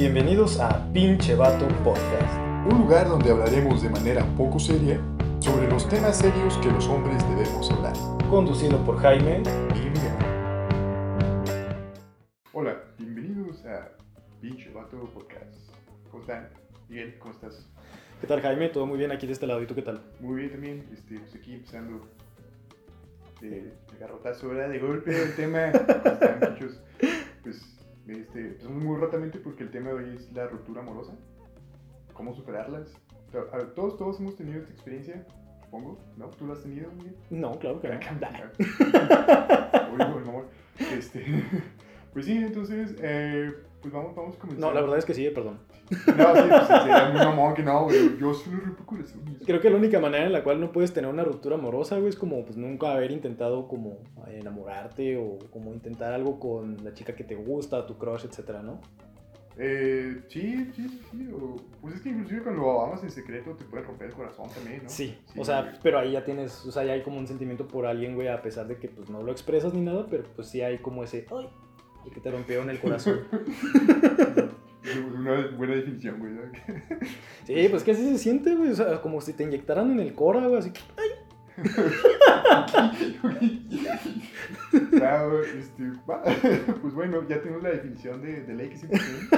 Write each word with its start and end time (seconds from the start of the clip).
Bienvenidos 0.00 0.58
a 0.58 0.90
Pinche 0.94 1.34
Vato 1.34 1.68
Podcast. 1.84 2.38
Un 2.72 2.78
lugar 2.78 3.06
donde 3.06 3.32
hablaremos 3.32 3.82
de 3.82 3.90
manera 3.90 4.24
poco 4.34 4.58
seria 4.58 4.98
sobre 5.40 5.68
los 5.68 5.86
temas 5.90 6.16
serios 6.16 6.56
que 6.56 6.70
los 6.70 6.88
hombres 6.88 7.22
debemos 7.28 7.70
hablar. 7.70 7.92
Conducido 8.30 8.82
por 8.86 8.96
Jaime. 8.96 9.42
Y 9.74 9.90
Miguel. 9.90 10.14
Hola, 12.54 12.82
bienvenidos 12.96 13.62
a 13.66 13.90
Pinche 14.40 14.72
Vato 14.72 15.04
Podcast. 15.12 15.54
¿Cómo 16.10 16.22
están? 16.22 16.48
Miguel, 16.88 17.18
¿cómo 17.18 17.34
estás? 17.34 17.68
¿Qué 18.22 18.26
tal, 18.26 18.40
Jaime? 18.40 18.70
Todo 18.70 18.86
muy 18.86 18.96
bien 18.96 19.12
aquí 19.12 19.26
de 19.26 19.34
este 19.34 19.46
lado. 19.46 19.62
¿Y 19.62 19.66
tú 19.66 19.74
qué 19.74 19.82
tal? 19.82 20.00
Muy 20.20 20.36
bien 20.36 20.50
también. 20.52 20.88
Este, 20.94 21.18
pues 21.18 21.34
aquí 21.34 21.56
empezando 21.56 22.08
de, 23.42 23.50
de 23.50 23.98
garrotazo, 24.00 24.48
¿verdad? 24.48 24.70
De 24.70 24.78
golpe 24.78 25.24
el 25.24 25.36
tema. 25.36 25.72
¿Cómo 25.72 26.10
están, 26.10 26.38
muchachos? 26.40 26.80
Pues, 27.42 27.79
este, 28.12 28.58
muy 28.68 28.96
rotamente 28.98 29.38
porque 29.38 29.64
el 29.64 29.70
tema 29.70 29.88
de 29.88 29.94
hoy 29.94 30.16
es 30.16 30.32
la 30.32 30.46
ruptura 30.46 30.80
amorosa. 30.82 31.14
¿Cómo 32.12 32.34
superarlas? 32.34 32.92
A 33.52 33.56
ver, 33.56 33.74
todos, 33.74 33.96
todos 33.96 34.18
hemos 34.20 34.36
tenido 34.36 34.58
esta 34.58 34.72
experiencia, 34.72 35.24
supongo, 35.62 35.98
¿no? 36.16 36.28
¿Tú 36.30 36.46
lo 36.46 36.54
has 36.54 36.62
tenido, 36.62 36.90
Miguel? 36.92 37.16
No, 37.30 37.58
claro 37.58 37.80
que 37.80 37.88
no. 37.88 37.94
Uy, 39.92 40.12
por 40.12 40.24
favor. 40.24 40.48
Este, 40.78 41.24
pues 42.12 42.26
sí, 42.26 42.36
entonces, 42.36 42.96
eh, 43.00 43.52
pues 43.80 43.92
vamos, 43.92 44.14
vamos 44.14 44.36
a 44.36 44.38
comenzar. 44.38 44.60
No, 44.60 44.74
la 44.74 44.80
verdad 44.80 44.98
es 44.98 45.04
que 45.04 45.14
sí, 45.14 45.26
eh, 45.26 45.30
perdón. 45.30 45.58
No, 45.90 46.34
sí, 46.36 46.42
pues 46.48 46.66
sería 46.66 47.10
muy 47.12 47.18
mamón 47.20 47.54
que 47.54 47.62
no, 47.62 47.84
güey. 47.84 48.18
Yo 48.18 48.34
solo 48.34 48.58
rompo 48.58 48.84
corazones. 48.86 49.38
Creo 49.44 49.60
que 49.60 49.70
la 49.70 49.76
única 49.76 49.98
manera 49.98 50.26
en 50.26 50.32
la 50.32 50.42
cual 50.42 50.60
no 50.60 50.72
puedes 50.72 50.92
tener 50.92 51.10
una 51.10 51.24
ruptura 51.24 51.56
amorosa, 51.56 51.96
güey, 51.96 52.08
es 52.08 52.16
como 52.16 52.44
pues 52.44 52.56
nunca 52.56 52.92
haber 52.92 53.10
intentado 53.10 53.68
como 53.68 53.98
enamorarte 54.28 55.16
o 55.16 55.38
como 55.50 55.72
intentar 55.72 56.12
algo 56.12 56.38
con 56.38 56.84
la 56.84 56.92
chica 56.92 57.14
que 57.14 57.24
te 57.24 57.34
gusta, 57.34 57.86
tu 57.86 57.96
crush, 57.96 58.24
etcétera, 58.24 58.62
¿no? 58.62 58.80
Eh, 59.62 60.22
sí, 60.28 60.70
sí, 60.74 61.02
sí. 61.10 61.28
O, 61.34 61.56
pues 61.82 61.96
es 61.96 62.00
que 62.00 62.08
inclusive 62.08 62.42
cuando 62.42 62.80
amas 62.82 63.02
en 63.02 63.10
secreto 63.10 63.54
te 63.54 63.64
puede 63.64 63.82
romper 63.82 64.08
el 64.08 64.14
corazón 64.14 64.48
también, 64.48 64.84
¿no? 64.84 64.88
Sí, 64.88 65.18
o 65.36 65.44
sea, 65.44 65.78
pero 65.82 65.98
ahí 65.98 66.12
ya 66.12 66.24
tienes, 66.24 66.64
o 66.64 66.72
sea, 66.72 66.84
ya 66.84 66.92
hay 66.92 67.02
como 67.02 67.18
un 67.18 67.26
sentimiento 67.26 67.68
por 67.68 67.84
alguien, 67.84 68.14
güey, 68.14 68.28
a 68.28 68.40
pesar 68.40 68.66
de 68.68 68.76
que 68.76 68.88
pues 68.88 69.10
no 69.10 69.22
lo 69.22 69.32
expresas 69.32 69.74
ni 69.74 69.82
nada, 69.82 70.06
pero 70.08 70.24
pues 70.34 70.48
sí 70.48 70.62
hay 70.62 70.78
como 70.78 71.04
ese, 71.04 71.26
ay, 71.30 71.50
y 72.04 72.10
que 72.10 72.20
te 72.20 72.30
rompió 72.30 72.62
en 72.62 72.70
el 72.70 72.80
corazón. 72.80 73.20
Una 75.14 75.48
buena 75.56 75.74
definición, 75.74 76.18
güey. 76.18 76.32
Sí, 77.44 77.66
pues 77.68 77.82
que 77.82 77.92
así 77.92 78.08
se 78.10 78.18
siente, 78.18 78.54
güey, 78.54 78.72
o 78.72 78.74
sea, 78.74 79.02
como 79.02 79.20
si 79.20 79.32
te 79.32 79.44
inyectaran 79.44 79.90
en 79.90 80.00
el 80.00 80.14
cora, 80.14 80.46
güey, 80.46 80.58
así, 80.58 80.72
ay. 80.96 81.08
Claro, 84.90 85.42
este, 85.42 85.92
pues 86.80 86.94
bueno, 86.94 87.26
ya 87.28 87.42
tenemos 87.42 87.62
la 87.62 87.70
definición 87.70 88.22
de, 88.22 88.42
de 88.42 88.54
ley 88.54 88.70
que 88.70 88.76
siempre. 88.76 89.00
Este, 89.00 89.36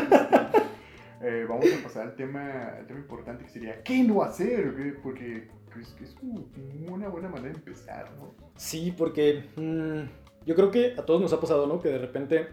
eh, 1.22 1.46
vamos 1.48 1.66
a 1.72 1.82
pasar 1.82 2.08
al 2.08 2.16
tema, 2.16 2.74
al 2.78 2.86
tema 2.86 3.00
importante 3.00 3.44
que 3.44 3.50
sería 3.50 3.82
¿qué 3.82 4.02
no 4.02 4.22
hacer? 4.22 4.72
güey? 4.72 4.92
Porque 5.00 5.48
pues, 5.72 5.88
que 5.94 6.04
es 6.04 6.14
como 6.14 6.44
una 6.88 7.08
buena 7.08 7.28
manera 7.28 7.50
de 7.50 7.58
empezar, 7.58 8.12
¿no? 8.18 8.34
Sí, 8.56 8.94
porque 8.96 9.44
mm, 9.56 10.02
yo 10.46 10.54
creo 10.54 10.70
que 10.70 10.94
a 10.98 11.02
todos 11.02 11.20
nos 11.20 11.32
ha 11.32 11.40
pasado, 11.40 11.66
¿no? 11.66 11.80
Que 11.80 11.88
de 11.88 11.98
repente 11.98 12.48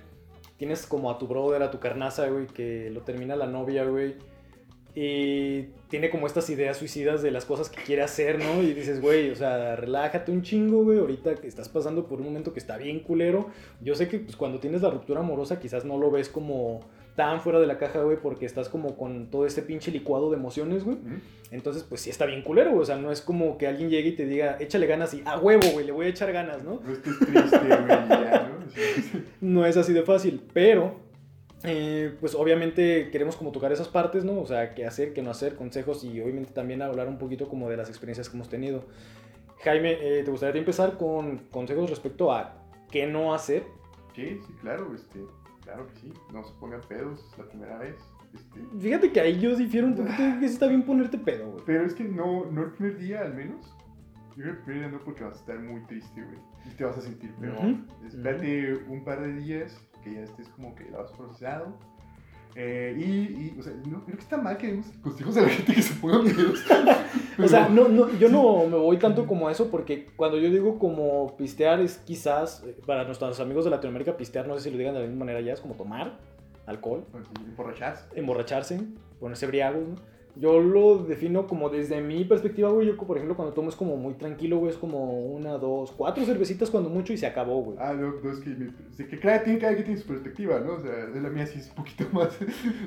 tienes 0.57 0.85
como 0.85 1.09
a 1.09 1.17
tu 1.17 1.27
brother, 1.27 1.63
a 1.63 1.71
tu 1.71 1.79
carnaza, 1.79 2.27
güey, 2.27 2.47
que 2.47 2.89
lo 2.89 3.01
termina 3.01 3.35
la 3.35 3.47
novia, 3.47 3.85
güey. 3.85 4.15
Y 4.95 5.67
tiene 5.87 6.09
como 6.09 6.27
estas 6.27 6.49
ideas 6.49 6.77
suicidas 6.77 7.21
de 7.21 7.31
las 7.31 7.45
cosas 7.45 7.69
que 7.69 7.81
quiere 7.81 8.01
hacer, 8.01 8.39
¿no? 8.39 8.61
Y 8.61 8.73
dices, 8.73 8.99
güey, 8.99 9.29
o 9.29 9.35
sea, 9.35 9.75
relájate 9.75 10.31
un 10.31 10.41
chingo, 10.41 10.83
güey. 10.83 10.99
Ahorita 10.99 11.35
que 11.35 11.47
estás 11.47 11.69
pasando 11.69 12.07
por 12.07 12.19
un 12.19 12.25
momento 12.25 12.51
que 12.53 12.59
está 12.59 12.75
bien 12.77 12.99
culero. 12.99 13.47
Yo 13.81 13.95
sé 13.95 14.07
que 14.07 14.19
pues, 14.19 14.35
cuando 14.35 14.59
tienes 14.59 14.81
la 14.81 14.89
ruptura 14.89 15.21
amorosa 15.21 15.59
quizás 15.59 15.85
no 15.85 15.97
lo 15.97 16.11
ves 16.11 16.27
como 16.27 16.81
tan 17.19 17.41
fuera 17.41 17.59
de 17.59 17.67
la 17.67 17.77
caja, 17.77 18.01
güey, 18.01 18.15
porque 18.15 18.45
estás 18.45 18.69
como 18.69 18.95
con 18.95 19.29
todo 19.29 19.45
este 19.45 19.61
pinche 19.61 19.91
licuado 19.91 20.29
de 20.29 20.37
emociones, 20.37 20.85
güey. 20.85 20.97
Entonces, 21.51 21.83
pues 21.83 21.99
sí 21.99 22.09
está 22.09 22.25
bien 22.25 22.43
culero, 22.43 22.69
güey. 22.69 22.81
O 22.83 22.85
sea, 22.85 22.95
no 22.95 23.11
es 23.11 23.19
como 23.19 23.57
que 23.57 23.67
alguien 23.67 23.89
llegue 23.89 24.11
y 24.11 24.15
te 24.15 24.25
diga, 24.25 24.55
échale 24.61 24.87
ganas 24.87 25.13
y 25.13 25.21
a 25.25 25.37
huevo, 25.37 25.67
güey, 25.73 25.85
le 25.85 25.91
voy 25.91 26.05
a 26.05 26.09
echar 26.11 26.31
ganas, 26.31 26.63
¿no? 26.63 26.79
No 26.81 26.93
estés 26.93 27.19
triste, 27.19 27.57
güey, 27.57 27.87
ya, 27.89 28.49
¿no? 28.49 29.21
No 29.41 29.65
es 29.65 29.75
así 29.75 29.91
de 29.91 30.03
fácil, 30.03 30.41
pero 30.53 30.95
eh, 31.65 32.15
pues 32.21 32.35
obviamente 32.35 33.09
queremos 33.11 33.35
como 33.35 33.51
tocar 33.51 33.73
esas 33.73 33.89
partes, 33.89 34.23
¿no? 34.23 34.39
O 34.39 34.47
sea, 34.47 34.73
qué 34.73 34.85
hacer, 34.85 35.11
qué 35.11 35.21
no 35.21 35.29
hacer, 35.29 35.57
consejos 35.57 36.05
y 36.05 36.21
obviamente 36.21 36.53
también 36.53 36.81
hablar 36.81 37.09
un 37.09 37.17
poquito 37.17 37.49
como 37.49 37.69
de 37.69 37.75
las 37.75 37.89
experiencias 37.89 38.29
que 38.29 38.37
hemos 38.37 38.47
tenido. 38.47 38.85
Jaime, 39.65 39.97
eh, 39.99 40.23
¿te 40.23 40.31
gustaría 40.31 40.57
empezar 40.57 40.97
con 40.97 41.39
consejos 41.51 41.89
respecto 41.89 42.31
a 42.31 42.63
qué 42.89 43.07
no 43.07 43.33
hacer? 43.33 43.63
Sí, 44.15 44.39
sí, 44.47 44.53
claro, 44.61 44.95
este, 44.95 45.19
claro 45.69 45.87
que 45.87 45.95
sí. 45.99 46.13
No 46.33 46.43
se 46.43 46.53
pongan 46.59 46.81
pedos 46.87 47.29
la 47.37 47.45
primera 47.45 47.77
vez. 47.77 47.95
Este, 48.33 48.59
Fíjate 48.79 49.11
que 49.11 49.19
ahí 49.21 49.39
yo 49.39 49.55
difiero 49.55 49.87
un 49.87 49.95
poquito, 49.95 50.17
que 50.39 50.45
está 50.45 50.67
bien 50.67 50.83
ponerte 50.83 51.17
pedo, 51.17 51.51
güey. 51.51 51.63
pero 51.65 51.83
es 51.85 51.93
que 51.95 52.03
no, 52.03 52.45
no 52.51 52.63
el 52.63 52.71
primer 52.71 52.97
día 52.97 53.21
al 53.21 53.33
menos. 53.33 53.75
Yo 54.37 54.43
creo 54.43 54.53
que 54.53 54.59
el 54.59 54.63
primer 54.65 54.81
día 54.83 54.91
no 54.97 55.03
porque 55.03 55.23
vas 55.23 55.35
a 55.35 55.39
estar 55.39 55.59
muy 55.59 55.81
triste, 55.85 56.21
güey. 56.23 56.37
Y 56.65 56.75
te 56.75 56.83
vas 56.85 56.97
a 56.97 57.01
sentir 57.01 57.33
peor. 57.35 57.55
Ujú, 57.57 57.77
Espérate 58.07 58.73
un 58.87 59.03
par 59.03 59.21
de 59.21 59.33
días 59.33 59.79
que 60.03 60.13
ya 60.13 60.21
estés 60.21 60.47
como 60.49 60.75
que 60.75 60.85
lo 60.91 61.01
has 61.01 61.11
procesado. 61.13 61.77
Eh, 62.55 62.95
y, 62.97 63.03
y, 63.03 63.59
o 63.59 63.63
sea, 63.63 63.73
no, 63.85 64.03
creo 64.03 64.17
que 64.17 64.23
está 64.23 64.37
mal 64.37 64.57
que 64.57 64.67
demos 64.67 64.87
consejos 65.01 65.37
a 65.37 65.41
la 65.41 65.49
gente 65.49 65.73
que 65.73 65.81
se 65.81 65.93
ponga 65.95 66.23
pedos. 66.23 66.63
O 67.41 67.47
sea, 67.47 67.69
no, 67.69 67.87
no, 67.87 68.13
yo 68.17 68.27
no 68.27 68.67
me 68.67 68.75
voy 68.75 68.97
tanto 68.97 69.25
como 69.25 69.47
a 69.47 69.53
eso 69.53 69.69
porque 69.71 70.07
cuando 70.17 70.37
yo 70.37 70.49
digo 70.49 70.77
como 70.77 71.37
pistear 71.37 71.79
es 71.79 71.97
quizás, 71.99 72.63
eh, 72.67 72.75
para 72.85 73.05
nuestros 73.05 73.39
amigos 73.39 73.63
de 73.63 73.71
Latinoamérica, 73.71 74.17
pistear, 74.17 74.45
no 74.45 74.57
sé 74.57 74.65
si 74.65 74.71
lo 74.71 74.77
digan 74.77 74.93
de 74.93 74.99
la 74.99 75.05
misma 75.07 75.19
manera 75.19 75.39
ya, 75.39 75.53
es 75.53 75.61
como 75.61 75.75
tomar 75.75 76.17
alcohol. 76.65 77.05
Emborracharse. 77.47 78.05
emborracharse, 78.15 78.81
ponerse 79.21 79.47
briagos, 79.47 79.87
¿no? 79.87 79.95
Yo 80.35 80.59
lo 80.59 81.03
defino 81.03 81.47
como 81.47 81.69
desde 81.69 82.01
mi 82.01 82.23
perspectiva, 82.23 82.69
güey. 82.69 82.87
Yo, 82.87 82.95
por 82.95 83.17
ejemplo, 83.17 83.35
cuando 83.35 83.53
tomo 83.53 83.69
es 83.69 83.75
como 83.75 83.97
muy 83.97 84.13
tranquilo, 84.13 84.57
güey. 84.57 84.71
Es 84.71 84.77
como 84.77 85.25
una, 85.27 85.57
dos, 85.57 85.91
cuatro 85.91 86.23
cervecitas 86.23 86.69
cuando 86.69 86.89
mucho 86.89 87.13
y 87.13 87.17
se 87.17 87.27
acabó, 87.27 87.61
güey. 87.63 87.77
Ah, 87.79 87.93
no, 87.93 88.13
no, 88.23 88.31
es 88.31 88.39
que, 88.39 88.55
sí, 88.91 89.05
que 89.05 89.19
cada, 89.19 89.43
tiene, 89.43 89.59
cada 89.59 89.73
quien 89.73 89.85
tiene 89.85 89.99
su 89.99 90.07
perspectiva, 90.07 90.59
¿no? 90.59 90.73
O 90.73 90.79
sea, 90.79 91.07
la 91.07 91.29
mía 91.29 91.45
sí 91.45 91.59
es 91.59 91.69
un 91.69 91.75
poquito 91.75 92.05
más 92.13 92.39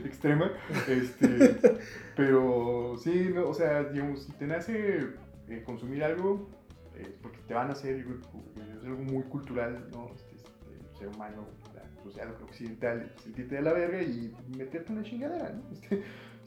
extrema. 0.05 0.53
Este, 0.89 1.57
pero 2.17 2.97
sí, 2.97 3.31
no, 3.35 3.49
o 3.49 3.55
sea, 3.55 3.85
digamos, 3.85 4.23
si 4.25 4.33
te 4.33 4.47
nace 4.47 5.01
eh, 5.49 5.63
consumir 5.65 6.05
algo, 6.05 6.49
eh, 6.97 7.15
porque 7.21 7.39
te 7.47 7.55
van 7.55 7.69
a 7.69 7.73
hacer, 7.73 7.99
yo 7.99 8.05
creo 8.05 8.21
que 8.21 8.79
es 8.79 8.85
algo 8.85 9.03
muy 9.03 9.23
cultural, 9.25 9.89
¿no? 9.93 10.11
Este, 10.15 10.37
este, 10.37 10.99
ser 10.99 11.09
humano, 11.09 11.47
la 11.75 12.03
sociedad 12.03 12.31
occidental, 12.43 13.13
sentirte 13.23 13.57
de 13.57 13.63
la 13.63 13.73
verga 13.73 14.03
y 14.03 14.35
meterte 14.57 14.93
una 14.93 15.03
chingadera, 15.03 15.51
¿no? 15.51 15.63
Este, 15.73 16.03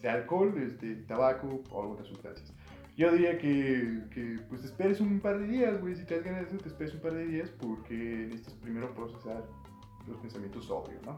sea 0.05 0.13
alcohol, 0.13 0.53
este, 0.61 0.93
tabaco 1.07 1.63
o 1.71 1.81
algunas 1.81 2.05
sustancias. 2.05 2.53
Yo 2.95 3.11
diría 3.11 3.39
que, 3.39 4.03
que 4.11 4.39
pues 4.47 4.61
te 4.61 4.67
esperes 4.67 5.01
un 5.01 5.19
par 5.19 5.39
de 5.39 5.47
días, 5.47 5.81
güey. 5.81 5.95
Si 5.95 6.05
te 6.05 6.15
das 6.15 6.23
ganas 6.23 6.41
de 6.41 6.47
eso, 6.49 6.57
te 6.59 6.69
esperes 6.69 6.93
un 6.93 7.01
par 7.01 7.13
de 7.15 7.25
días 7.25 7.49
porque 7.59 7.95
necesitas 7.95 8.53
primero 8.53 8.93
procesar 8.93 9.43
los 10.07 10.17
pensamientos 10.17 10.69
obvios, 10.69 11.03
¿no? 11.03 11.17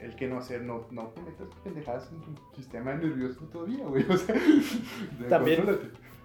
El 0.00 0.14
que 0.14 0.28
no 0.28 0.38
hacer, 0.38 0.62
no, 0.62 0.86
no 0.92 1.08
te 1.08 1.20
metas 1.22 1.48
pendejadas 1.64 2.12
en 2.12 2.20
tu 2.20 2.54
sistema 2.54 2.94
nervioso 2.94 3.40
todavía, 3.46 3.84
güey. 3.84 4.04
O 4.08 4.16
sea, 4.16 4.36
También-. 5.28 5.64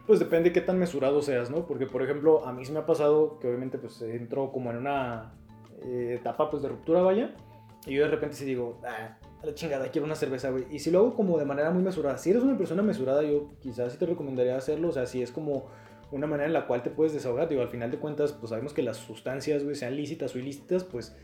Pues 0.05 0.19
depende 0.19 0.51
qué 0.51 0.61
tan 0.61 0.77
mesurado 0.77 1.23
seas, 1.23 1.49
¿no? 1.49 1.65
Porque, 1.65 1.87
por 1.87 2.03
ejemplo, 2.03 2.45
a 2.45 2.53
mí 2.53 2.65
se 2.65 2.71
me 2.71 2.79
ha 2.79 2.85
pasado 2.85 3.39
que 3.39 3.47
obviamente 3.47 3.79
pues 3.79 3.99
entro 4.01 4.51
como 4.51 4.69
en 4.69 4.77
una 4.77 5.33
eh, 5.81 6.17
etapa 6.19 6.51
pues 6.51 6.61
de 6.61 6.69
ruptura, 6.69 7.01
vaya. 7.01 7.33
Y 7.87 7.95
yo 7.95 8.03
de 8.03 8.09
repente 8.09 8.35
sí 8.35 8.45
digo, 8.45 8.79
ah, 8.85 9.17
a 9.43 9.47
la 9.47 9.53
chingada, 9.53 9.89
quiero 9.89 10.05
una 10.05 10.15
cerveza, 10.15 10.49
güey. 10.49 10.65
Y 10.71 10.79
si 10.79 10.89
lo 10.89 10.99
hago 10.99 11.15
como 11.15 11.37
de 11.37 11.45
manera 11.45 11.69
muy 11.69 11.83
mesurada. 11.83 12.17
Si 12.17 12.29
eres 12.29 12.43
una 12.43 12.57
persona 12.57 12.81
mesurada, 12.81 13.23
yo 13.23 13.51
quizás 13.59 13.91
sí 13.91 13.99
te 13.99 14.05
recomendaría 14.05 14.55
hacerlo. 14.55 14.87
O 14.87 14.91
sea, 14.91 15.05
si 15.05 15.21
es 15.21 15.31
como 15.31 15.65
una 16.11 16.27
manera 16.27 16.47
en 16.47 16.53
la 16.53 16.65
cual 16.65 16.81
te 16.81 16.89
puedes 16.89 17.13
desahogar. 17.13 17.49
Digo, 17.49 17.61
al 17.61 17.67
final 17.67 17.91
de 17.91 17.97
cuentas, 17.97 18.31
pues 18.31 18.51
sabemos 18.51 18.73
que 18.73 18.81
las 18.81 18.97
sustancias, 18.97 19.63
güey, 19.63 19.75
sean 19.75 19.95
lícitas 19.97 20.33
o 20.33 20.39
ilícitas, 20.39 20.85
pues 20.85 21.15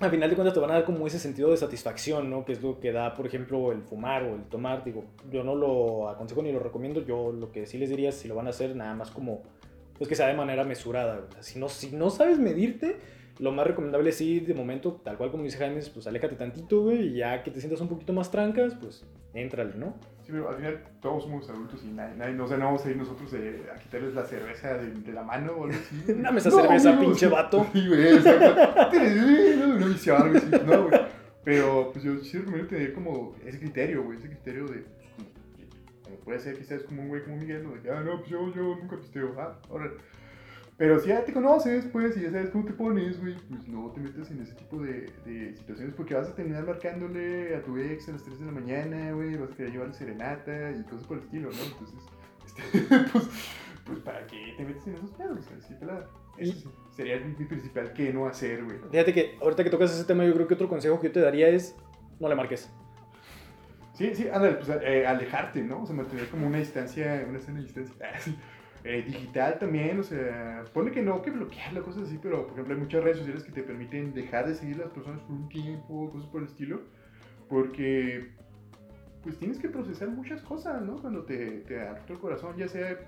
al 0.00 0.10
final 0.10 0.28
de 0.28 0.36
cuentas 0.36 0.52
te 0.52 0.60
van 0.60 0.70
a 0.70 0.74
dar 0.74 0.84
como 0.84 1.06
ese 1.06 1.18
sentido 1.18 1.50
de 1.50 1.56
satisfacción, 1.56 2.28
¿no? 2.28 2.44
Que 2.44 2.52
es 2.52 2.62
lo 2.62 2.78
que 2.78 2.92
da, 2.92 3.14
por 3.14 3.26
ejemplo, 3.26 3.72
el 3.72 3.82
fumar 3.82 4.24
o 4.24 4.34
el 4.34 4.44
tomar. 4.44 4.84
Digo, 4.84 5.04
yo 5.30 5.44
no 5.44 5.54
lo 5.54 6.10
aconsejo 6.10 6.42
ni 6.42 6.52
lo 6.52 6.58
recomiendo. 6.58 7.00
Yo 7.06 7.32
lo 7.32 7.52
que 7.52 7.64
sí 7.64 7.78
les 7.78 7.88
diría 7.88 8.10
es 8.10 8.16
si 8.16 8.28
lo 8.28 8.34
van 8.34 8.48
a 8.48 8.50
hacer, 8.50 8.76
nada 8.76 8.94
más 8.94 9.10
como, 9.10 9.42
pues 9.96 10.08
que 10.08 10.14
sea 10.14 10.26
de 10.26 10.34
manera 10.34 10.64
mesurada. 10.64 11.16
güey. 11.16 11.42
Si, 11.42 11.58
no, 11.58 11.70
si 11.70 11.92
no 11.92 12.10
sabes 12.10 12.38
medirte, 12.38 12.98
lo 13.38 13.52
más 13.52 13.66
recomendable 13.66 14.10
ir 14.20 14.46
de 14.46 14.54
momento, 14.54 15.00
tal 15.04 15.16
cual 15.16 15.30
como 15.30 15.42
dice 15.44 15.58
Jaime, 15.58 15.80
pues 15.92 16.06
aléjate 16.06 16.36
tantito, 16.36 16.82
güey, 16.82 17.08
y 17.08 17.16
ya 17.16 17.42
que 17.42 17.50
te 17.50 17.60
sientas 17.60 17.80
un 17.80 17.88
poquito 17.88 18.12
más 18.12 18.30
trancas, 18.30 18.74
pues 18.74 19.04
éntrale, 19.34 19.74
¿no? 19.76 19.94
Sí, 20.22 20.30
pero 20.32 20.48
al 20.48 20.56
final 20.56 20.82
todos 21.02 21.24
somos 21.24 21.48
adultos 21.50 21.82
y 21.84 21.88
nadie, 21.88 22.16
nadie 22.16 22.40
o 22.40 22.46
sea, 22.46 22.56
no 22.56 22.66
vamos 22.66 22.86
a 22.86 22.90
ir 22.90 22.96
nosotros 22.96 23.32
eh, 23.34 23.64
a 23.74 23.78
quitarles 23.78 24.14
la 24.14 24.24
cerveza 24.24 24.74
de, 24.74 24.92
de 24.92 25.12
la 25.12 25.22
mano 25.22 25.52
o 25.52 25.64
algo 25.64 25.76
así. 25.76 26.12
Dame 26.22 26.38
esa 26.38 26.50
cerveza, 26.50 26.90
amigos. 26.90 27.06
pinche 27.06 27.26
vato. 27.26 27.66
Sí, 27.72 27.88
güey, 27.88 28.14
exacto. 28.14 28.90
no, 29.58 29.78
no 29.78 29.86
viciar, 29.86 30.28
así. 30.28 30.46
No, 30.66 30.88
güey. 30.88 31.00
Pero 31.44 31.90
pues 31.92 32.04
yo 32.04 32.16
sí 32.20 32.38
recomiendo 32.38 32.68
tener 32.68 32.94
como 32.94 33.36
ese 33.44 33.58
criterio, 33.58 34.02
güey, 34.02 34.18
ese 34.18 34.28
criterio 34.28 34.64
de. 34.66 34.84
pues, 35.16 35.28
como, 36.02 36.16
puede 36.20 36.38
ser 36.40 36.56
que 36.56 36.64
seas 36.64 36.82
como 36.84 37.02
un 37.02 37.08
güey 37.08 37.22
como 37.22 37.36
Miguel, 37.36 37.64
¿no? 37.64 37.72
De 37.72 37.80
que, 37.80 37.90
ah, 37.90 38.00
no, 38.00 38.18
pues 38.18 38.30
yo, 38.30 38.50
yo 38.54 38.76
nunca 38.76 38.96
pisteo. 38.96 39.34
Ah, 39.38 39.58
ahora. 39.68 39.90
Pero 40.76 40.98
si 40.98 41.08
ya 41.08 41.24
te 41.24 41.32
conoces, 41.32 41.84
pues, 41.86 42.16
y 42.16 42.22
ya 42.22 42.32
sabes 42.32 42.50
cómo 42.50 42.64
te 42.64 42.72
pones, 42.72 43.20
güey, 43.20 43.36
pues 43.48 43.68
no 43.68 43.90
te 43.92 44.00
metas 44.00 44.30
en 44.32 44.42
ese 44.42 44.54
tipo 44.54 44.78
de, 44.78 45.08
de 45.24 45.54
situaciones 45.56 45.94
porque 45.94 46.14
vas 46.14 46.28
a 46.28 46.34
terminar 46.34 46.66
marcándole 46.66 47.54
a 47.54 47.62
tu 47.62 47.76
ex 47.78 48.08
a 48.08 48.12
las 48.12 48.24
3 48.24 48.40
de 48.40 48.46
la 48.46 48.52
mañana, 48.52 49.12
güey, 49.12 49.36
vas 49.36 49.52
a 49.52 49.54
querer 49.54 49.72
llevarle 49.72 49.94
serenata 49.94 50.72
y 50.72 50.82
cosas 50.82 51.06
por 51.06 51.18
el 51.18 51.24
estilo, 51.24 51.50
¿no? 51.50 51.62
Entonces, 51.62 52.00
este, 52.46 53.10
pues, 53.12 53.28
pues, 53.84 53.98
¿para 54.00 54.26
qué 54.26 54.54
te 54.56 54.64
metes 54.64 54.84
en 54.88 54.94
esos 54.94 55.12
pedos? 55.12 55.38
O 55.38 55.42
sea, 55.42 55.60
sí, 55.60 55.74
pelada. 55.78 56.08
Eso 56.38 56.72
sería 56.90 57.20
mi 57.20 57.44
principal 57.44 57.92
que 57.92 58.12
no 58.12 58.26
hacer, 58.26 58.64
güey. 58.64 58.78
Fíjate 58.90 59.12
que 59.12 59.38
ahorita 59.40 59.62
que 59.62 59.70
tocas 59.70 59.92
ese 59.94 60.04
tema, 60.04 60.24
yo 60.24 60.34
creo 60.34 60.48
que 60.48 60.54
otro 60.54 60.68
consejo 60.68 60.98
que 60.98 61.06
yo 61.06 61.12
te 61.12 61.20
daría 61.20 61.48
es 61.48 61.76
no 62.18 62.28
le 62.28 62.34
marques. 62.34 62.68
Sí, 63.92 64.12
sí, 64.12 64.26
ándale, 64.28 64.56
pues 64.56 64.68
eh, 64.82 65.06
alejarte, 65.06 65.62
¿no? 65.62 65.82
O 65.82 65.86
sea, 65.86 65.94
mantener 65.94 66.28
como 66.28 66.48
una 66.48 66.58
distancia, 66.58 67.24
una 67.28 67.38
sana 67.38 67.60
distancia. 67.60 67.94
Eh, 68.86 69.02
digital 69.02 69.58
también, 69.58 69.98
o 69.98 70.02
sea, 70.02 70.62
pone 70.74 70.90
que 70.90 71.00
no, 71.00 71.22
que 71.22 71.30
bloquearla, 71.30 71.80
cosas 71.80 72.02
así, 72.02 72.18
pero 72.22 72.42
por 72.42 72.52
ejemplo 72.52 72.74
hay 72.74 72.80
muchas 72.80 73.02
redes 73.02 73.16
sociales 73.16 73.42
que 73.42 73.50
te 73.50 73.62
permiten 73.62 74.12
dejar 74.12 74.46
de 74.46 74.54
seguir 74.54 74.76
las 74.76 74.90
personas 74.90 75.22
por 75.22 75.32
un 75.32 75.48
tiempo, 75.48 76.10
cosas 76.10 76.28
por 76.28 76.42
el 76.42 76.48
estilo, 76.48 76.82
porque 77.48 78.32
pues 79.22 79.38
tienes 79.38 79.58
que 79.58 79.70
procesar 79.70 80.10
muchas 80.10 80.42
cosas, 80.42 80.82
¿no? 80.82 80.96
Cuando 80.96 81.22
te, 81.22 81.60
te 81.60 81.80
el 81.80 82.18
corazón, 82.18 82.58
ya 82.58 82.68
sea 82.68 82.98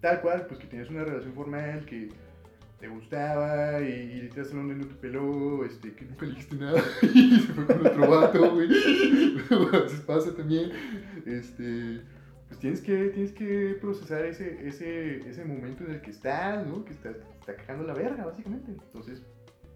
tal 0.00 0.22
cual, 0.22 0.46
pues 0.46 0.58
que 0.58 0.68
tienes 0.68 0.88
una 0.88 1.04
relación 1.04 1.34
formal, 1.34 1.84
que 1.84 2.08
te 2.80 2.88
gustaba 2.88 3.82
y, 3.82 4.22
y 4.24 4.28
te 4.30 4.40
hace 4.40 4.56
un 4.56 4.78
no 4.78 4.86
te 4.86 4.94
peló, 4.94 5.66
este, 5.66 5.92
que 5.92 6.06
nunca 6.06 6.24
le 6.24 6.32
dijiste 6.32 6.56
nada 6.56 6.82
y 7.02 7.40
se 7.40 7.52
fue 7.52 7.66
con 7.66 7.86
otro 7.86 8.10
vato, 8.10 8.54
güey. 8.54 8.68
veces 9.82 10.00
pasa 10.06 10.34
también, 10.34 10.72
este 11.26 12.00
pues 12.54 12.60
tienes 12.60 12.80
que, 12.80 13.08
tienes 13.08 13.32
que 13.32 13.76
procesar 13.80 14.24
ese, 14.24 14.66
ese, 14.66 15.28
ese 15.28 15.44
momento 15.44 15.84
en 15.84 15.92
el 15.92 16.00
que 16.00 16.10
estás, 16.10 16.64
¿no? 16.66 16.84
Que 16.84 16.92
estás, 16.92 17.16
está 17.40 17.56
cagando 17.56 17.84
la 17.84 17.94
verga, 17.94 18.26
básicamente. 18.26 18.70
Entonces, 18.70 19.22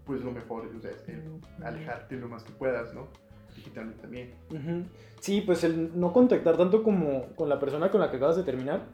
pues 0.05 0.21
lo 0.23 0.31
mejor 0.31 0.67
o 0.67 0.79
sea, 0.79 0.91
es 0.91 1.03
alejarte 1.63 2.15
lo 2.15 2.29
más 2.29 2.43
que 2.43 2.51
puedas, 2.53 2.93
¿no? 2.93 3.07
Digitalmente 3.55 4.01
también. 4.01 4.33
Sí, 5.19 5.41
pues 5.41 5.63
el 5.63 5.99
no 5.99 6.13
contactar 6.13 6.55
tanto 6.55 6.81
como 6.83 7.27
con 7.35 7.49
la 7.49 7.59
persona 7.59 7.91
con 7.91 7.99
la 7.99 8.09
que 8.09 8.17
acabas 8.17 8.37
de 8.37 8.43
terminar, 8.43 8.85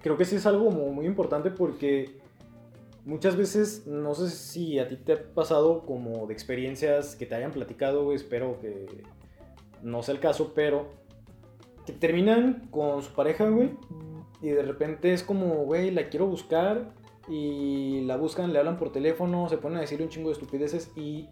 creo 0.00 0.16
que 0.16 0.24
sí 0.24 0.36
es 0.36 0.46
algo 0.46 0.70
muy 0.70 1.06
importante 1.06 1.50
porque 1.50 2.20
muchas 3.04 3.36
veces, 3.36 3.86
no 3.86 4.14
sé 4.14 4.30
si 4.30 4.78
a 4.78 4.86
ti 4.86 4.96
te 4.96 5.14
ha 5.14 5.34
pasado 5.34 5.84
como 5.84 6.26
de 6.28 6.34
experiencias 6.34 7.16
que 7.16 7.26
te 7.26 7.34
hayan 7.34 7.50
platicado, 7.50 8.12
espero 8.12 8.60
que 8.60 8.86
no 9.82 10.02
sea 10.04 10.14
el 10.14 10.20
caso, 10.20 10.52
pero 10.54 11.05
que 11.86 11.92
terminan 11.92 12.68
con 12.70 13.02
su 13.02 13.12
pareja, 13.12 13.48
güey. 13.48 13.70
Y 14.42 14.48
de 14.48 14.62
repente 14.62 15.12
es 15.12 15.22
como, 15.22 15.64
güey, 15.64 15.90
la 15.90 16.08
quiero 16.08 16.26
buscar. 16.26 16.92
Y 17.28 18.02
la 18.02 18.16
buscan, 18.16 18.52
le 18.52 18.58
hablan 18.58 18.76
por 18.76 18.92
teléfono, 18.92 19.48
se 19.48 19.58
ponen 19.58 19.78
a 19.78 19.80
decir 19.80 20.00
un 20.02 20.08
chingo 20.08 20.28
de 20.28 20.34
estupideces. 20.34 20.92
Y 20.96 21.28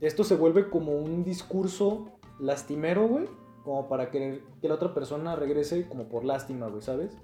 esto 0.00 0.24
se 0.24 0.36
vuelve 0.36 0.70
como 0.70 0.92
un 0.92 1.24
discurso 1.24 2.12
lastimero, 2.38 3.08
güey. 3.08 3.26
Como 3.64 3.88
para 3.88 4.10
querer 4.10 4.42
que 4.62 4.68
la 4.68 4.74
otra 4.74 4.94
persona 4.94 5.36
regrese 5.36 5.86
como 5.88 6.08
por 6.08 6.24
lástima, 6.24 6.68
güey, 6.68 6.82
¿sabes? 6.82 7.16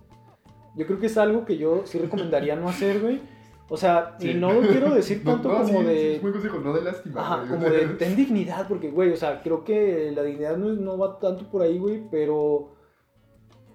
Yo 0.77 0.87
creo 0.87 0.99
que 0.99 1.07
es 1.07 1.17
algo 1.17 1.45
que 1.45 1.57
yo 1.57 1.83
sí 1.87 1.99
recomendaría 1.99 2.57
no 2.57 2.69
hacer, 2.69 3.01
güey. 3.01 3.21
O 3.69 3.77
sea, 3.77 4.17
y 4.21 4.35
no 4.35 4.61
quiero 4.61 4.95
decir 4.95 5.25
tanto 5.25 5.49
como 5.49 5.83
de. 5.83 6.17
es 6.17 6.23
muy 6.23 6.33
consejo, 6.33 6.59
no 6.59 6.73
de 6.73 6.83
lástima. 6.83 7.21
Ajá, 7.21 7.49
como 7.49 7.69
de 7.69 7.87
ten 7.99 8.15
dignidad, 8.17 8.69
porque, 8.69 8.91
güey, 8.91 9.11
o 9.13 9.17
sea, 9.17 9.43
creo 9.43 9.65
que 9.65 10.13
la 10.15 10.23
dignidad 10.23 10.57
no, 10.57 10.73
no 10.73 10.99
va 10.99 11.19
tanto 11.19 11.51
por 11.51 11.63
ahí, 11.63 11.79
güey, 11.79 12.03
pero. 12.11 12.71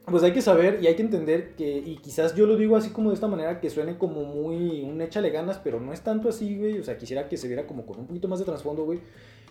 Pues 0.05 0.23
hay 0.23 0.33
que 0.33 0.41
saber 0.41 0.79
y 0.81 0.87
hay 0.87 0.95
que 0.95 1.03
entender 1.03 1.53
que, 1.55 1.77
y 1.77 1.97
quizás 1.97 2.33
yo 2.33 2.47
lo 2.47 2.57
digo 2.57 2.75
así 2.75 2.89
como 2.89 3.09
de 3.09 3.13
esta 3.13 3.27
manera, 3.27 3.59
que 3.59 3.69
suene 3.69 3.99
como 3.99 4.23
muy 4.23 4.81
un 4.81 4.99
échale 5.01 5.29
ganas, 5.29 5.59
pero 5.59 5.79
no 5.79 5.93
es 5.93 6.01
tanto 6.01 6.29
así, 6.29 6.57
güey. 6.57 6.79
O 6.79 6.83
sea, 6.83 6.97
quisiera 6.97 7.29
que 7.29 7.37
se 7.37 7.47
viera 7.47 7.67
como 7.67 7.85
con 7.85 7.99
un 7.99 8.07
poquito 8.07 8.27
más 8.27 8.39
de 8.39 8.45
trasfondo, 8.45 8.85
güey. 8.85 8.99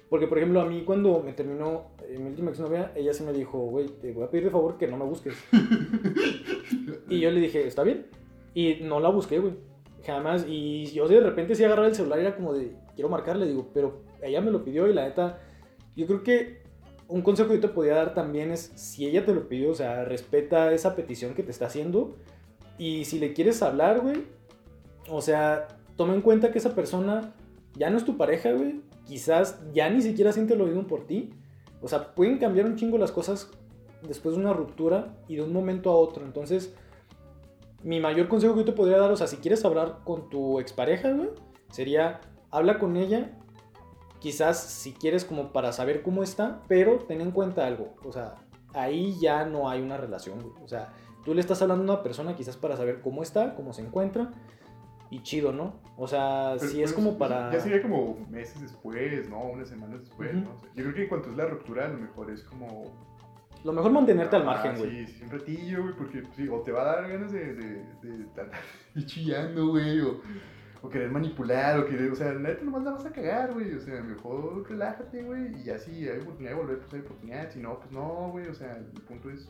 Porque, 0.09 0.27
por 0.27 0.39
ejemplo, 0.39 0.61
a 0.61 0.65
mí 0.65 0.83
cuando 0.85 1.21
me 1.21 1.33
terminó 1.33 1.93
eh, 2.09 2.19
mi 2.19 2.31
última 2.31 2.51
exnovia, 2.51 2.93
ella 2.97 3.13
se 3.13 3.23
me 3.23 3.33
dijo, 3.33 3.59
güey, 3.59 3.87
te 3.87 4.13
voy 4.13 4.25
a 4.25 4.31
pedir 4.31 4.45
de 4.45 4.51
favor 4.51 4.79
que 4.79 4.89
no 4.89 4.97
me 4.97 5.05
busques. 5.05 5.35
y 7.09 7.21
yo 7.21 7.31
le 7.31 7.41
dije, 7.41 7.65
está 7.67 7.85
bien. 7.85 8.07
Y 8.55 8.79
no 8.83 8.99
la 8.99 9.11
busqué, 9.11 9.39
güey. 9.39 9.53
Jamás. 10.05 10.45
Y 10.49 10.87
yo 10.87 11.09
de 11.09 11.21
repente 11.21 11.55
sí 11.55 11.65
agarraba 11.65 11.89
el 11.89 11.95
celular 11.95 12.19
era 12.19 12.37
como 12.37 12.53
de, 12.53 12.77
quiero 12.95 13.09
marcarle, 13.09 13.47
digo, 13.47 13.71
pero 13.73 14.03
ella 14.23 14.41
me 14.41 14.51
lo 14.51 14.65
pidió 14.65 14.89
y 14.89 14.95
la 14.95 15.05
neta, 15.05 15.39
yo 15.97 16.07
creo 16.07 16.23
que 16.23 16.63
un 17.09 17.23
consejo 17.23 17.49
que 17.49 17.57
yo 17.57 17.61
te 17.61 17.69
podía 17.69 17.95
dar 17.95 18.15
también 18.15 18.51
es, 18.51 18.73
si 18.77 19.07
ella 19.07 19.25
te 19.25 19.35
lo 19.35 19.49
pidió, 19.49 19.71
o 19.71 19.75
sea, 19.75 20.05
respeta 20.05 20.73
esa 20.73 20.95
petición 20.95 21.35
que 21.35 21.43
te 21.43 21.51
está 21.51 21.67
haciendo. 21.67 22.17
Y 22.77 23.07
si 23.07 23.19
le 23.19 23.33
quieres 23.33 23.63
hablar, 23.63 24.01
güey, 24.01 24.25
o 25.11 25.21
sea, 25.23 25.69
toma 25.97 26.15
en 26.15 26.21
cuenta 26.21 26.53
que 26.53 26.59
esa 26.59 26.75
persona 26.75 27.35
ya 27.75 27.91
no 27.91 27.97
es 27.97 28.05
tu 28.05 28.17
pareja, 28.17 28.53
güey. 28.53 28.83
Quizás 29.07 29.61
ya 29.73 29.89
ni 29.89 30.03
siquiera 30.03 30.33
siente 30.33 30.55
lo 30.55 30.67
mismo 30.67 30.87
por 30.87 31.07
ti. 31.07 31.31
O 31.81 31.89
sea, 31.89 32.15
pueden 32.15 32.39
cambiar 32.39 32.67
un 32.67 32.77
chingo 32.77 32.99
las 32.99 33.11
cosas 33.11 33.51
después 34.07 34.35
de 34.35 34.41
una 34.43 34.53
ruptura 34.53 35.17
y 35.29 35.37
de 35.37 35.43
un 35.43 35.53
momento 35.53 35.91
a 35.91 35.97
otro. 35.97 36.25
Entonces, 36.25 36.75
mi 37.83 38.01
mayor 38.01 38.29
consejo 38.29 38.55
que 38.55 38.61
yo 38.61 38.67
te 38.67 38.73
podría 38.73 38.99
dar, 38.99 39.11
o 39.11 39.17
sea, 39.17 39.27
si 39.27 39.37
quieres 39.37 39.65
hablar 39.65 40.01
con 40.05 40.29
tu 40.29 40.61
expareja, 40.61 41.13
güey, 41.13 41.31
sería 41.71 42.21
habla 42.51 42.79
con 42.79 42.97
ella. 42.97 43.33
Quizás 44.21 44.61
si 44.61 44.93
quieres 44.93 45.25
como 45.25 45.53
para 45.53 45.73
saber 45.73 46.03
cómo 46.03 46.25
está, 46.25 46.63
pero 46.67 46.99
ten 46.99 47.21
en 47.21 47.31
cuenta 47.31 47.67
algo, 47.67 47.95
o 48.05 48.11
sea, 48.11 48.35
ahí 48.75 49.17
ya 49.21 49.45
no 49.45 49.71
hay 49.71 49.81
una 49.81 49.97
relación, 49.97 50.41
güey. 50.41 50.55
O 50.65 50.67
sea, 50.67 50.93
tú 51.25 51.35
le 51.35 51.41
estás 51.41 51.63
hablando 51.63 51.85
a 51.85 51.97
una 51.97 52.03
persona 52.03 52.35
quizás 52.35 52.57
para 52.57 52.77
saber 52.77 53.01
cómo 53.01 53.23
está, 53.23 53.55
cómo 53.55 53.73
se 53.73 53.83
encuentra, 53.83 54.33
y 55.11 55.23
chido, 55.23 55.53
¿no? 55.53 55.81
O 55.97 56.07
sea, 56.07 56.59
si 56.59 56.83
es 56.83 56.93
como 56.93 57.17
para... 57.17 57.51
Ya 57.51 57.61
sería 57.61 57.81
como 57.81 58.19
meses 58.29 58.61
después, 58.61 59.29
¿no? 59.29 59.43
Unas 59.43 59.69
semanas 59.69 60.01
después, 60.01 60.35
¿no? 60.35 60.61
yo 60.75 60.83
creo 60.85 60.95
que 60.95 61.03
en 61.03 61.09
cuanto 61.09 61.31
es 61.31 61.37
la 61.37 61.47
ruptura, 61.47 61.87
a 61.87 61.89
lo 61.89 61.99
mejor 61.99 62.31
es 62.31 62.43
como 62.43 62.85
lo 63.65 63.73
mejor 63.73 63.93
mantenerte 63.93 64.37
al 64.37 64.45
margen, 64.45 64.77
güey. 64.77 65.07
Sí, 65.07 65.13
sí, 65.13 65.25
un 65.25 65.31
ratillo, 65.31 65.83
güey, 65.83 65.95
porque 65.95 66.23
sí, 66.37 66.49
o 66.49 66.61
te 66.61 66.73
va 66.73 66.83
a 66.83 66.97
dar 66.97 67.09
ganas 67.09 67.33
de, 67.33 67.55
de, 67.55 67.85
de 68.03 68.25
estar 68.25 68.51
chillando, 69.07 69.69
güey, 69.69 70.01
o, 70.01 70.21
o, 70.83 70.89
querer 70.89 71.11
manipular, 71.11 71.79
o 71.81 71.87
querer, 71.87 72.11
o 72.11 72.15
sea, 72.15 72.33
neta 72.33 72.65
nomás 72.65 72.85
la 72.85 72.93
vas 72.93 73.07
a 73.07 73.13
cagar, 73.13 73.53
güey, 73.53 73.75
o 73.75 73.81
sea, 73.81 74.03
mejor 74.03 74.69
relájate, 74.69 75.23
güey, 75.23 75.61
y 75.61 75.65
ya 75.65 75.79
si 75.79 76.09
hay 76.09 76.19
oportunidad 76.21 76.53
de 76.53 76.57
volver, 76.57 76.79
pues 76.79 76.95
hay 76.95 77.01
oportunidad, 77.01 77.51
si 77.51 77.59
no, 77.59 77.79
pues 77.79 77.91
no, 77.91 78.31
güey, 78.31 78.47
o 78.47 78.55
sea, 78.55 78.77
el 78.77 79.03
punto 79.03 79.31
es 79.31 79.49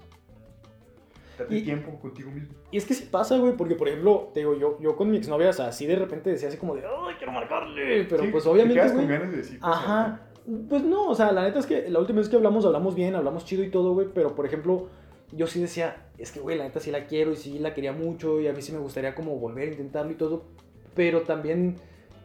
darte 1.38 1.60
tiempo 1.62 1.99
contigo 2.00 2.31
mismo. 2.31 2.55
Y 2.70 2.76
es 2.76 2.84
que 2.84 2.94
sí 2.94 3.08
pasa, 3.10 3.37
güey, 3.38 3.56
porque 3.56 3.75
por 3.75 3.88
ejemplo, 3.88 4.31
te 4.34 4.40
digo, 4.40 4.56
yo, 4.56 4.78
yo 4.81 4.96
con 4.96 5.10
mi 5.10 5.19
exnovia, 5.19 5.50
o 5.50 5.52
sea, 5.52 5.69
así 5.69 5.87
de 5.87 5.96
repente 5.96 6.31
decía 6.31 6.49
así 6.49 6.56
como 6.56 6.75
de, 6.75 6.82
¡ay, 6.84 7.14
quiero 7.16 7.32
marcarle! 7.32 8.05
Pero 8.05 8.31
pues 8.31 8.46
obviamente. 8.46 8.81
Te 8.81 8.87
quedas 8.87 8.96
con 8.96 9.08
ganas 9.08 9.31
de 9.31 9.37
decir. 9.37 9.60
Pues, 9.60 9.72
Ajá. 9.72 10.27
Pues 10.68 10.82
no, 10.82 11.08
o 11.08 11.14
sea, 11.14 11.30
la 11.32 11.42
neta 11.42 11.58
es 11.58 11.66
que 11.66 11.90
la 11.90 11.98
última 11.98 12.20
vez 12.20 12.30
que 12.30 12.36
hablamos, 12.36 12.64
hablamos 12.64 12.94
bien, 12.94 13.14
hablamos 13.14 13.44
chido 13.44 13.62
y 13.62 13.70
todo, 13.70 13.93
güey, 13.93 14.08
pero 14.14 14.34
por 14.34 14.46
ejemplo, 14.46 14.88
yo 15.32 15.46
sí 15.46 15.60
decía, 15.60 16.06
es 16.17 16.32
que, 16.32 16.40
güey, 16.40 16.56
la 16.56 16.64
neta 16.64 16.81
sí 16.81 16.90
la 16.90 17.06
quiero 17.06 17.32
y 17.32 17.36
sí 17.36 17.58
la 17.58 17.74
quería 17.74 17.93
mucho 17.93 18.40
y 18.40 18.46
a 18.46 18.55
mí 18.55 18.62
sí 18.62 18.72
me 18.72 18.78
gustaría 18.78 19.14
como 19.14 19.36
volver 19.38 19.69
a 19.69 19.72
intentarlo 19.72 20.10
y 20.10 20.14
todo, 20.14 20.44
pero 20.94 21.22
también 21.22 21.76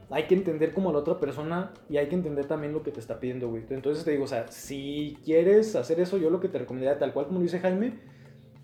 hay 0.10 0.24
que 0.24 0.36
entender 0.36 0.74
como 0.74 0.89
a 0.89 0.94
la 0.94 1.00
otra 1.00 1.20
persona 1.20 1.74
y 1.89 1.98
hay 1.98 2.08
que 2.08 2.15
entender 2.15 2.46
también 2.46 2.72
lo 2.72 2.82
que 2.82 2.92
te 2.92 3.01
está 3.01 3.20
pidiendo, 3.20 3.50
güey. 3.50 3.63
Entonces 3.70 4.06
te 4.06 4.12
digo, 4.12 4.24
o 4.24 4.27
sea, 4.27 4.48
si 4.48 5.18
quieres 5.25 5.75
hacer 5.75 6.00
eso, 6.00 6.18
yo 6.18 6.30
lo 6.30 6.39
que 6.39 6.48
te 6.48 6.60
recomendaría, 6.60 6.98
tal 7.00 7.12
cual 7.12 7.25
como 7.25 7.39
lo 7.39 7.44
dice 7.44 7.60
Jaime, 7.60 8.00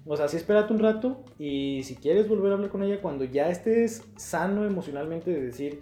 o 0.05 0.15
sea, 0.15 0.29
sí 0.29 0.37
espérate 0.37 0.71
un 0.71 0.79
rato 0.79 1.25
y 1.37 1.83
si 1.83 1.95
quieres 1.95 2.29
volver 2.29 2.51
a 2.51 2.55
hablar 2.55 2.69
con 2.69 2.81
ella 2.83 3.01
cuando 3.01 3.25
ya 3.25 3.49
estés 3.49 4.03
sano 4.15 4.65
emocionalmente 4.65 5.31
de 5.31 5.41
decir, 5.41 5.81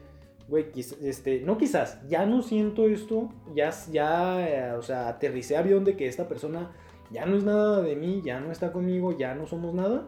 este, 0.55 1.41
no 1.41 1.57
quizás, 1.57 2.07
ya 2.07 2.25
no 2.25 2.41
siento 2.41 2.87
esto, 2.87 3.29
ya, 3.53 3.71
ya, 3.91 4.47
eh, 4.47 4.73
o 4.73 4.81
sea, 4.81 5.09
aterricé 5.09 5.57
avión 5.57 5.83
de 5.83 5.97
que 5.97 6.07
esta 6.07 6.27
persona 6.27 6.71
ya 7.11 7.25
no 7.25 7.35
es 7.35 7.43
nada 7.43 7.81
de 7.81 7.95
mí, 7.95 8.21
ya 8.23 8.39
no 8.39 8.51
está 8.51 8.71
conmigo, 8.71 9.17
ya 9.17 9.35
no 9.35 9.45
somos 9.45 9.73
nada. 9.73 10.07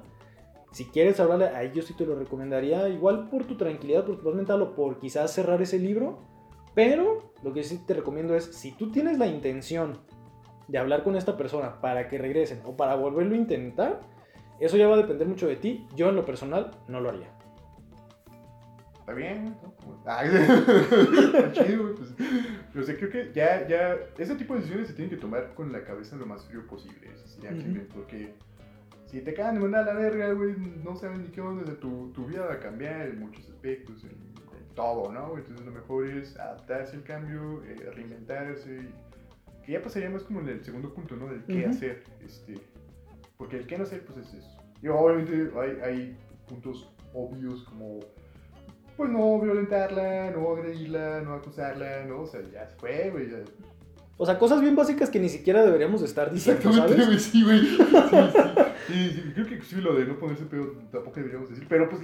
Si 0.71 0.85
quieres 0.85 1.19
hablarle, 1.19 1.45
a 1.45 1.63
ellos 1.63 1.85
sí 1.85 1.93
te 1.93 2.05
lo 2.05 2.15
recomendaría, 2.15 2.87
igual 2.89 3.29
por 3.29 3.45
tu 3.45 3.57
tranquilidad, 3.57 4.05
por 4.05 4.17
tu 4.17 4.23
paz 4.23 4.35
mental 4.35 4.61
o 4.61 4.75
por 4.75 4.99
quizás 4.99 5.31
cerrar 5.33 5.61
ese 5.61 5.79
libro. 5.79 6.19
Pero 6.75 7.33
lo 7.43 7.51
que 7.51 7.63
sí 7.63 7.79
te 7.85 7.95
recomiendo 7.95 8.35
es, 8.35 8.45
si 8.45 8.71
tú 8.71 8.91
tienes 8.91 9.17
la 9.17 9.27
intención 9.27 9.97
de 10.67 10.77
hablar 10.77 11.03
con 11.03 11.15
esta 11.15 11.35
persona 11.35 11.81
para 11.81 12.07
que 12.07 12.17
regresen 12.17 12.61
o 12.65 12.77
para 12.77 12.95
volverlo 12.95 13.33
a 13.33 13.37
intentar, 13.37 14.01
eso 14.59 14.77
ya 14.77 14.87
va 14.87 14.93
a 14.93 14.97
depender 14.97 15.27
mucho 15.27 15.47
de 15.47 15.55
ti. 15.55 15.87
Yo 15.95 16.09
en 16.09 16.15
lo 16.15 16.25
personal 16.25 16.71
no 16.87 17.01
lo 17.01 17.09
haría 17.09 17.38
está 19.09 20.23
bien, 20.23 21.51
chido, 21.53 21.95
pues. 21.95 22.13
Pero 22.73 22.85
o 22.85 22.97
creo 22.97 23.09
que 23.09 23.31
ya, 23.33 23.67
ya, 23.67 23.97
ese 24.17 24.35
tipo 24.35 24.53
de 24.53 24.59
decisiones 24.59 24.87
se 24.87 24.93
tienen 24.93 25.09
que 25.09 25.21
tomar 25.21 25.53
con 25.55 25.71
la 25.71 25.83
cabeza 25.83 26.15
lo 26.15 26.25
más 26.25 26.45
frío 26.45 26.65
posible, 26.67 27.09
porque 27.93 28.33
si 29.05 29.21
te 29.21 29.31
acaban 29.31 29.55
de 29.55 29.61
mandar 29.61 29.89
a 29.89 29.93
la 29.93 29.99
verga, 29.99 30.31
güey, 30.33 30.55
no 30.83 30.95
sabes 30.95 31.19
ni 31.19 31.29
qué 31.29 31.41
onda, 31.41 31.63
tu, 31.79 32.11
tu 32.13 32.27
vida 32.27 32.45
va 32.45 32.53
a 32.53 32.59
cambiar 32.59 33.07
en 33.07 33.19
muchos 33.19 33.49
aspectos, 33.49 34.03
en, 34.03 34.29
todo, 34.75 35.11
¿no? 35.11 35.37
Entonces 35.37 35.65
lo 35.65 35.73
mejor 35.73 36.07
es 36.07 36.37
adaptarse 36.37 36.95
al 36.95 37.03
cambio, 37.03 37.61
eh, 37.65 37.91
reinventarse, 37.95 38.87
que 39.65 39.71
ya 39.73 39.81
pasaría 39.81 40.09
más 40.09 40.23
como 40.23 40.39
en 40.39 40.49
el 40.49 40.63
segundo 40.63 40.93
punto, 40.93 41.17
¿no? 41.17 41.27
Del 41.27 41.43
qué 41.43 41.65
hacer, 41.65 42.03
este, 42.25 42.55
porque 43.35 43.57
el 43.57 43.67
qué 43.67 43.77
no 43.77 43.83
hacer, 43.83 44.05
pues 44.05 44.25
es 44.25 44.35
eso. 44.35 44.63
Y 44.81 44.87
obviamente 44.87 45.51
hay, 45.59 45.79
hay 45.83 46.17
puntos 46.47 46.89
obvios 47.13 47.63
como 47.63 47.99
pues 48.99 49.09
no 49.11 49.39
violentarla, 49.39 50.29
no 50.31 50.51
agredirla, 50.51 51.21
no 51.21 51.33
acusarla, 51.33 52.03
¿no? 52.03 52.23
O 52.23 52.27
sea, 52.27 52.41
ya 52.51 52.67
se 52.67 52.75
fue, 52.75 53.09
güey. 53.09 53.29
ya. 53.29 53.37
O 54.17 54.25
sea, 54.25 54.37
cosas 54.37 54.59
bien 54.59 54.75
básicas 54.75 55.09
que 55.09 55.21
ni 55.21 55.29
siquiera 55.29 55.63
deberíamos 55.63 56.01
estar 56.01 56.29
diciendo, 56.29 56.61
Exactamente, 56.69 57.05
¿sabes? 57.05 57.23
sí, 57.23 57.41
güey. 57.41 57.61
Sí, 57.61 57.77
sí. 57.77 58.93
Y, 58.93 59.09
sí, 59.11 59.31
creo 59.33 59.45
que 59.47 59.61
sí 59.61 59.75
lo 59.77 59.95
de 59.95 60.03
no 60.03 60.19
ponerse 60.19 60.43
pedo 60.47 60.73
tampoco 60.91 61.15
deberíamos 61.15 61.49
decir. 61.49 61.65
Pero 61.69 61.87
pues 61.87 62.01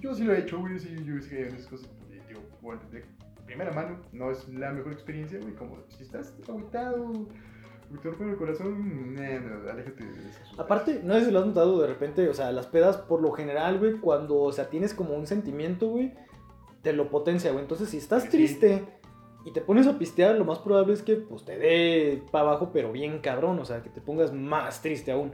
yo 0.00 0.14
sí 0.14 0.24
lo 0.24 0.32
he 0.32 0.38
hecho, 0.38 0.58
güey. 0.60 0.78
Sí, 0.78 0.96
yo 1.04 1.20
sí 1.20 1.28
que 1.28 1.48
esas 1.48 1.66
cosas. 1.66 1.90
Digo, 2.26 2.40
bueno, 2.62 2.80
de 2.90 3.04
primera 3.44 3.70
mano, 3.70 3.98
no 4.12 4.30
es 4.30 4.48
la 4.48 4.72
mejor 4.72 4.94
experiencia, 4.94 5.38
güey. 5.40 5.52
Como 5.54 5.76
si 5.88 6.04
estás 6.04 6.32
agüitado, 7.90 8.00
te 8.00 8.08
rompe 8.10 8.30
el 8.30 8.36
corazón, 8.36 9.14
nah, 9.14 9.40
no, 9.40 9.70
aléjate 9.70 10.04
de 10.04 10.28
eso. 10.28 10.60
Aparte, 10.60 11.00
no 11.02 11.14
sé 11.14 11.26
si 11.26 11.30
lo 11.30 11.40
has 11.40 11.46
notado 11.46 11.80
de 11.80 11.86
repente, 11.86 12.28
o 12.28 12.34
sea, 12.34 12.52
las 12.52 12.66
pedas 12.66 12.96
por 12.96 13.20
lo 13.20 13.32
general, 13.32 13.78
güey, 13.78 13.98
cuando, 13.98 14.38
o 14.40 14.52
sea, 14.52 14.70
tienes 14.70 14.94
como 14.94 15.14
un 15.14 15.26
sentimiento, 15.26 15.88
güey, 15.88 16.12
te 16.82 16.92
lo 16.92 17.10
potencia, 17.10 17.50
güey. 17.50 17.62
Entonces, 17.62 17.88
si 17.88 17.98
estás 17.98 18.28
triste 18.28 18.84
y 19.44 19.52
te 19.52 19.60
pones 19.60 19.86
a 19.86 19.98
pistear, 19.98 20.36
lo 20.36 20.44
más 20.44 20.58
probable 20.58 20.94
es 20.94 21.02
que, 21.02 21.16
pues, 21.16 21.44
te 21.44 21.58
dé 21.58 22.22
para 22.30 22.48
abajo, 22.48 22.70
pero 22.72 22.92
bien 22.92 23.20
cabrón, 23.20 23.58
o 23.58 23.64
sea, 23.64 23.82
que 23.82 23.90
te 23.90 24.00
pongas 24.00 24.32
más 24.32 24.80
triste 24.82 25.12
aún. 25.12 25.32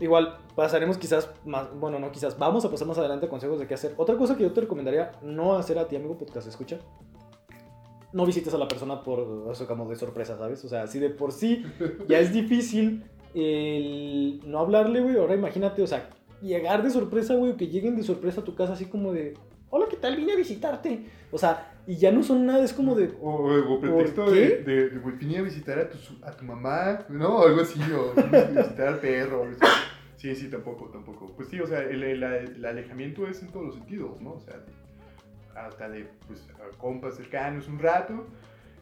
Igual, 0.00 0.38
pasaremos 0.56 0.98
quizás 0.98 1.30
más, 1.44 1.72
bueno, 1.78 2.00
no 2.00 2.10
quizás, 2.10 2.36
vamos 2.36 2.64
a 2.64 2.70
pasar 2.70 2.88
más 2.88 2.98
adelante 2.98 3.28
consejos 3.28 3.60
de 3.60 3.68
qué 3.68 3.74
hacer. 3.74 3.94
Otra 3.96 4.16
cosa 4.16 4.36
que 4.36 4.42
yo 4.42 4.52
te 4.52 4.62
recomendaría 4.62 5.12
no 5.22 5.54
hacer 5.54 5.78
a 5.78 5.86
ti, 5.86 5.94
amigo 5.94 6.18
podcast, 6.18 6.48
escucha. 6.48 6.80
No 8.12 8.26
visites 8.26 8.52
a 8.52 8.58
la 8.58 8.68
persona 8.68 9.02
por, 9.02 9.20
o 9.20 9.54
sea, 9.54 9.66
como 9.66 9.88
de 9.88 9.96
sorpresa, 9.96 10.36
¿sabes? 10.36 10.64
O 10.64 10.68
sea, 10.68 10.86
si 10.86 10.98
de 10.98 11.10
por 11.10 11.32
sí 11.32 11.64
ya 12.08 12.18
es 12.18 12.32
difícil 12.32 13.04
el 13.34 14.40
no 14.46 14.58
hablarle, 14.58 15.00
güey. 15.00 15.16
Ahora 15.16 15.34
imagínate, 15.34 15.82
o 15.82 15.86
sea, 15.86 16.08
llegar 16.40 16.82
de 16.82 16.90
sorpresa, 16.90 17.34
güey, 17.34 17.52
o 17.52 17.56
que 17.56 17.68
lleguen 17.68 17.96
de 17.96 18.02
sorpresa 18.02 18.40
a 18.40 18.44
tu 18.44 18.54
casa 18.54 18.74
así 18.74 18.86
como 18.86 19.12
de, 19.12 19.34
hola, 19.70 19.86
¿qué 19.88 19.96
tal? 19.96 20.16
Vine 20.16 20.32
a 20.32 20.36
visitarte. 20.36 21.06
O 21.30 21.38
sea, 21.38 21.72
y 21.86 21.96
ya 21.96 22.12
no 22.12 22.22
son 22.22 22.44
nada, 22.46 22.62
es 22.64 22.72
como 22.72 22.94
de, 22.94 23.10
O, 23.20 23.30
o, 23.30 23.74
o 23.74 23.80
pretexto 23.80 24.24
¿Por 24.26 24.34
de, 24.34 24.58
de, 24.62 24.90
de, 24.90 24.98
güey, 24.98 25.16
vine 25.16 25.38
a 25.38 25.42
visitar 25.42 25.78
a 25.78 25.88
tu, 25.88 25.98
a 26.22 26.30
tu 26.32 26.44
mamá, 26.44 27.00
¿no? 27.08 27.42
Algo 27.42 27.62
así, 27.62 27.80
o 27.92 28.12
vine 28.14 28.38
a 28.38 28.62
visitar 28.62 28.88
al 28.88 29.00
perro. 29.00 29.46
Sí, 30.16 30.34
sí, 30.36 30.48
tampoco, 30.48 30.88
tampoco. 30.90 31.32
Pues 31.34 31.48
sí, 31.48 31.58
o 31.60 31.66
sea, 31.66 31.80
el, 31.82 32.02
el- 32.02 32.22
el 32.22 32.64
alejamiento 32.64 33.26
es 33.26 33.42
en 33.42 33.48
todos 33.50 33.66
los 33.66 33.74
sentidos, 33.74 34.20
¿no? 34.20 34.34
O 34.34 34.40
sea, 34.40 34.62
hasta 35.56 35.88
de, 35.88 36.08
pues, 36.26 36.46
compas 36.78 37.16
cercanos 37.16 37.68
un 37.68 37.78
rato, 37.78 38.26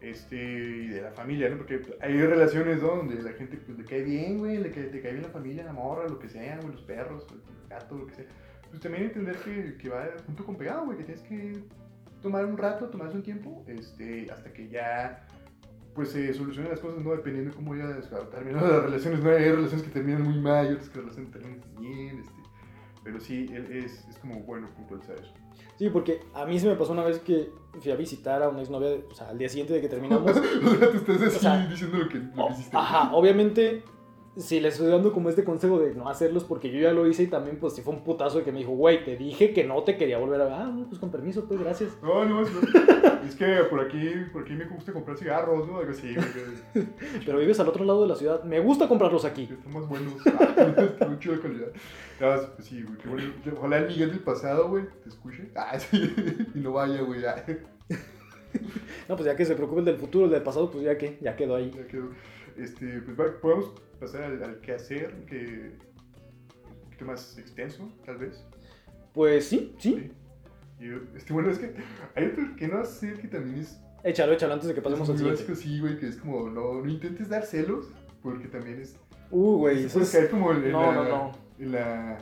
este, 0.01 0.37
y 0.37 0.89
de 0.89 1.03
la 1.03 1.11
familia, 1.13 1.49
¿no? 1.51 1.59
Porque 1.59 1.83
hay 2.01 2.21
relaciones. 2.21 2.81
Donde 2.81 3.23
la 3.23 3.33
gente, 3.33 3.59
pues, 3.59 3.79
le 3.79 3.85
cae 3.85 4.03
bien, 4.03 4.39
güey, 4.39 4.59
le 4.59 4.71
cae, 4.71 4.85
te 4.85 5.01
cae 5.01 5.13
bien 5.13 5.25
la 5.25 5.31
familia, 5.31 5.65
la 5.65 5.73
morra, 5.73 6.09
lo 6.09 6.19
que 6.19 6.29
sea, 6.29 6.61
los 6.63 6.83
perros, 6.83 7.27
el 7.33 7.69
gato, 7.69 7.97
lo 7.97 8.07
que 8.07 8.15
sea. 8.15 8.25
Pues 8.71 8.81
también 8.81 9.05
entender 9.05 9.37
que, 9.37 9.77
que 9.77 9.89
va 9.89 10.09
junto 10.27 10.45
con 10.45 10.57
pegado, 10.57 10.85
güey, 10.85 10.99
que 10.99 11.05
tienes 11.05 11.23
que 11.25 11.61
tomar 12.23 12.45
un 12.45 12.57
rato, 12.57 12.89
tomarse 12.89 13.17
un 13.17 13.23
tiempo, 13.23 13.65
este, 13.67 14.31
hasta 14.31 14.53
que 14.53 14.69
ya 14.69 15.27
pues 15.95 16.11
se 16.11 16.33
solucionen 16.33 16.71
las 16.71 16.81
cosas, 16.81 17.03
¿no? 17.03 17.11
Dependiendo 17.11 17.51
de 17.51 17.57
cómo 17.57 17.75
ya 17.75 18.01
terminan 18.31 18.63
las 18.71 18.85
relaciones, 18.85 19.21
¿no? 19.21 19.31
Hay 19.31 19.51
relaciones 19.51 19.83
que 19.83 19.91
terminan 19.91 20.23
muy 20.23 20.41
mal 20.41 20.71
y 20.71 20.73
otras 20.75 20.89
que 20.89 21.01
relaciones 21.01 21.33
terminan 21.33 21.61
bien, 21.79 22.19
este, 22.21 22.40
pero 23.03 23.21
sí, 23.21 23.47
él 23.53 23.67
es, 23.73 24.07
es 24.09 24.19
como 24.19 24.41
bueno 24.41 24.69
puntualizar 24.77 25.17
eso. 25.17 25.33
sí, 25.79 25.89
porque 25.91 26.21
a 26.35 26.45
mí 26.45 26.59
se 26.59 26.69
me 26.69 26.77
pasó 26.77 26.93
una 26.93 27.05
vez 27.05 27.19
que 27.21 27.51
fui 27.81 27.91
a 27.93 27.97
visitar 27.97 28.43
a 28.43 28.49
una 28.49 28.61
exnovia, 28.61 28.99
o 29.11 29.15
sea, 29.15 29.29
al 29.29 29.39
día 29.39 29.49
siguiente 29.49 29.75
de 29.75 29.81
que 29.81 29.89
terminamos. 29.89 30.31
o 30.37 30.77
sea, 30.77 30.91
tú 30.91 30.97
estás 30.99 31.23
así 31.23 31.37
O 31.37 31.41
sea, 31.41 31.67
diciendo 31.67 31.99
lo 31.99 32.09
que, 32.09 32.19
lo 32.19 32.47
que 32.47 32.53
hiciste. 32.53 32.77
Ajá, 32.77 33.15
obviamente, 33.15 33.83
si 34.37 34.61
le 34.61 34.69
estoy 34.69 34.87
dando 34.89 35.13
como 35.13 35.29
este 35.29 35.43
consejo 35.43 35.81
de 35.81 35.95
no 35.95 36.09
hacerlos 36.09 36.45
porque 36.45 36.71
yo 36.71 36.79
ya 36.79 36.93
lo 36.93 37.07
hice 37.07 37.25
y 37.25 37.27
también, 37.27 37.59
pues, 37.59 37.75
si 37.75 37.83
fue 37.83 37.93
un 37.93 38.05
putazo 38.05 38.39
de 38.39 38.45
que 38.45 38.53
me 38.53 38.61
dijo, 38.61 38.73
güey, 38.73 39.05
te 39.05 39.17
dije 39.17 39.53
que 39.53 39.65
no 39.65 39.83
te 39.83 39.97
quería 39.97 40.19
volver 40.19 40.41
a 40.41 40.45
ver. 40.45 40.53
Ah, 40.53 40.71
no, 40.73 40.87
pues 40.87 41.01
con 41.01 41.11
permiso, 41.11 41.47
pues, 41.47 41.59
gracias. 41.61 41.99
No, 42.01 42.25
no, 42.25 42.43
es, 42.43 42.49
es 43.27 43.35
que 43.35 43.65
por 43.69 43.81
aquí, 43.81 44.13
por 44.33 44.43
aquí 44.43 44.53
me 44.53 44.67
gusta 44.67 44.93
comprar 44.93 45.17
cigarros, 45.17 45.67
¿no? 45.67 45.79
Algo 45.79 45.91
así, 45.91 46.15
güey. 46.15 46.87
Pero 47.27 47.39
vives 47.39 47.59
al 47.59 47.69
otro 47.69 47.85
lado 47.85 48.03
de 48.03 48.09
la 48.09 48.15
ciudad. 48.15 48.45
Me 48.45 48.61
gusta 48.61 48.87
comprarlos 48.87 49.25
aquí. 49.25 49.49
Están 49.51 49.73
más 49.73 49.89
buenos. 49.89 50.15
Ah, 50.27 51.07
muy 51.09 51.19
chido 51.19 51.35
de 51.35 51.41
calidad. 51.41 51.69
Ah, 52.21 52.41
pues 52.55 52.69
sí, 52.69 52.85
güey. 53.05 53.33
Ojalá 53.57 53.79
el 53.79 53.89
Miguel 53.89 54.11
del 54.11 54.21
pasado, 54.21 54.69
güey, 54.69 54.85
te 55.03 55.09
escuche. 55.09 55.51
Ah, 55.57 55.79
sí. 55.79 56.15
Y 56.55 56.59
no 56.61 56.73
vaya, 56.73 57.03
güey. 57.03 57.25
ah. 57.25 57.45
No, 59.09 59.17
pues 59.17 59.27
ya 59.27 59.37
que 59.37 59.45
se 59.45 59.55
preocupe 59.55 59.81
el 59.81 59.87
del 59.87 59.97
futuro, 59.97 60.27
el 60.27 60.31
del 60.31 60.43
pasado, 60.43 60.71
pues 60.71 60.85
ya 60.85 60.97
que, 60.97 61.19
ya 61.21 61.37
quedó 61.37 61.57
ahí. 61.57 61.73
Ya 61.75 61.87
quedó. 61.87 62.11
Este, 62.63 63.01
pues 63.01 63.17
podemos 63.41 63.73
pasar 63.99 64.23
al, 64.25 64.43
al 64.43 64.61
qué 64.61 64.73
hacer, 64.73 65.25
que 65.27 65.73
un 66.69 66.85
poquito 66.85 67.05
más 67.05 67.39
extenso, 67.39 67.91
tal 68.05 68.19
vez. 68.19 68.45
Pues 69.13 69.47
sí, 69.47 69.75
sí. 69.79 70.13
Y, 70.79 71.17
este, 71.17 71.33
bueno, 71.33 71.51
es 71.51 71.59
que 71.59 71.75
hay 72.15 72.27
otro 72.27 72.45
que 72.57 72.69
no 72.69 72.79
hacer 72.79 73.21
que 73.21 73.29
también 73.29 73.59
es, 73.61 73.81
Échalo, 74.03 74.33
échalo 74.33 74.55
antes 74.55 74.69
de 74.69 74.75
que 74.75 74.81
pasemos 74.81 75.11
al 75.11 75.19
siguiente. 75.19 75.55
sí, 75.55 75.79
güey, 75.81 75.99
que 75.99 76.09
es 76.09 76.17
como, 76.17 76.49
no, 76.49 76.81
no 76.83 76.89
intentes 76.91 77.29
dar 77.29 77.45
celos, 77.45 77.91
porque 78.23 78.49
también 78.49 78.81
es, 78.81 78.97
Uh, 79.33 79.59
güey, 79.59 79.85
eso 79.85 80.01
es... 80.01 80.29
como 80.29 80.53
en, 80.53 80.65
en 80.65 80.73
No, 80.73 80.87
la, 80.87 80.93
no, 80.95 81.05
no. 81.05 81.33
en 81.59 81.73
la, 81.73 82.19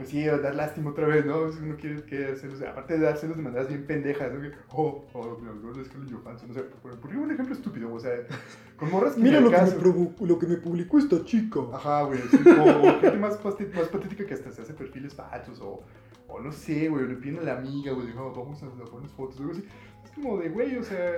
pues 0.00 0.10
sí, 0.10 0.24
dar 0.24 0.54
lástima 0.54 0.90
otra 0.90 1.06
vez, 1.06 1.26
¿no? 1.26 1.44
Veces 1.44 1.60
uno 1.62 1.76
quiere, 1.76 2.26
dar 2.26 2.36
celos, 2.36 2.62
aparte 2.62 2.94
de 2.94 3.00
dar 3.00 3.16
celos 3.18 3.36
de 3.36 3.42
maneras 3.42 3.68
bien 3.68 3.86
pendejas, 3.86 4.32
¿no? 4.32 4.40
Que, 4.40 4.50
oh, 4.72 5.04
oh, 5.12 5.38
me 5.42 5.50
habló 5.50 5.72
de 5.72 5.84
Scarlett 5.84 6.10
Johansson, 6.12 6.48
no 6.48 6.54
sé, 6.54 6.62
por, 6.62 6.98
por 6.98 7.14
un 7.14 7.30
ejemplo 7.30 7.54
estúpido, 7.54 7.92
o 7.92 8.00
sea, 8.00 8.12
con 8.76 8.90
morras 8.90 9.14
que 9.16 9.20
Mira 9.20 9.40
lo 9.40 9.48
al 9.48 9.54
que, 9.54 9.60
me 9.60 9.66
caso. 9.66 10.14
lo 10.20 10.38
que 10.38 10.46
me 10.46 10.56
publicó 10.56 10.98
esta 10.98 11.22
chica. 11.24 11.60
Ajá, 11.72 12.02
güey. 12.04 12.18
sí, 12.30 12.38
o, 12.48 12.82
gente 13.00 13.18
más, 13.18 13.38
más 13.44 13.88
patética 13.88 14.24
que 14.24 14.34
hasta 14.34 14.50
se 14.50 14.62
hace 14.62 14.72
perfiles 14.74 15.14
falsos. 15.14 15.60
O, 15.60 15.82
o 16.28 16.40
no 16.40 16.50
sé, 16.50 16.88
güey. 16.88 17.06
Le 17.06 17.16
piden 17.16 17.40
a 17.40 17.42
la 17.42 17.58
amiga, 17.58 17.92
güey. 17.92 18.06
Dijo, 18.06 18.32
vamos 18.34 18.62
a, 18.62 18.68
poner 18.90 19.08
fotos. 19.10 19.38
o 19.38 19.42
Algo 19.42 19.52
así. 19.52 19.64
Es 20.04 20.10
como 20.12 20.38
de, 20.38 20.48
güey, 20.48 20.76
o 20.76 20.82
sea. 20.82 21.12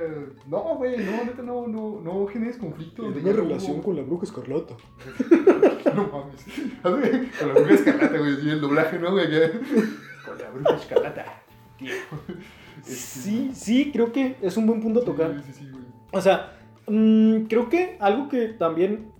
No, 0.48 0.76
güey. 0.76 0.96
No, 1.04 1.24
neta, 1.24 1.42
no, 1.42 1.68
no, 1.68 2.00
no 2.02 2.26
generes 2.26 2.56
conflicto. 2.56 3.02
donde 3.04 3.22
ya 3.22 3.32
no 3.32 3.44
hubo- 3.44 3.92
la 3.92 4.02
bruja 4.02 4.24
escarlata. 4.24 4.74
No 5.94 6.08
mames. 6.08 6.44
Con 6.82 7.48
la 7.48 7.54
bruja 7.54 7.74
escarlata, 7.74 8.18
güey. 8.18 8.36
Sí, 8.36 8.50
el 8.50 8.60
doblaje, 8.60 8.98
¿no, 8.98 9.12
güey? 9.12 9.26
Con 9.26 10.38
la 10.38 10.50
bruja 10.50 10.76
escarlata. 10.76 11.42
Tío. 11.78 11.92
Sí, 12.82 13.50
sí, 13.54 13.90
creo 13.92 14.12
que 14.12 14.36
es 14.42 14.56
un 14.56 14.66
buen 14.66 14.80
punto 14.80 15.00
a 15.00 15.04
tocar. 15.04 15.34
Sí, 15.44 15.52
sí, 15.52 15.58
sí, 15.60 15.70
güey. 15.70 15.84
O 16.12 16.20
sea, 16.20 16.56
mm, 16.86 17.44
creo 17.44 17.68
que 17.68 17.96
algo 18.00 18.28
que 18.28 18.48
también 18.48 19.12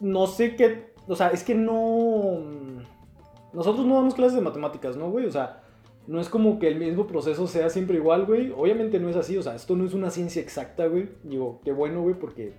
no 0.00 0.26
sé 0.26 0.56
qué, 0.56 0.92
o 1.06 1.16
sea, 1.16 1.28
es 1.28 1.42
que 1.42 1.54
no 1.54 2.40
mm, 2.40 3.56
nosotros 3.56 3.86
no 3.86 3.96
damos 3.96 4.14
clases 4.14 4.34
de 4.34 4.40
matemáticas, 4.40 4.96
¿no, 4.96 5.10
güey? 5.10 5.26
O 5.26 5.30
sea, 5.32 5.62
no 6.06 6.20
es 6.20 6.28
como 6.28 6.58
que 6.58 6.68
el 6.68 6.76
mismo 6.76 7.06
proceso 7.06 7.46
sea 7.46 7.70
siempre 7.70 7.96
igual, 7.96 8.26
güey. 8.26 8.52
Obviamente 8.56 8.98
no 8.98 9.08
es 9.08 9.16
así, 9.16 9.36
o 9.36 9.42
sea, 9.42 9.54
esto 9.54 9.76
no 9.76 9.84
es 9.84 9.94
una 9.94 10.10
ciencia 10.10 10.40
exacta, 10.42 10.86
güey. 10.86 11.08
Digo, 11.22 11.60
qué 11.64 11.72
bueno, 11.72 12.02
güey, 12.02 12.14
porque 12.14 12.54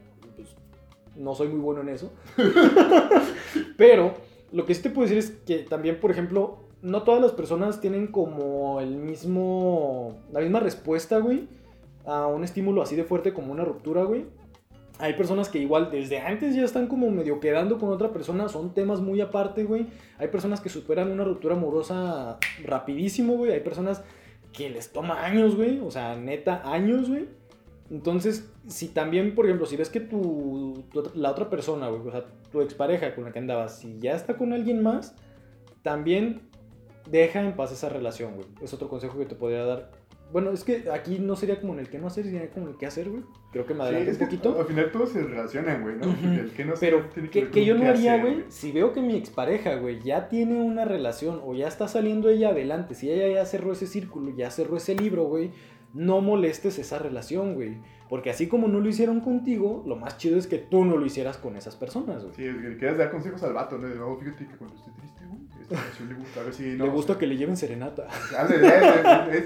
no 1.16 1.36
soy 1.36 1.50
muy 1.50 1.60
bueno 1.60 1.82
en 1.82 1.90
eso. 1.90 2.12
Pero 3.78 4.14
lo 4.52 4.66
que 4.66 4.76
sí 4.76 4.82
te 4.82 4.90
puedo 4.90 5.08
decir 5.08 5.18
es 5.18 5.32
que 5.46 5.60
también, 5.60 6.00
por 6.00 6.12
ejemplo, 6.12 6.60
no 6.82 7.04
todas 7.04 7.22
las 7.22 7.32
personas 7.32 7.82
tienen 7.82 8.08
como 8.08 8.80
el 8.82 8.96
mismo, 8.96 10.20
la 10.32 10.40
misma 10.40 10.60
respuesta, 10.60 11.20
güey, 11.20 11.48
a 12.06 12.28
un 12.28 12.44
estímulo 12.44 12.82
así 12.82 12.96
de 12.96 13.04
fuerte 13.04 13.34
como 13.34 13.52
una 13.52 13.64
ruptura, 13.64 14.04
güey. 14.04 14.26
Hay 15.00 15.14
personas 15.14 15.50
que 15.50 15.58
igual 15.58 15.90
desde 15.90 16.20
antes 16.20 16.56
ya 16.56 16.64
están 16.64 16.88
como 16.88 17.10
medio 17.10 17.40
quedando 17.40 17.80
con 17.80 17.90
otra 17.90 18.12
persona, 18.12 18.50
son 18.50 18.74
temas 18.74 19.02
muy 19.02 19.20
aparte, 19.20 19.64
güey. 19.64 19.88
Hay 20.20 20.28
personas 20.28 20.62
que 20.62 20.70
superan 20.70 21.12
una 21.12 21.24
ruptura 21.24 21.56
amorosa 21.56 22.38
rapidísimo, 22.64 23.34
güey. 23.34 23.52
Hay 23.52 23.62
personas 23.62 24.04
que 24.54 24.70
les 24.70 24.92
toma 24.92 25.24
años, 25.26 25.56
güey. 25.56 25.80
O 25.80 25.90
sea, 25.90 26.16
neta, 26.16 26.62
años, 26.72 27.10
güey. 27.10 27.28
Entonces, 27.92 28.50
si 28.68 28.88
también, 28.88 29.36
por 29.36 29.46
ejemplo, 29.46 29.66
si 29.68 29.76
ves 29.76 29.90
que 29.90 30.00
tu, 30.00 30.86
tu- 30.92 31.12
la 31.14 31.30
otra 31.32 31.50
persona, 31.50 31.90
güey, 31.90 32.08
o 32.08 32.12
sea, 32.12 32.26
tu 32.52 32.62
expareja 32.62 33.14
con 33.14 33.26
la 33.26 33.32
que 33.32 33.40
andabas, 33.40 33.78
si 33.80 34.00
ya 34.00 34.14
está 34.16 34.38
con 34.38 34.54
alguien 34.54 34.82
más, 34.82 35.14
también 35.84 36.42
deja 37.10 37.42
en 37.42 37.54
paz 37.56 37.72
esa 37.72 37.90
relación, 37.90 38.36
güey. 38.36 38.48
Es 38.62 38.74
otro 38.74 38.88
consejo 38.88 39.18
que 39.20 39.26
te 39.26 39.36
podría 39.36 39.66
dar. 39.66 39.92
Bueno, 40.32 40.52
es 40.52 40.64
que 40.64 40.86
aquí 40.94 41.20
no 41.20 41.36
sería 41.36 41.60
como 41.60 41.74
en 41.74 41.80
el 41.80 41.90
que 41.90 42.00
no 42.00 42.08
hacer, 42.08 42.24
sería 42.24 42.50
como 42.52 42.68
en 42.68 42.72
el 42.74 42.78
que 42.78 42.86
hacer, 42.86 43.10
güey. 43.10 43.24
Creo 43.52 43.66
que 43.66 43.74
me 43.74 43.82
Sí, 43.82 43.86
adelanté 43.88 44.12
es 44.12 44.16
un 44.16 44.20
que 44.20 44.26
poquito. 44.28 44.60
Al 44.62 44.66
final 44.66 44.92
todos 44.94 45.10
se 45.10 45.24
relacionan, 45.24 45.82
güey, 45.82 45.96
¿no? 45.98 46.08
Ujú. 46.08 46.16
Porque 46.22 46.40
el 46.40 46.52
que 46.52 46.64
no 46.66 46.74
Pero, 46.80 47.06
tiene 47.14 47.30
¿qué, 47.30 47.42
ver 47.42 47.52
qué 47.52 47.60
con 47.60 47.68
yo 47.68 47.76
no 47.78 47.90
haría, 47.90 48.18
güey? 48.22 48.46
Si 48.48 48.72
veo 48.72 48.94
que 48.94 49.02
mi 49.02 49.18
expareja, 49.18 49.76
güey, 49.76 50.00
ya 50.00 50.30
tiene 50.30 50.62
una 50.62 50.86
relación 50.86 51.42
o 51.44 51.54
ya 51.54 51.68
está 51.68 51.90
saliendo 51.90 52.30
ella 52.30 52.50
adelante, 52.50 52.96
si 52.96 53.12
ella 53.12 53.28
ya 53.28 53.46
cerró 53.46 53.74
ese 53.74 53.88
círculo, 53.88 54.34
ya 54.34 54.50
cerró 54.52 54.78
ese 54.78 54.96
libro, 54.96 55.26
güey, 55.26 55.52
no 55.94 56.22
molestes 56.22 56.80
esa 56.80 57.00
relación, 57.00 57.56
güey. 57.56 57.78
Porque 58.10 58.30
así 58.30 58.48
como 58.48 58.68
no 58.68 58.80
lo 58.82 58.90
hicieron 58.90 59.22
contigo, 59.22 59.84
lo 59.88 59.96
más 59.96 60.18
chido 60.18 60.38
es 60.38 60.46
que 60.48 60.58
tú 60.58 60.84
no 60.84 60.98
lo 60.98 61.06
hicieras 61.06 61.38
con 61.38 61.56
esas 61.56 61.76
personas, 61.78 62.24
güey. 62.24 62.36
Sí, 62.36 62.46
es 62.46 62.56
que 62.58 62.78
quieras 62.78 62.98
dar 62.98 63.10
consejos 63.12 63.42
al 63.44 63.54
vato, 63.54 63.78
¿no? 63.78 63.88
De 63.88 63.96
nuevo, 63.96 64.18
fíjate 64.20 64.48
que 64.48 64.56
cuando 64.58 64.76
esté 64.76 64.92
triste, 65.00 65.22
güey, 65.26 65.62
esta 65.62 65.76
canción 65.78 66.10
le 66.10 66.16
gusta. 66.16 66.40
A 66.42 66.44
ver 66.44 66.54
si 66.54 66.64
no. 66.76 66.86
Le 66.86 66.92
gusta 66.92 67.18
que 67.18 67.26
le 67.28 67.38
lleven 67.38 67.56
serenata. 67.56 68.08
Ándale, 68.38 68.68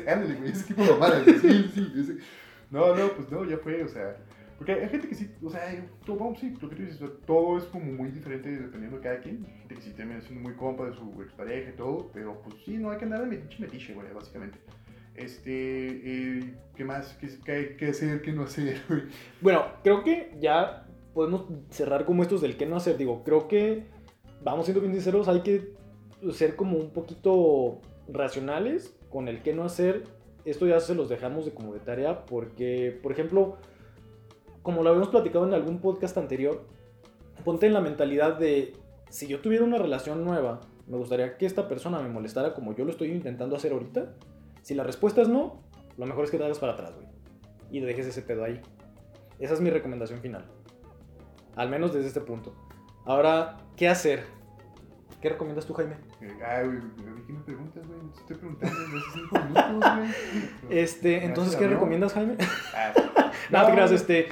ándale, 0.08 0.36
güey, 0.36 0.52
ese 0.52 0.64
tipo 0.66 0.82
de 0.84 0.90
mamadas. 0.92 1.24
Sí, 1.26 1.70
sí. 1.74 1.92
ese- 1.96 2.18
No, 2.72 2.96
no, 2.96 3.08
pues 3.10 3.30
no, 3.32 3.46
ya 3.46 3.58
fue, 3.58 3.84
o 3.84 3.88
sea. 3.88 4.18
Porque 4.58 4.72
hay 4.72 4.88
gente 4.90 5.10
que 5.10 5.16
sí, 5.16 5.30
o 5.44 5.50
sea, 5.50 5.62
todo, 6.06 6.16
vamos, 6.18 6.40
sí, 6.40 6.56
lo 6.62 6.70
que 6.70 6.78
tú 6.78 6.82
dices, 6.84 7.02
o 7.02 7.08
sea, 7.08 7.16
todo 7.28 7.58
es 7.58 7.66
como 7.66 7.92
muy 7.92 8.10
diferente 8.10 8.50
dependiendo 8.50 8.98
de 8.98 9.04
cada 9.04 9.20
quien. 9.20 9.46
Hay 9.46 9.60
gente 9.60 9.76
que 9.76 9.82
sí 9.82 9.92
termina 9.92 10.22
siendo 10.22 10.42
muy 10.42 10.54
compa 10.56 10.86
de 10.86 10.94
su 10.96 11.22
expareja 11.22 11.72
y 11.72 11.74
todo, 11.76 12.10
pero 12.14 12.42
pues 12.42 12.56
sí, 12.66 12.78
no 12.78 12.90
hay 12.90 12.98
que 12.98 13.04
andar 13.04 13.20
de 13.20 13.28
metiche 13.28 13.62
metiche, 13.62 13.94
güey, 13.94 14.08
básicamente. 14.14 14.58
Este, 15.16 15.50
eh, 15.52 16.54
¿qué 16.76 16.84
más? 16.84 17.18
¿Qué, 17.20 17.30
qué 17.44 17.52
hay 17.52 17.78
que 17.78 17.88
hacer? 17.88 18.22
¿Qué 18.22 18.32
no 18.32 18.44
hacer? 18.44 18.82
Bueno, 19.42 19.66
creo 19.84 20.04
que 20.04 20.36
ya 20.40 20.88
podemos 21.14 21.46
cerrar 21.70 22.06
como 22.06 22.24
estos 22.24 22.42
del 22.42 22.58
qué 22.58 22.66
no 22.66 22.76
hacer. 22.76 22.98
Digo, 22.98 23.24
creo 23.24 23.48
que, 23.48 23.86
vamos 24.44 24.66
siendo 24.66 24.82
bien 24.82 24.94
sinceros, 24.94 25.28
hay 25.28 25.42
que 25.42 25.74
ser 26.32 26.56
como 26.56 26.78
un 26.78 26.92
poquito 26.92 27.80
racionales 28.08 28.96
con 29.10 29.28
el 29.28 29.42
qué 29.42 29.54
no 29.54 29.64
hacer. 29.64 30.04
Esto 30.44 30.68
ya 30.68 30.80
se 30.80 30.94
los 30.94 31.10
dejamos 31.10 31.46
de 31.46 31.54
como 31.54 31.74
de 31.74 31.80
tarea 31.80 32.26
porque, 32.26 33.00
por 33.02 33.12
ejemplo, 33.12 33.58
como 34.62 34.84
lo 34.84 34.90
habíamos 34.90 35.10
platicado 35.10 35.48
en 35.48 35.54
algún 35.54 35.80
podcast 35.80 36.18
anterior, 36.18 36.66
ponte 37.44 37.66
en 37.66 37.74
la 37.74 37.82
mentalidad 37.82 38.38
de 38.38 38.74
si 39.10 39.28
yo 39.28 39.40
tuviera 39.40 39.64
una 39.64 39.78
relación 39.78 40.26
nueva, 40.26 40.62
me 40.88 40.98
gustaría 40.98 41.38
que 41.38 41.46
esta 41.46 41.68
persona 41.68 42.00
me 42.00 42.10
molestara 42.10 42.54
como 42.54 42.76
yo 42.76 42.84
lo 42.84 42.92
estoy 42.92 43.12
intentando 43.12 43.56
hacer 43.56 43.72
ahorita. 43.72 44.14
Si 44.66 44.74
la 44.74 44.84
respuesta 44.84 45.22
es 45.22 45.28
no, 45.28 45.62
lo 45.96 46.08
mejor 46.08 46.24
es 46.24 46.32
que 46.32 46.40
te 46.40 46.44
hagas 46.44 46.58
para 46.58 46.74
atrás, 46.74 46.96
güey. 46.96 47.08
Y 47.70 47.82
dejes 47.82 48.08
ese 48.08 48.24
pedo 48.24 48.44
ahí. 48.44 48.60
Esa 49.38 49.54
es 49.54 49.62
mi 49.62 49.70
recomendación 49.70 50.22
final. 50.22 50.44
Al 51.56 51.70
menos 51.70 51.94
desde 51.94 52.08
este 52.08 52.22
punto. 52.22 52.56
Ahora, 53.06 53.60
¿qué 53.78 53.88
hacer? 53.88 54.24
¿Qué 55.22 55.30
recomiendas 55.30 55.68
tú, 55.68 55.76
Jaime? 55.76 55.98
Eh, 56.20 56.34
Ay, 56.44 56.66
güey, 56.66 56.78
¿a 56.80 57.12
mí 57.12 57.22
qué 57.28 57.34
me 57.34 57.40
preguntas, 57.42 57.86
güey? 57.86 58.00
Te 58.12 58.20
estoy 58.22 58.38
preguntando 58.38 58.80
desde 58.80 58.98
cinco 59.14 59.40
minutos, 59.40 59.98
güey. 59.98 60.10
Este, 60.82 61.10
Gracias 61.12 61.30
entonces, 61.30 61.56
¿qué 61.58 61.68
recomiendas, 61.68 62.14
Jaime? 62.14 62.38
Ah, 62.74 63.32
Nada, 63.52 63.72
güey. 63.72 63.94
este. 63.94 64.30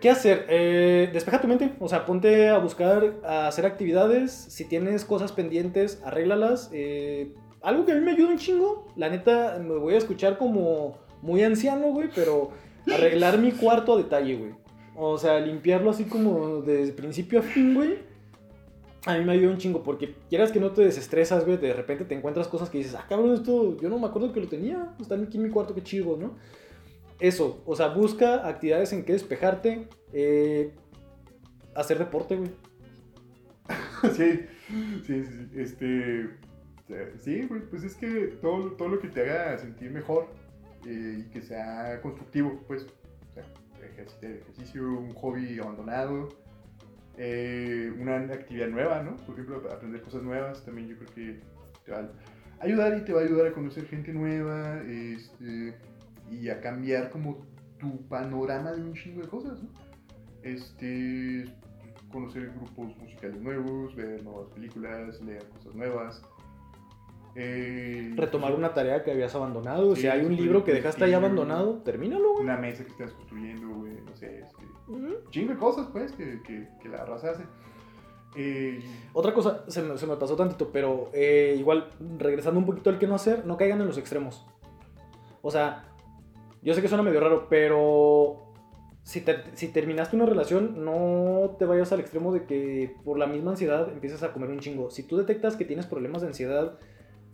¿Qué 0.00 0.08
hacer? 0.08 0.46
Eh, 0.48 1.10
despeja 1.12 1.42
tu 1.42 1.46
mente. 1.46 1.74
O 1.78 1.90
sea, 1.90 2.06
ponte 2.06 2.48
a 2.48 2.56
buscar, 2.56 3.16
a 3.22 3.48
hacer 3.48 3.66
actividades. 3.66 4.32
Si 4.32 4.64
tienes 4.64 5.04
cosas 5.04 5.32
pendientes, 5.32 6.02
arréglalas. 6.06 6.70
Eh, 6.72 7.34
algo 7.62 7.84
que 7.84 7.92
a 7.92 7.94
mí 7.94 8.00
me 8.00 8.12
ayuda 8.12 8.30
un 8.30 8.38
chingo. 8.38 8.86
La 8.96 9.08
neta, 9.08 9.58
me 9.60 9.76
voy 9.76 9.94
a 9.94 9.98
escuchar 9.98 10.38
como 10.38 10.98
muy 11.22 11.42
anciano, 11.42 11.88
güey, 11.92 12.08
pero 12.14 12.50
arreglar 12.92 13.38
mi 13.38 13.52
cuarto 13.52 13.94
a 13.94 13.96
detalle, 13.98 14.36
güey. 14.36 14.52
O 14.96 15.18
sea, 15.18 15.38
limpiarlo 15.40 15.90
así 15.90 16.04
como 16.04 16.60
desde 16.62 16.92
principio 16.92 17.38
a 17.40 17.42
fin, 17.42 17.74
güey. 17.74 17.98
A 19.06 19.16
mí 19.16 19.24
me 19.24 19.32
ayuda 19.32 19.52
un 19.52 19.58
chingo 19.58 19.82
porque 19.82 20.14
quieras 20.28 20.50
que 20.50 20.60
no 20.60 20.72
te 20.72 20.82
desestresas, 20.82 21.44
güey. 21.44 21.56
De 21.56 21.72
repente 21.72 22.04
te 22.04 22.14
encuentras 22.14 22.48
cosas 22.48 22.68
que 22.68 22.78
dices, 22.78 22.94
ah, 22.94 23.06
cabrón, 23.08 23.32
esto 23.34 23.76
yo 23.80 23.88
no 23.88 23.98
me 23.98 24.06
acuerdo 24.06 24.32
que 24.32 24.40
lo 24.40 24.48
tenía. 24.48 24.94
Está 25.00 25.14
aquí 25.14 25.36
en 25.36 25.44
mi 25.44 25.50
cuarto, 25.50 25.74
qué 25.74 25.82
chido, 25.82 26.16
¿no? 26.16 26.36
Eso, 27.20 27.62
o 27.64 27.74
sea, 27.74 27.88
busca 27.88 28.46
actividades 28.46 28.92
en 28.92 29.04
que 29.04 29.12
despejarte. 29.12 29.88
eh, 30.12 30.72
hacer 31.74 31.98
deporte, 31.98 32.36
güey. 32.36 32.50
Sí, 34.16 34.40
sí, 35.06 35.24
sí, 35.24 35.24
sí. 35.24 35.60
Este. 35.60 36.47
Eh, 36.90 37.14
Sí, 37.18 37.48
pues 37.70 37.84
es 37.84 37.94
que 37.94 38.38
todo, 38.40 38.72
todo 38.72 38.88
lo 38.88 39.00
que 39.00 39.08
te 39.08 39.22
haga 39.22 39.58
sentir 39.58 39.90
mejor 39.90 40.28
eh, 40.86 41.18
y 41.20 41.30
que 41.30 41.42
sea 41.42 42.00
constructivo, 42.00 42.62
pues. 42.66 42.86
O 43.30 43.34
sea, 43.34 43.44
ejercicio, 43.82 44.82
un 44.82 45.12
hobby 45.14 45.58
abandonado, 45.58 46.28
eh, 47.16 47.92
una 47.98 48.16
actividad 48.16 48.68
nueva, 48.68 49.02
¿no? 49.02 49.16
Por 49.16 49.34
ejemplo, 49.34 49.62
aprender 49.70 50.02
cosas 50.02 50.22
nuevas 50.22 50.64
también 50.64 50.88
yo 50.88 50.96
creo 50.96 51.10
que 51.14 51.40
te 51.84 51.92
va 51.92 51.98
a 51.98 52.64
ayudar 52.64 52.96
y 52.98 53.04
te 53.04 53.12
va 53.12 53.20
a 53.20 53.24
ayudar 53.24 53.48
a 53.48 53.52
conocer 53.52 53.86
gente 53.86 54.12
nueva 54.12 54.80
este, 54.82 55.74
y 56.30 56.48
a 56.48 56.60
cambiar 56.60 57.10
como 57.10 57.46
tu 57.78 58.06
panorama 58.08 58.72
de 58.72 58.82
un 58.82 58.94
chingo 58.94 59.22
de 59.22 59.28
cosas, 59.28 59.62
¿no? 59.62 59.68
Este, 60.42 61.44
conocer 62.12 62.50
grupos 62.50 62.96
musicales 62.98 63.40
nuevos, 63.40 63.94
ver 63.94 64.22
nuevas 64.22 64.48
películas, 64.54 65.20
leer 65.22 65.44
cosas 65.48 65.74
nuevas. 65.74 66.22
Eh, 67.40 68.12
Retomar 68.16 68.52
una 68.54 68.74
tarea 68.74 69.04
que 69.04 69.12
habías 69.12 69.34
abandonado. 69.34 69.94
Sí, 69.94 70.02
si 70.02 70.08
hay 70.08 70.24
un 70.24 70.34
libro 70.34 70.64
que 70.64 70.72
dejaste 70.72 71.04
ahí 71.04 71.12
abandonado, 71.14 71.82
termínalo, 71.84 72.32
güey. 72.32 72.44
una 72.44 72.56
mesa 72.56 72.84
que 72.84 72.90
estás 72.90 73.12
construyendo, 73.12 73.68
güey, 73.76 73.92
no 74.04 74.16
sé, 74.16 74.40
este, 74.40 74.64
chingo 75.30 75.52
de 75.52 75.58
cosas, 75.58 75.86
pues, 75.92 76.10
que, 76.12 76.42
que, 76.42 76.68
que 76.82 76.88
la 76.88 77.04
raza 77.04 77.30
hace. 77.30 77.44
Eh, 78.36 78.80
Otra 79.12 79.32
cosa, 79.32 79.64
se 79.68 79.82
me, 79.82 79.96
se 79.96 80.06
me 80.06 80.16
pasó 80.16 80.36
tantito, 80.36 80.70
pero 80.72 81.10
eh, 81.14 81.54
igual, 81.58 81.90
regresando 82.18 82.58
un 82.60 82.66
poquito 82.66 82.90
al 82.90 82.98
que 82.98 83.06
no 83.06 83.14
hacer, 83.14 83.46
no 83.46 83.56
caigan 83.56 83.80
en 83.80 83.86
los 83.86 83.98
extremos. 83.98 84.44
O 85.40 85.50
sea, 85.50 85.84
yo 86.62 86.74
sé 86.74 86.82
que 86.82 86.88
suena 86.88 87.02
medio 87.04 87.20
raro, 87.20 87.46
pero 87.48 88.52
si, 89.02 89.20
te- 89.22 89.44
si 89.56 89.68
terminaste 89.68 90.16
una 90.16 90.26
relación, 90.26 90.84
no 90.84 91.56
te 91.58 91.64
vayas 91.64 91.92
al 91.92 92.00
extremo 92.00 92.32
de 92.32 92.44
que 92.44 92.96
por 93.04 93.18
la 93.18 93.26
misma 93.26 93.52
ansiedad 93.52 93.88
empieces 93.92 94.22
a 94.22 94.32
comer 94.32 94.50
un 94.50 94.58
chingo. 94.58 94.90
Si 94.90 95.04
tú 95.04 95.16
detectas 95.16 95.56
que 95.56 95.64
tienes 95.64 95.86
problemas 95.86 96.20
de 96.22 96.28
ansiedad, 96.28 96.78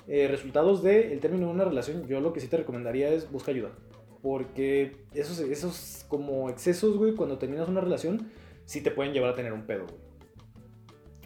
eh, 0.07 0.29
resultados 0.29 0.83
del 0.83 1.19
término 1.21 1.47
de 1.47 1.53
una 1.53 1.65
relación, 1.65 2.07
yo 2.07 2.21
lo 2.21 2.33
que 2.33 2.41
sí 2.41 2.49
te 2.49 2.57
recomendaría 2.57 3.09
es 3.09 3.31
busca 3.31 3.51
ayuda. 3.51 3.71
Porque 4.23 4.97
esos, 5.15 5.39
esos 5.41 6.07
como 6.09 6.49
excesos, 6.49 6.97
güey, 6.97 7.15
cuando 7.15 7.39
terminas 7.39 7.69
una 7.69 7.81
relación, 7.81 8.31
sí 8.65 8.83
te 8.83 8.91
pueden 8.91 9.13
llevar 9.13 9.31
a 9.31 9.35
tener 9.35 9.53
un 9.53 9.67
pedo. 9.67 9.87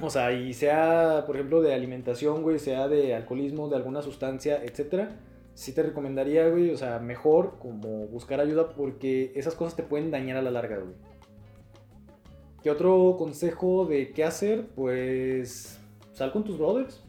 O 0.01 0.11
sea, 0.11 0.33
y 0.33 0.53
sea, 0.53 1.25
por 1.27 1.37
ejemplo, 1.37 1.61
de 1.61 1.75
alimentación, 1.75 2.43
güey, 2.43 2.59
sea 2.59 2.89
de 2.89 3.15
alcoholismo, 3.15 3.69
de 3.69 3.77
alguna 3.77 4.01
sustancia, 4.03 4.63
etcétera, 4.63 5.21
sí 5.55 5.73
te 5.73 5.83
recomendaría, 5.83 6.49
güey, 6.49 6.71
o 6.71 6.77
sea, 6.77 7.01
mejor 7.01 7.59
como 7.59 8.07
buscar 8.07 8.41
ayuda 8.41 8.71
porque 8.71 9.33
esas 9.35 9.57
cosas 9.57 9.75
te 9.75 9.83
pueden 9.83 10.13
dañar 10.13 10.37
a 10.37 10.43
la 10.43 10.53
larga, 10.53 10.79
güey. 10.79 10.95
¿Qué 12.63 12.71
otro 12.71 13.17
consejo 13.19 13.87
de 13.87 14.13
qué 14.13 14.25
hacer? 14.25 14.67
Pues 14.75 15.81
sal 16.13 16.33
con 16.33 16.45
tus 16.45 16.59
brothers. 16.59 17.03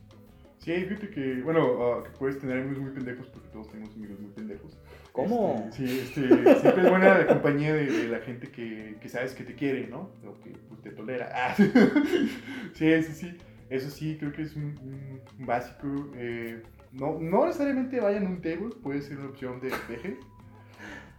Sí, 0.59 0.73
fíjate 0.85 1.09
que, 1.09 1.41
bueno, 1.41 1.61
ah, 1.81 2.03
que 2.03 2.11
puedes 2.11 2.39
tener 2.39 2.59
amigos 2.59 2.79
muy 2.79 2.91
pendejos 2.91 3.27
porque 3.29 3.49
todos 3.49 3.69
tenemos 3.69 3.95
amigos 3.95 4.19
muy 4.19 4.31
pendejos. 4.31 4.77
¿Cómo? 5.11 5.71
Este, 5.71 5.87
sí, 5.87 5.99
este, 6.01 6.55
siempre 6.55 6.83
es 6.83 6.89
buena 6.89 7.17
la 7.17 7.27
compañía 7.27 7.73
de, 7.73 7.85
de 7.91 8.07
la 8.09 8.19
gente 8.19 8.49
que, 8.51 8.97
que 9.01 9.09
sabes 9.09 9.33
que 9.33 9.43
te 9.43 9.55
quiere, 9.55 9.87
¿no? 9.87 10.11
O 10.25 10.39
que 10.43 10.51
pues, 10.69 10.81
te 10.81 10.91
tolera. 10.91 11.29
Ah, 11.33 11.55
sí, 12.73 13.03
sí, 13.03 13.13
sí. 13.13 13.37
Eso 13.69 13.89
sí, 13.89 14.17
creo 14.19 14.31
que 14.31 14.43
es 14.43 14.55
un, 14.55 15.21
básico. 15.39 15.87
eh, 16.15 16.61
no, 16.91 17.19
no 17.19 17.45
necesariamente 17.45 17.99
vayan 17.99 18.25
a 18.25 18.29
un 18.29 18.41
table, 18.41 18.69
puede 18.81 19.01
ser 19.01 19.17
una 19.19 19.29
opción 19.29 19.59
de 19.61 19.71
peje. 19.87 20.17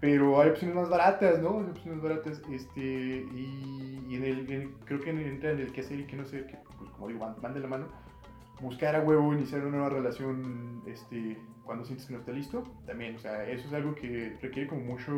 Pero 0.01 0.41
hay 0.41 0.51
opciones 0.51 0.75
más 0.77 0.89
baratas, 0.89 1.41
¿no? 1.43 1.61
Hay 1.61 1.67
opciones 1.67 2.03
baratas. 2.03 2.43
Este, 2.51 2.81
y, 2.81 4.03
y 4.09 4.17
en 4.17 4.25
el, 4.25 4.51
en- 4.51 4.73
creo 4.85 5.01
que 5.01 5.11
entra 5.11 5.51
en 5.53 5.61
el 5.61 5.73
qué 5.73 5.83
hacer 5.83 6.01
y 6.01 6.07
qué 6.07 6.17
no 6.17 6.23
hacer, 6.23 6.47
que 6.47 6.57
pues 6.79 6.91
como 6.93 7.09
digo, 7.09 7.37
van 7.41 7.55
de 7.55 7.61
la 7.61 7.69
mano. 7.69 7.89
Buscar 8.61 8.95
a 8.97 9.01
huevo, 9.03 9.33
iniciar 9.33 9.63
una 9.63 9.79
nueva 9.79 9.89
relación 9.89 10.83
este, 10.87 11.39
cuando 11.65 11.85
sientes 11.85 12.07
que 12.07 12.13
no 12.13 12.19
está 12.21 12.33
listo. 12.33 12.63
También, 12.87 13.17
o 13.17 13.19
sea, 13.19 13.49
eso 13.49 13.67
es 13.69 13.73
algo 13.73 13.95
que 13.95 14.37
requiere 14.41 14.69
como 14.69 14.83
mucho... 14.83 15.13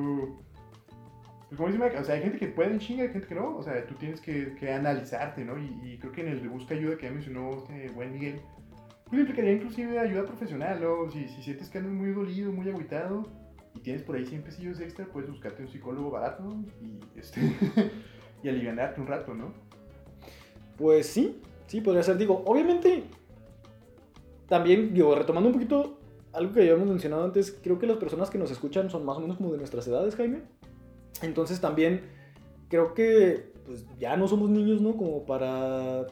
Pues 1.48 1.58
como 1.58 1.70
dice 1.70 1.98
o 1.98 2.04
sea, 2.04 2.14
hay 2.14 2.22
gente 2.22 2.38
que 2.38 2.48
puede 2.48 2.70
en 2.70 2.78
chinga, 2.78 3.02
hay 3.02 3.10
gente 3.10 3.28
que 3.28 3.34
no. 3.34 3.56
O 3.56 3.62
sea, 3.62 3.86
tú 3.86 3.94
tienes 3.94 4.20
que, 4.20 4.54
que 4.54 4.72
analizarte, 4.72 5.44
¿no? 5.44 5.58
Y, 5.58 5.98
creo 5.98 6.12
que 6.12 6.22
en 6.22 6.28
el 6.28 6.42
de 6.42 6.48
busca 6.48 6.74
ayuda 6.74 6.96
que 6.96 7.06
ya 7.06 7.12
mencionó 7.12 7.50
este 7.58 7.90
buen 7.90 8.12
Miguel, 8.12 8.40
pues 9.04 9.20
implicaría 9.20 9.52
inclusive 9.52 9.98
ayuda 9.98 10.24
profesional, 10.24 10.80
¿no? 10.80 11.10
Si, 11.10 11.28
si 11.28 11.42
sientes 11.42 11.68
que 11.68 11.76
andas 11.76 11.92
muy 11.92 12.12
dolido, 12.12 12.50
muy 12.52 12.70
agüitado 12.70 13.28
y 13.74 13.80
tienes 13.80 14.02
por 14.02 14.16
ahí 14.16 14.24
100 14.24 14.42
pesillos 14.42 14.80
extra, 14.80 15.06
puedes 15.06 15.28
buscarte 15.28 15.62
un 15.62 15.68
psicólogo 15.68 16.10
barato 16.10 16.56
y, 16.80 17.18
este, 17.18 17.40
y 18.42 18.48
alivianarte 18.48 19.00
un 19.00 19.06
rato, 19.06 19.34
¿no? 19.34 19.52
Pues 20.76 21.06
sí, 21.06 21.40
sí, 21.66 21.80
podría 21.80 22.02
ser. 22.02 22.16
Digo, 22.16 22.42
obviamente, 22.46 23.04
también, 24.52 24.92
digo, 24.92 25.14
retomando 25.14 25.48
un 25.48 25.54
poquito 25.54 25.96
algo 26.34 26.52
que 26.52 26.60
habíamos 26.60 26.86
mencionado 26.86 27.24
antes, 27.24 27.58
creo 27.62 27.78
que 27.78 27.86
las 27.86 27.96
personas 27.96 28.28
que 28.28 28.36
nos 28.36 28.50
escuchan 28.50 28.90
son 28.90 29.02
más 29.02 29.16
o 29.16 29.20
menos 29.20 29.38
como 29.38 29.50
de 29.50 29.56
nuestras 29.56 29.88
edades, 29.88 30.14
Jaime. 30.14 30.42
Entonces 31.22 31.58
también 31.58 32.02
creo 32.68 32.92
que 32.92 33.50
pues, 33.64 33.86
ya 33.98 34.14
no 34.18 34.28
somos 34.28 34.50
niños, 34.50 34.82
¿no? 34.82 34.94
Como 34.94 35.24
para 35.24 36.06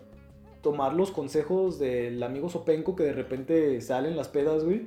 tomar 0.62 0.94
los 0.94 1.10
consejos 1.10 1.78
del 1.78 2.22
amigo 2.22 2.48
Sopenco 2.48 2.96
que 2.96 3.02
de 3.02 3.12
repente 3.12 3.78
salen 3.82 4.16
las 4.16 4.28
pedas, 4.28 4.64
güey. 4.64 4.86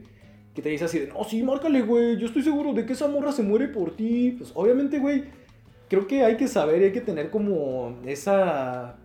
Que 0.56 0.64
te 0.64 0.70
dice 0.70 0.86
así 0.86 0.98
de, 0.98 1.10
no, 1.10 1.24
sí, 1.24 1.44
márcale, 1.44 1.84
güey, 1.84 2.18
yo 2.18 2.26
estoy 2.26 2.42
seguro 2.42 2.74
de 2.74 2.88
que 2.88 2.94
esa 2.94 3.08
morra 3.08 3.32
se 3.32 3.44
muere 3.44 3.68
por 3.68 3.96
ti. 3.96 4.34
Pues 4.36 4.52
obviamente, 4.56 4.98
güey, 4.98 5.26
creo 5.90 6.08
que 6.08 6.24
hay 6.24 6.38
que 6.38 6.48
saber 6.48 6.82
y 6.82 6.86
hay 6.86 6.92
que 6.92 7.02
tener 7.02 7.30
como 7.30 8.00
esa 8.04 8.98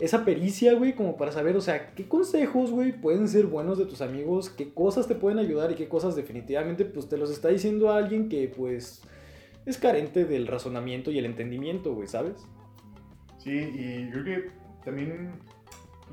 esa 0.00 0.24
pericia, 0.24 0.74
güey, 0.74 0.94
como 0.94 1.16
para 1.16 1.32
saber, 1.32 1.56
o 1.56 1.60
sea, 1.60 1.94
qué 1.94 2.08
consejos, 2.08 2.70
güey, 2.70 2.92
pueden 2.92 3.28
ser 3.28 3.46
buenos 3.46 3.78
de 3.78 3.86
tus 3.86 4.00
amigos, 4.00 4.50
qué 4.50 4.72
cosas 4.72 5.06
te 5.06 5.14
pueden 5.14 5.38
ayudar 5.38 5.70
y 5.72 5.74
qué 5.76 5.88
cosas 5.88 6.16
definitivamente, 6.16 6.84
pues 6.84 7.08
te 7.08 7.16
los 7.16 7.30
está 7.30 7.48
diciendo 7.48 7.92
alguien 7.92 8.28
que, 8.28 8.48
pues, 8.48 9.02
es 9.66 9.78
carente 9.78 10.24
del 10.24 10.46
razonamiento 10.46 11.10
y 11.10 11.18
el 11.18 11.26
entendimiento, 11.26 11.94
güey, 11.94 12.08
¿sabes? 12.08 12.44
Sí, 13.38 13.52
y 13.52 14.10
creo 14.10 14.24
que 14.24 14.50
también 14.84 15.32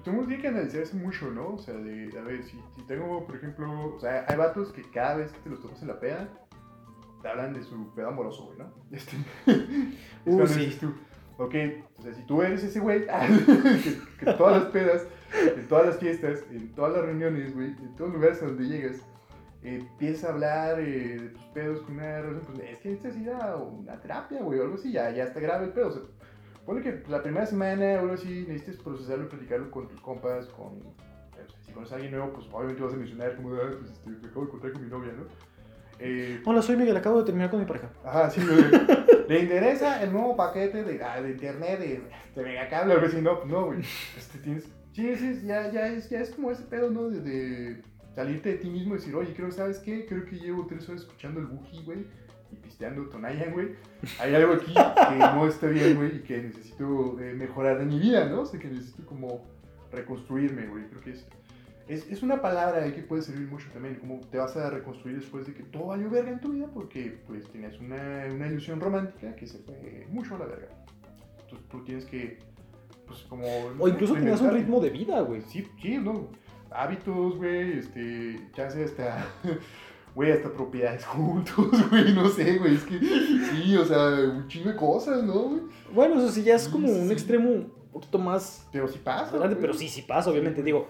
tenemos 0.03 0.27
que 0.27 0.47
analizarse 0.47 0.95
mucho, 0.95 1.29
¿no? 1.31 1.55
O 1.55 1.57
sea, 1.57 1.75
de, 1.75 2.09
a 2.17 2.21
ver, 2.21 2.43
si, 2.43 2.57
si 2.75 2.83
tengo, 2.87 3.25
por 3.25 3.35
ejemplo, 3.35 3.95
o 3.95 3.99
sea, 3.99 4.25
hay 4.27 4.37
vatos 4.37 4.71
que 4.71 4.83
cada 4.91 5.15
vez 5.15 5.31
que 5.31 5.39
te 5.39 5.49
los 5.49 5.61
topas 5.61 5.81
en 5.81 5.87
la 5.87 5.99
peda, 5.99 6.29
te 7.21 7.27
hablan 7.27 7.53
de 7.53 7.63
su 7.63 7.93
pedo 7.93 8.09
amoroso, 8.09 8.45
güey, 8.45 8.59
¿no? 8.59 8.71
Este, 8.91 9.15
es 10.25 10.33
Uh, 10.33 10.47
sí. 10.47 10.77
tú, 10.79 10.93
ok, 11.41 11.55
o 11.97 12.01
sea, 12.01 12.13
si 12.13 12.23
tú 12.23 12.41
eres 12.41 12.63
ese 12.63 12.79
güey, 12.79 13.05
que, 13.05 13.97
que 14.19 14.33
todas 14.33 14.63
las 14.63 14.71
pedas, 14.71 15.07
en 15.55 15.67
todas 15.67 15.87
las 15.87 15.97
fiestas, 15.97 16.43
en 16.51 16.73
todas 16.73 16.93
las 16.93 17.05
reuniones, 17.05 17.53
güey, 17.53 17.67
en 17.67 17.95
todos 17.95 18.11
los 18.11 18.21
lugares 18.21 18.41
a 18.43 18.45
donde 18.45 18.67
llegas, 18.67 18.97
eh, 19.63 19.77
empieza 19.79 20.27
a 20.27 20.31
hablar 20.31 20.79
eh, 20.79 21.17
de 21.19 21.29
tus 21.29 21.43
pedos 21.45 21.81
con 21.81 21.95
una 21.95 22.21
relación, 22.21 22.55
pues 22.55 22.69
es 22.69 22.79
que 22.79 22.89
necesita 22.89 23.55
una 23.55 23.99
terapia, 23.99 24.41
güey, 24.41 24.59
o 24.59 24.63
algo 24.63 24.75
así, 24.75 24.91
ya, 24.91 25.11
ya 25.11 25.25
está 25.25 25.39
grave 25.39 25.65
el 25.65 25.71
pedo, 25.71 25.87
o 25.89 25.91
sea, 25.91 26.01
ponle 26.65 26.81
que 26.81 27.03
la 27.09 27.23
primera 27.23 27.45
semana 27.45 27.95
o 27.95 27.99
algo 27.99 28.13
así 28.13 28.45
necesites 28.47 28.77
procesarlo 28.77 29.25
y 29.25 29.29
platicarlo 29.29 29.71
con 29.71 29.87
tus 29.87 29.99
compas, 30.01 30.47
con, 30.47 30.79
si 31.65 31.71
conoces 31.71 31.93
a 31.93 31.95
alguien 31.95 32.13
nuevo, 32.13 32.33
pues 32.33 32.47
obviamente 32.51 32.83
vas 32.83 32.93
a 32.93 32.97
mencionar 32.97 33.35
como, 33.35 33.55
ah, 33.55 33.71
pues 33.79 33.91
este, 33.91 34.09
me 34.09 34.27
acabo 34.27 34.41
de 34.41 34.47
encontrar 34.47 34.73
con 34.73 34.83
mi 34.83 34.89
novia, 34.89 35.13
¿no? 35.13 35.25
Eh, 36.03 36.41
Hola, 36.45 36.63
soy 36.63 36.77
Miguel, 36.77 36.97
acabo 36.97 37.19
de 37.19 37.25
terminar 37.25 37.51
con 37.51 37.59
mi 37.59 37.65
pareja. 37.67 37.91
Ajá, 38.03 38.27
sí, 38.31 38.41
güey. 38.43 38.63
¿Le 39.27 39.39
interesa 39.39 40.01
el 40.01 40.11
nuevo 40.11 40.35
paquete 40.35 40.83
de, 40.83 41.03
ah, 41.03 41.21
de 41.21 41.29
internet 41.29 41.79
de, 41.79 42.01
de 42.35 42.43
megacable 42.43 42.93
algo 42.93 43.05
así? 43.05 43.21
No, 43.21 43.45
no, 43.45 43.67
güey. 43.67 43.81
Este, 44.17 44.39
tienes... 44.39 44.63
Sí, 44.93 45.15
sí, 45.15 45.41
ya, 45.45 45.71
ya, 45.71 45.87
es, 45.87 46.09
ya 46.09 46.19
es 46.19 46.31
como 46.31 46.49
ese 46.49 46.63
pedo, 46.63 46.89
¿no? 46.89 47.07
De, 47.07 47.21
de 47.21 47.83
salirte 48.15 48.49
de 48.49 48.55
ti 48.55 48.69
mismo 48.69 48.95
y 48.95 48.97
decir, 48.97 49.15
oye, 49.15 49.31
creo, 49.35 49.51
¿sabes 49.51 49.77
qué? 49.77 50.07
Creo 50.07 50.25
que 50.25 50.37
llevo 50.37 50.65
tres 50.65 50.89
horas 50.89 51.01
escuchando 51.01 51.39
el 51.39 51.45
Buki, 51.45 51.83
güey, 51.83 52.07
y 52.51 52.55
pisteando 52.55 53.07
Tonayan, 53.07 53.53
güey. 53.53 53.75
Hay 54.19 54.33
algo 54.33 54.53
aquí 54.53 54.73
que 54.73 55.17
no 55.19 55.47
está 55.47 55.67
bien, 55.67 55.95
güey, 55.95 56.17
y 56.17 56.19
que 56.21 56.39
necesito 56.39 57.19
eh, 57.21 57.33
mejorar 57.35 57.77
de 57.77 57.85
mi 57.85 57.99
vida, 57.99 58.27
¿no? 58.27 58.41
O 58.41 58.45
sea, 58.45 58.59
que 58.59 58.67
necesito 58.67 59.05
como 59.05 59.45
reconstruirme, 59.91 60.65
güey. 60.65 60.85
Creo 60.89 61.01
que 61.01 61.11
es... 61.11 61.27
Es, 61.91 62.09
es 62.09 62.23
una 62.23 62.41
palabra 62.41 62.83
ahí 62.83 62.93
que 62.93 63.01
puede 63.01 63.21
servir 63.21 63.47
mucho 63.49 63.67
también, 63.73 63.95
como 63.95 64.19
te 64.21 64.37
vas 64.37 64.55
a 64.55 64.69
reconstruir 64.69 65.19
después 65.19 65.45
de 65.45 65.53
que 65.53 65.63
todo 65.63 65.87
valió 65.87 66.09
verga 66.09 66.31
en 66.31 66.39
tu 66.39 66.49
vida 66.53 66.67
porque 66.73 67.19
pues 67.27 67.45
tenías 67.51 67.77
una, 67.79 68.27
una 68.33 68.47
ilusión 68.47 68.79
romántica 68.79 69.35
que 69.35 69.45
se 69.45 69.57
fue 69.59 70.07
mucho 70.09 70.35
a 70.35 70.39
la 70.39 70.45
verga. 70.45 70.69
Entonces 71.41 71.67
tú 71.69 71.83
tienes 71.83 72.05
que, 72.05 72.39
pues 73.05 73.19
como... 73.27 73.45
O 73.77 73.87
incluso 73.89 74.13
tenías 74.13 74.39
un 74.39 74.51
ritmo 74.51 74.79
de 74.79 74.89
vida, 74.89 75.19
güey. 75.19 75.41
Sí, 75.41 75.67
sí, 75.81 75.97
no. 75.97 76.29
Hábitos, 76.69 77.35
güey, 77.35 77.79
este, 77.79 78.39
chance 78.53 78.81
hasta, 78.81 79.25
güey, 80.15 80.31
hasta 80.31 80.49
propiedades 80.53 81.05
juntos, 81.05 81.67
güey, 81.89 82.13
no 82.13 82.29
sé, 82.29 82.57
güey, 82.57 82.75
es 82.75 82.83
que, 82.85 82.99
sí, 82.99 83.75
o 83.75 83.83
sea, 83.83 84.07
un 84.31 84.47
chingo 84.47 84.69
de 84.69 84.77
cosas, 84.77 85.21
¿no, 85.23 85.33
güey? 85.33 85.61
Bueno, 85.93 86.15
eso 86.15 86.29
sí 86.31 86.43
ya 86.43 86.55
es 86.55 86.63
Sí, 86.63 86.71
como 86.71 86.87
un 86.89 87.07
sí. 87.07 87.11
extremo 87.13 87.49
un 87.49 87.73
poquito 87.91 88.17
más 88.17 88.65
Pero 88.71 88.87
sí 88.87 88.97
pasa. 89.03 89.37
grande, 89.37 89.57
pero 89.57 89.73
sí, 89.73 89.89
sí 89.89 90.03
pasa, 90.03 90.29
obviamente. 90.29 90.63
Digo, 90.63 90.87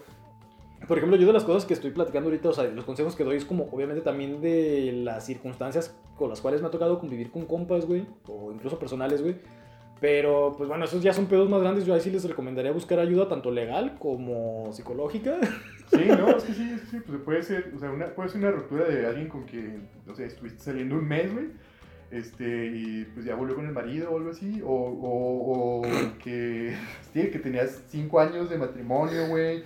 por 0.87 0.97
ejemplo, 0.97 1.17
yo 1.17 1.27
de 1.27 1.33
las 1.33 1.43
cosas 1.43 1.65
que 1.65 1.73
estoy 1.73 1.91
platicando 1.91 2.29
ahorita, 2.29 2.49
o 2.49 2.53
sea, 2.53 2.65
los 2.65 2.85
consejos 2.85 3.15
que 3.15 3.23
doy 3.23 3.37
es 3.37 3.45
como, 3.45 3.65
obviamente, 3.71 4.01
también 4.01 4.41
de 4.41 4.91
las 5.03 5.25
circunstancias 5.25 5.95
con 6.17 6.29
las 6.29 6.41
cuales 6.41 6.61
me 6.61 6.67
ha 6.67 6.71
tocado 6.71 6.99
convivir 6.99 7.31
con 7.31 7.45
compas, 7.45 7.85
güey, 7.85 8.05
o 8.27 8.51
incluso 8.51 8.79
personales, 8.79 9.21
güey. 9.21 9.35
Pero, 10.01 10.55
pues 10.57 10.67
bueno, 10.67 10.85
esos 10.85 11.03
ya 11.03 11.13
son 11.13 11.27
pedos 11.27 11.47
más 11.47 11.61
grandes. 11.61 11.85
Yo 11.85 11.93
ahí 11.93 12.01
sí 12.01 12.09
les 12.09 12.27
recomendaría 12.27 12.71
buscar 12.71 12.97
ayuda 12.97 13.29
tanto 13.29 13.51
legal 13.51 13.97
como 13.99 14.73
psicológica. 14.73 15.37
Sí, 15.91 16.05
no, 16.07 16.29
es 16.29 16.43
que 16.43 16.53
sí, 16.53 16.75
sí, 16.89 16.97
pues 17.05 17.21
puede 17.21 17.43
ser, 17.43 17.71
o 17.75 17.79
sea, 17.79 17.91
una, 17.91 18.07
puede 18.15 18.29
ser 18.29 18.41
una 18.41 18.51
ruptura 18.51 18.85
de 18.85 19.05
alguien 19.05 19.27
con 19.27 19.43
quien, 19.43 19.89
no 20.07 20.15
sé, 20.15 20.25
estuviste 20.25 20.63
saliendo 20.63 20.95
un 20.95 21.07
mes, 21.07 21.31
güey, 21.31 21.47
este, 22.09 22.67
y 22.67 23.05
pues 23.13 23.25
ya 23.25 23.35
volvió 23.35 23.55
con 23.55 23.65
el 23.65 23.73
marido 23.73 24.09
o 24.09 24.17
algo 24.17 24.31
así, 24.31 24.61
o 24.65 25.81
que, 26.23 26.73
sí, 27.13 27.29
que 27.29 27.39
tenías 27.39 27.83
cinco 27.89 28.21
años 28.21 28.49
de 28.49 28.57
matrimonio, 28.57 29.27
güey, 29.27 29.63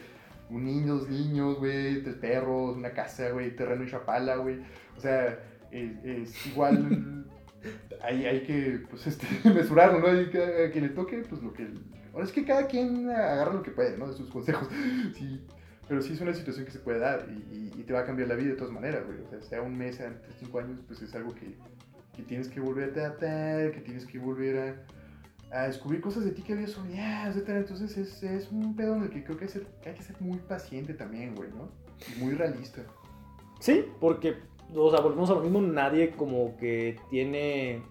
un 0.49 0.63
niño, 0.65 0.95
dos 0.97 1.10
niños, 1.10 1.58
güey, 1.58 2.01
tres 2.03 2.15
perros, 2.15 2.75
una 2.77 2.91
casa, 2.91 3.29
güey, 3.31 3.55
terreno 3.55 3.84
en 3.84 3.89
Chapala, 3.89 4.36
güey, 4.38 4.60
o 4.97 4.99
sea, 5.01 5.39
es, 5.71 5.91
es 6.05 6.45
igual, 6.47 7.25
hay, 8.03 8.25
hay 8.25 8.43
que, 8.43 8.81
pues, 8.89 9.08
este, 9.08 9.27
mesurarlo, 9.49 9.99
¿no? 9.99 10.08
Hay 10.08 10.29
que, 10.29 10.65
a 10.65 10.71
quien 10.71 10.86
le 10.86 10.89
toque, 10.91 11.23
pues, 11.27 11.41
lo 11.41 11.51
que, 11.53 11.67
ahora 12.13 12.25
es 12.25 12.31
que 12.31 12.45
cada 12.45 12.67
quien 12.67 13.10
agarra 13.10 13.53
lo 13.53 13.63
que 13.63 13.71
puede, 13.71 13.97
¿no? 13.97 14.08
De 14.08 14.13
sus 14.13 14.29
consejos, 14.29 14.67
sí. 15.17 15.41
Pero 15.88 16.01
sí 16.01 16.13
es 16.13 16.21
una 16.21 16.34
situación 16.34 16.65
que 16.65 16.71
se 16.71 16.79
puede 16.79 16.97
dar 16.97 17.27
y, 17.29 17.55
y- 17.55 17.71
y 17.79 17.84
te 17.84 17.93
va 17.93 17.99
a 17.99 18.05
cambiar 18.05 18.27
la 18.29 18.34
vida 18.36 18.49
de 18.49 18.55
todas 18.55 18.73
maneras, 18.73 19.05
güey. 19.05 19.19
O 19.21 19.29
sea, 19.29 19.39
sea 19.43 19.62
un 19.62 19.77
mes, 19.77 19.97
sea 19.97 20.19
tres, 20.19 20.36
cinco 20.39 20.58
años, 20.60 20.79
pues 20.88 20.99
es 21.03 21.13
algo 21.13 21.36
que, 21.36 21.55
que 22.15 22.23
tienes 22.23 22.47
que 22.47 22.60
volver 22.60 22.89
a 22.89 22.93
tratar, 22.93 23.71
que 23.71 23.81
tienes 23.81 24.03
que 24.08 24.17
volver 24.17 24.58
a, 24.58 24.75
a 25.51 25.67
descubrir 25.67 26.01
cosas 26.01 26.25
de 26.25 26.31
ti 26.31 26.41
que 26.41 26.53
habías 26.53 26.77
olvidado, 26.77 27.29
etcétera. 27.31 27.60
Entonces 27.60 27.97
es, 27.97 28.23
es 28.23 28.51
un 28.51 28.75
pedo 28.75 28.95
en 28.95 29.03
el 29.03 29.10
que 29.10 29.23
creo 29.23 29.38
que 29.38 29.45
hay, 29.45 29.51
que 29.51 29.60
ser, 29.60 29.67
hay 29.86 29.93
que 29.93 30.03
ser 30.03 30.19
muy 30.21 30.38
paciente 30.39 30.93
también, 30.93 31.36
güey, 31.36 31.49
¿no? 31.51 31.69
Y 32.15 32.19
muy 32.21 32.34
realista. 32.34 32.81
Sí, 33.60 33.86
porque, 33.99 34.36
o 34.75 34.91
sea, 34.91 34.99
volvemos 35.01 35.29
a 35.29 35.34
lo 35.36 35.41
mismo. 35.41 35.62
Nadie 35.62 36.12
como 36.12 36.58
que 36.58 36.99
tiene 37.10 37.81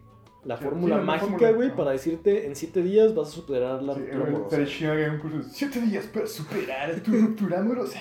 la 0.44 0.58
Sí, 0.58 0.64
fórmula 0.64 0.96
sí, 0.96 1.00
la 1.00 1.06
mágica, 1.06 1.50
güey, 1.52 1.68
ajá. 1.68 1.76
para 1.76 1.90
decirte 1.92 2.46
en 2.46 2.54
siete 2.54 2.82
días 2.82 3.14
vas 3.14 3.28
a 3.28 3.30
superar 3.30 3.82
la 3.82 3.94
Sí, 3.94 4.00
ruptura 4.00 4.26
amorosa. 4.26 5.12
un 5.12 5.18
curso 5.20 5.38
de 5.38 5.44
7 5.44 5.80
días 5.80 6.04
para 6.06 6.26
superar 6.26 7.00
tu 7.00 7.12
ruptura 7.12 7.60
amorosa. 7.60 7.98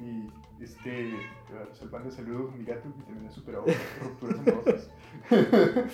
Y 0.00 0.62
este, 0.64 1.10
salvando 1.74 2.10
saludos, 2.10 2.54
mi 2.56 2.64
gato 2.64 2.88
que 2.96 3.02
también 3.02 3.26
ha 3.26 3.30
superado 3.30 3.66
rupturas 4.02 4.38
amorosas. 4.38 4.90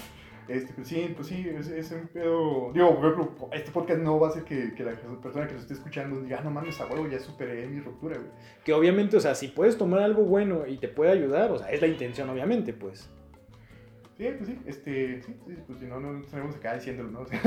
Este, 0.48 0.72
pues 0.74 0.87
sí, 0.87 1.12
pues 1.16 1.26
sí, 1.26 1.44
es, 1.48 1.68
es 1.68 1.90
un 1.90 2.06
pedo. 2.09 2.70
Digo, 2.72 3.00
por 3.00 3.12
ejemplo, 3.12 3.48
este 3.52 3.70
podcast 3.72 4.00
no 4.00 4.20
va 4.20 4.28
a 4.28 4.30
hacer 4.30 4.44
que, 4.44 4.74
que 4.74 4.85
la 4.85 4.92
persona 5.20 5.46
que 5.46 5.54
nos 5.54 5.62
esté 5.62 5.74
escuchando 5.74 6.20
diga, 6.20 6.38
ah, 6.40 6.44
no 6.44 6.50
mames, 6.50 6.80
a 6.80 6.87
huevo, 6.87 7.09
ya 7.09 7.18
superé 7.18 7.66
mi 7.66 7.80
ruptura, 7.80 8.16
güey. 8.16 8.30
Que 8.64 8.72
obviamente, 8.72 9.16
o 9.16 9.20
sea, 9.20 9.35
si 9.35 9.48
puedes 9.48 9.76
tomar 9.76 10.02
algo 10.02 10.22
bueno 10.22 10.66
y 10.66 10.78
te 10.78 10.88
puede 10.88 11.11
ayudar, 11.11 11.50
o 11.50 11.59
sea, 11.59 11.70
es 11.70 11.80
la 11.80 11.88
intención, 11.88 12.30
obviamente, 12.30 12.72
pues. 12.72 13.11
Sí, 14.16 14.28
pues 14.38 14.48
sí, 14.48 14.59
este, 14.66 15.22
sí, 15.22 15.35
sí, 15.46 15.54
pues 15.66 15.78
si 15.80 15.87
no, 15.87 16.00
no 16.00 16.20
estaremos 16.20 16.54
acá 16.54 16.74
diciéndolo, 16.74 17.11
¿no? 17.11 17.20
O 17.20 17.26
sea, 17.26 17.40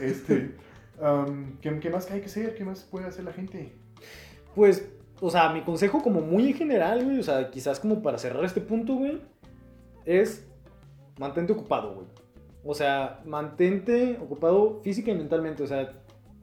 este, 0.00 0.56
um, 1.00 1.58
¿qué, 1.60 1.78
¿qué 1.78 1.90
más 1.90 2.10
hay 2.10 2.20
que 2.20 2.26
hacer? 2.26 2.54
¿Qué 2.54 2.64
más 2.64 2.84
puede 2.84 3.06
hacer 3.06 3.24
la 3.24 3.32
gente? 3.32 3.72
Pues, 4.54 4.88
o 5.20 5.30
sea, 5.30 5.52
mi 5.52 5.62
consejo 5.62 6.02
como 6.02 6.22
muy 6.22 6.48
en 6.48 6.54
general, 6.54 7.04
güey, 7.04 7.18
o 7.18 7.22
sea, 7.22 7.50
quizás 7.50 7.78
como 7.80 8.02
para 8.02 8.16
cerrar 8.16 8.44
este 8.44 8.62
punto, 8.62 8.94
güey, 8.94 9.20
es 10.06 10.46
mantente 11.18 11.52
ocupado, 11.52 11.94
güey. 11.94 12.06
O 12.64 12.74
sea, 12.74 13.20
mantente 13.26 14.18
ocupado 14.22 14.80
física 14.82 15.10
y 15.10 15.14
mentalmente, 15.14 15.62
o 15.62 15.66
sea, 15.66 15.92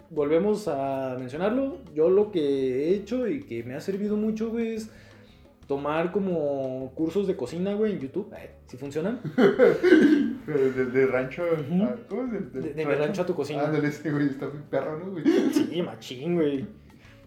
volvemos 0.09 0.67
a 0.67 1.15
mencionarlo, 1.19 1.77
yo 1.95 2.09
lo 2.09 2.31
que 2.31 2.39
he 2.89 2.95
hecho 2.95 3.27
y 3.27 3.41
que 3.43 3.63
me 3.63 3.75
ha 3.75 3.81
servido 3.81 4.17
mucho, 4.17 4.49
güey, 4.51 4.75
es 4.75 4.89
tomar 5.67 6.11
como 6.11 6.91
cursos 6.95 7.27
de 7.27 7.35
cocina, 7.37 7.73
güey, 7.75 7.93
en 7.93 7.99
YouTube, 8.01 8.31
eh, 8.37 8.51
si 8.67 8.77
funcionan, 8.77 9.19
De, 10.45 10.71
de- 10.71 10.85
de 10.85 11.05
rancho, 11.07 11.43
Ujú. 11.43 11.83
a- 11.83 11.95
¿cómo 12.09 12.23
es? 12.35 12.51
De, 12.53 12.61
de, 12.61 12.73
de 12.73 12.85
mi 12.85 12.93
rancho 12.93 13.21
a 13.21 13.25
tu 13.25 13.35
cocina. 13.35 13.63
Ándale, 13.63 13.87
ese 13.87 14.11
güey 14.11 14.27
está 14.27 14.47
muy 14.47 14.61
perro, 14.69 14.97
¿no, 14.99 15.11
güey? 15.11 15.23
Sí, 15.53 15.81
machín, 15.81 16.35
güey. 16.35 16.65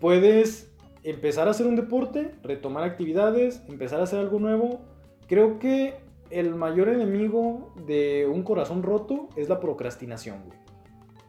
Puedes 0.00 0.70
empezar 1.04 1.48
a 1.48 1.52
hacer 1.52 1.66
un 1.66 1.76
deporte, 1.76 2.32
retomar 2.42 2.84
actividades, 2.84 3.62
empezar 3.68 4.00
a 4.00 4.04
hacer 4.04 4.18
algo 4.18 4.38
nuevo. 4.40 4.80
Creo 5.28 5.58
que 5.58 5.94
el 6.30 6.54
mayor 6.54 6.88
enemigo 6.88 7.72
de 7.86 8.26
un 8.26 8.42
corazón 8.42 8.82
roto 8.82 9.28
es 9.36 9.48
la 9.48 9.60
procrastinación, 9.60 10.44
güey. 10.46 10.58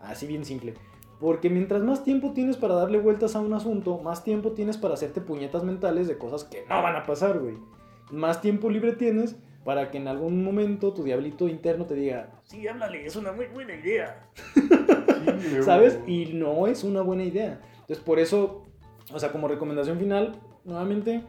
Así 0.01 0.27
bien 0.27 0.45
simple. 0.45 0.75
Porque 1.19 1.49
mientras 1.49 1.81
más 1.81 2.03
tiempo 2.03 2.33
tienes 2.33 2.57
para 2.57 2.75
darle 2.75 2.99
vueltas 2.99 3.35
a 3.35 3.39
un 3.39 3.53
asunto, 3.53 3.97
más 3.99 4.23
tiempo 4.23 4.51
tienes 4.51 4.77
para 4.77 4.93
hacerte 4.93 5.21
puñetas 5.21 5.63
mentales 5.63 6.07
de 6.07 6.17
cosas 6.17 6.43
que 6.43 6.65
no 6.69 6.81
van 6.81 6.95
a 6.95 7.03
pasar, 7.03 7.39
güey. 7.39 7.57
Más 8.11 8.41
tiempo 8.41 8.69
libre 8.69 8.93
tienes 8.93 9.35
para 9.63 9.89
que 9.89 9.97
en 9.97 10.07
algún 10.07 10.43
momento 10.43 10.93
tu 10.93 11.03
diablito 11.03 11.47
interno 11.47 11.85
te 11.85 11.95
diga, 11.95 12.29
sí, 12.43 12.67
háblale, 12.67 13.05
es 13.05 13.15
una 13.15 13.31
muy 13.31 13.47
buena 13.47 13.73
idea. 13.73 14.29
Sí, 14.53 15.63
¿Sabes? 15.63 15.99
Y 16.05 16.33
no 16.33 16.67
es 16.67 16.83
una 16.83 17.01
buena 17.01 17.23
idea. 17.23 17.61
Entonces, 17.79 17.99
por 17.99 18.19
eso, 18.19 18.63
o 19.11 19.19
sea, 19.19 19.31
como 19.31 19.47
recomendación 19.47 19.97
final, 19.97 20.39
nuevamente, 20.65 21.23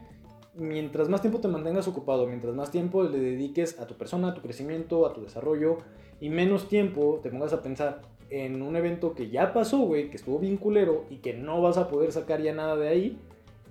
mientras 0.56 1.08
más 1.08 1.20
tiempo 1.20 1.40
te 1.40 1.48
mantengas 1.48 1.88
ocupado, 1.88 2.26
mientras 2.26 2.54
más 2.54 2.70
tiempo 2.70 3.02
le 3.02 3.18
dediques 3.18 3.78
a 3.78 3.86
tu 3.86 3.94
persona, 3.94 4.28
a 4.28 4.34
tu 4.34 4.40
crecimiento, 4.40 5.06
a 5.06 5.12
tu 5.12 5.22
desarrollo, 5.22 5.78
y 6.20 6.30
menos 6.30 6.68
tiempo 6.68 7.20
te 7.22 7.30
pongas 7.30 7.52
a 7.52 7.62
pensar 7.62 8.02
en 8.30 8.62
un 8.62 8.76
evento 8.76 9.14
que 9.14 9.30
ya 9.30 9.52
pasó, 9.52 9.78
güey, 9.80 10.10
que 10.10 10.16
estuvo 10.16 10.38
bien 10.38 10.56
culero 10.56 11.04
y 11.10 11.18
que 11.18 11.34
no 11.34 11.60
vas 11.62 11.76
a 11.76 11.88
poder 11.88 12.12
sacar 12.12 12.42
ya 12.42 12.52
nada 12.52 12.76
de 12.76 12.88
ahí, 12.88 13.18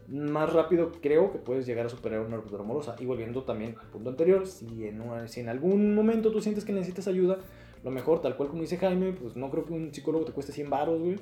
más 0.08 0.54
rápido 0.54 0.91
creo 1.02 1.32
que 1.32 1.39
puedes 1.39 1.65
llegar 1.65 1.88
a 1.88 1.89
superar 1.89 2.21
una 2.21 2.38
ruptura 2.38 2.63
amorosa. 2.63 2.95
Y 3.00 3.06
volviendo 3.06 3.43
también 3.43 3.76
al 3.82 3.88
punto 3.88 4.10
anterior, 4.10 4.48
si 4.48 4.88
en, 4.88 5.50
algún 5.50 5.95
momento 5.95 6.32
tú 6.32 6.41
sientes 6.41 6.63
que 6.63 6.74
necesitas 6.74 7.08
ayuda, 7.08 7.39
lo 7.84 7.91
mejor, 7.91 8.21
tal 8.21 8.36
cual 8.36 8.50
como 8.50 8.62
dice 8.62 8.78
Jaime, 8.78 9.13
pues 9.13 9.36
no 9.36 9.50
creo 9.50 9.65
que 9.65 9.74
un 9.74 9.93
psicólogo 9.93 10.26
te 10.26 10.32
cueste 10.32 10.52
100 10.52 10.69
baros, 10.69 11.02
güey. 11.02 11.17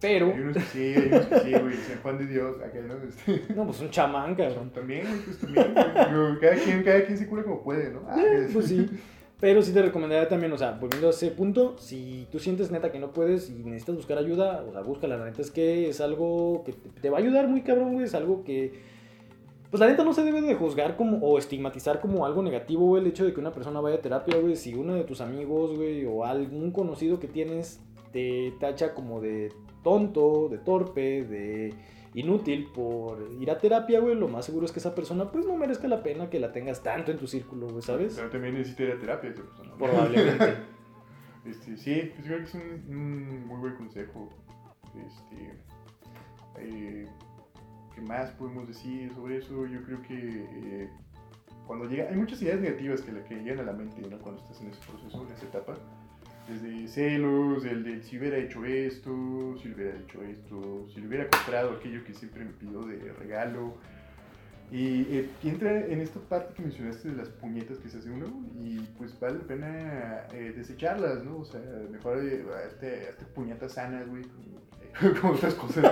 Pero, 0.00 0.26
Hay 0.32 0.40
unos 0.40 0.56
que 0.56 0.62
sí, 0.62 0.78
hay 0.94 1.08
unos 1.08 1.26
que 1.26 1.40
sí, 1.40 1.52
güey. 1.52 1.74
San 1.74 2.02
Juan 2.02 2.18
de 2.18 2.26
Dios, 2.26 2.56
acá, 2.60 2.78
¿no? 2.86 2.94
Este, 3.08 3.54
no, 3.54 3.66
pues 3.66 3.80
un 3.80 3.90
chamán, 3.90 4.34
cabrón. 4.36 4.70
también, 4.70 5.06
güey, 5.06 5.20
pues 5.24 5.38
también. 5.38 5.74
güey. 5.74 6.38
Cada 6.40 6.54
quien, 6.56 6.82
cada 6.84 7.04
quien 7.04 7.18
se 7.18 7.26
cura 7.26 7.42
como 7.42 7.62
puede, 7.62 7.90
¿no? 7.90 8.02
Ah, 8.08 8.16
Eh, 8.20 8.48
pues 8.52 8.66
sí. 8.66 8.86
Pero 9.40 9.62
sí 9.62 9.72
te 9.72 9.82
recomendaría 9.82 10.28
también, 10.28 10.52
o 10.52 10.58
sea, 10.58 10.72
volviendo 10.72 11.06
a 11.06 11.10
ese 11.10 11.30
punto, 11.30 11.76
si 11.78 12.26
tú 12.32 12.40
sientes 12.40 12.72
neta 12.72 12.90
que 12.90 12.98
no 12.98 13.12
puedes 13.12 13.48
y 13.50 13.54
necesitas 13.64 13.94
buscar 13.94 14.18
ayuda, 14.18 14.64
o 14.68 14.72
sea, 14.72 14.80
búscala. 14.82 15.16
La 15.16 15.26
neta 15.26 15.42
es 15.42 15.50
que 15.52 15.88
es 15.88 16.00
algo 16.00 16.64
que 16.64 16.72
te, 16.72 16.88
te 17.00 17.10
va 17.10 17.18
a 17.18 17.20
ayudar 17.20 17.46
muy 17.46 17.62
cabrón, 17.62 17.92
güey. 17.92 18.04
Es 18.06 18.14
algo 18.16 18.42
que 18.42 18.80
Pues 19.70 19.80
la 19.80 19.86
neta 19.86 20.02
no 20.02 20.12
se 20.12 20.24
debe 20.24 20.40
de 20.42 20.54
juzgar 20.56 20.96
como 20.96 21.18
o 21.18 21.38
estigmatizar 21.38 22.00
como 22.00 22.24
algo 22.26 22.42
negativo, 22.42 22.86
güey, 22.86 23.02
el 23.02 23.08
hecho 23.08 23.24
de 23.24 23.32
que 23.32 23.38
una 23.40 23.52
persona 23.52 23.80
vaya 23.80 23.96
a 23.98 24.00
terapia, 24.00 24.36
güey. 24.38 24.56
Si 24.56 24.74
uno 24.74 24.94
de 24.94 25.04
tus 25.04 25.20
amigos, 25.20 25.76
güey, 25.76 26.04
o 26.06 26.24
algún 26.24 26.72
conocido 26.72 27.20
que 27.20 27.28
tienes 27.28 27.80
te 28.12 28.54
tacha 28.58 28.92
como 28.94 29.20
de 29.20 29.52
tonto, 29.88 30.48
de 30.50 30.58
torpe, 30.58 31.24
de 31.24 31.72
inútil 32.12 32.68
por 32.74 33.26
ir 33.40 33.50
a 33.50 33.58
terapia, 33.58 34.00
güey, 34.00 34.14
lo 34.14 34.28
más 34.28 34.44
seguro 34.44 34.66
es 34.66 34.72
que 34.72 34.80
esa 34.80 34.94
persona 34.94 35.32
pues 35.32 35.46
no 35.46 35.56
merezca 35.56 35.88
la 35.88 36.02
pena 36.02 36.28
que 36.28 36.38
la 36.38 36.52
tengas 36.52 36.82
tanto 36.82 37.10
en 37.10 37.16
tu 37.16 37.26
círculo, 37.26 37.68
güey, 37.68 37.80
¿sabes? 37.80 38.14
Pero 38.16 38.28
también 38.28 38.54
necesita 38.54 38.82
ir 38.82 38.90
a 38.92 38.98
terapia 38.98 39.30
esa 39.30 39.42
persona. 39.42 39.72
Probablemente. 39.78 40.56
Este, 41.44 41.78
sí, 41.78 42.12
pues 42.14 42.26
creo 42.26 42.38
que 42.40 42.44
es 42.44 42.54
un, 42.54 42.84
un 42.90 43.46
muy 43.46 43.58
buen 43.60 43.76
consejo. 43.76 44.28
Este, 45.06 45.54
eh, 46.58 47.08
¿Qué 47.94 48.00
más 48.02 48.32
podemos 48.32 48.68
decir 48.68 49.10
sobre 49.14 49.38
eso? 49.38 49.64
Yo 49.64 49.82
creo 49.82 50.02
que 50.02 50.14
eh, 50.14 50.90
cuando 51.66 51.86
llega, 51.86 52.06
hay 52.10 52.16
muchas 52.16 52.42
ideas 52.42 52.60
negativas 52.60 53.00
que, 53.00 53.12
que 53.22 53.36
llegan 53.36 53.60
a 53.60 53.62
la 53.62 53.72
mente 53.72 54.02
¿no? 54.02 54.18
cuando 54.18 54.42
estás 54.42 54.60
en 54.60 54.68
ese 54.68 54.80
proceso, 54.90 55.24
en 55.26 55.32
esa 55.32 55.46
etapa. 55.46 55.74
Desde 56.48 56.88
celos, 56.88 57.64
el 57.66 57.84
de 57.84 58.02
si 58.02 58.18
hubiera 58.18 58.38
hecho 58.38 58.64
esto, 58.64 59.10
si 59.62 59.70
hubiera 59.70 59.98
hecho 59.98 60.22
esto, 60.22 60.86
si 60.94 61.00
hubiera 61.06 61.28
comprado 61.28 61.72
aquello 61.72 62.02
que 62.04 62.14
siempre 62.14 62.44
me 62.44 62.52
pidió 62.52 62.80
de 62.86 63.12
regalo. 63.12 63.74
Y 64.70 65.02
eh, 65.16 65.30
entra 65.44 65.78
en 65.86 66.00
esta 66.00 66.20
parte 66.20 66.54
que 66.54 66.62
mencionaste 66.62 67.10
de 67.10 67.16
las 67.16 67.28
puñetas 67.30 67.78
que 67.78 67.88
se 67.88 67.98
hace 67.98 68.10
uno 68.10 68.26
y 68.62 68.80
pues 68.98 69.18
vale 69.18 69.38
la 69.38 69.44
pena 69.44 70.26
eh, 70.34 70.52
desecharlas, 70.56 71.24
¿no? 71.24 71.38
O 71.38 71.44
sea, 71.44 71.60
mejor 71.90 72.22
eh, 72.22 72.44
hazte, 72.66 73.14
puñetas 73.34 73.72
sanas, 73.72 74.06
güey, 74.08 74.24
como, 75.20 75.32
otras 75.34 75.54
cosas. 75.54 75.84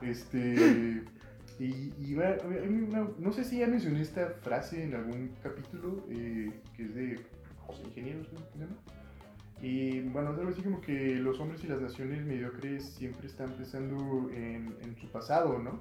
güey. 0.00 0.10
Este, 0.12 1.02
y, 1.58 1.92
y 1.98 2.14
va- 2.14 2.36
una- 2.68 3.08
no 3.18 3.32
sé 3.32 3.44
si 3.44 3.58
ya 3.58 3.66
mencioné 3.66 4.02
esta 4.02 4.30
frase 4.40 4.84
en 4.84 4.94
algún 4.94 5.30
capítulo 5.42 6.04
eh, 6.10 6.50
que 6.76 6.82
es 6.84 6.94
de 6.94 7.20
José 7.66 7.82
Ingenieros, 7.84 8.32
¿no? 8.32 8.38
¿Cómo 8.38 8.50
se 8.52 8.58
llama? 8.58 8.76
Y 9.62 10.00
bueno, 10.08 10.30
algo 10.30 10.48
así 10.48 10.62
como 10.62 10.80
que 10.80 11.16
los 11.16 11.38
hombres 11.38 11.62
y 11.64 11.66
las 11.68 11.80
naciones 11.82 12.24
mediocres 12.24 12.84
siempre 12.84 13.26
están 13.26 13.50
pensando 13.50 14.30
en, 14.32 14.74
en 14.82 14.96
su 14.96 15.06
pasado, 15.08 15.58
¿no? 15.58 15.80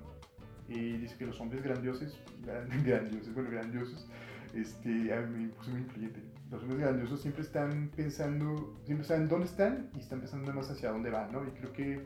Y 0.68 0.98
dice 0.98 1.16
que 1.18 1.26
los 1.26 1.40
hombres 1.40 1.64
grandiosos, 1.64 2.20
gran- 2.46 2.68
grandiosos, 2.84 3.34
bueno, 3.34 3.50
grandiosos, 3.50 4.08
este, 4.54 5.14
a 5.14 5.22
mí 5.22 5.46
me 5.46 5.50
puse 5.50 5.72
muy 5.72 5.82
influyente. 5.82 6.22
Los 6.52 6.62
hombres 6.64 6.82
grandiosos 6.82 7.22
siempre 7.22 7.44
están 7.44 7.90
pensando, 7.96 8.76
siempre 8.86 9.08
saben 9.08 9.28
dónde 9.30 9.46
están 9.46 9.90
y 9.96 10.00
están 10.00 10.20
pensando 10.20 10.54
más 10.54 10.70
hacia 10.70 10.92
dónde 10.92 11.10
van, 11.10 11.32
¿no? 11.32 11.44
Y 11.46 11.52
creo 11.52 11.72
que 11.72 12.06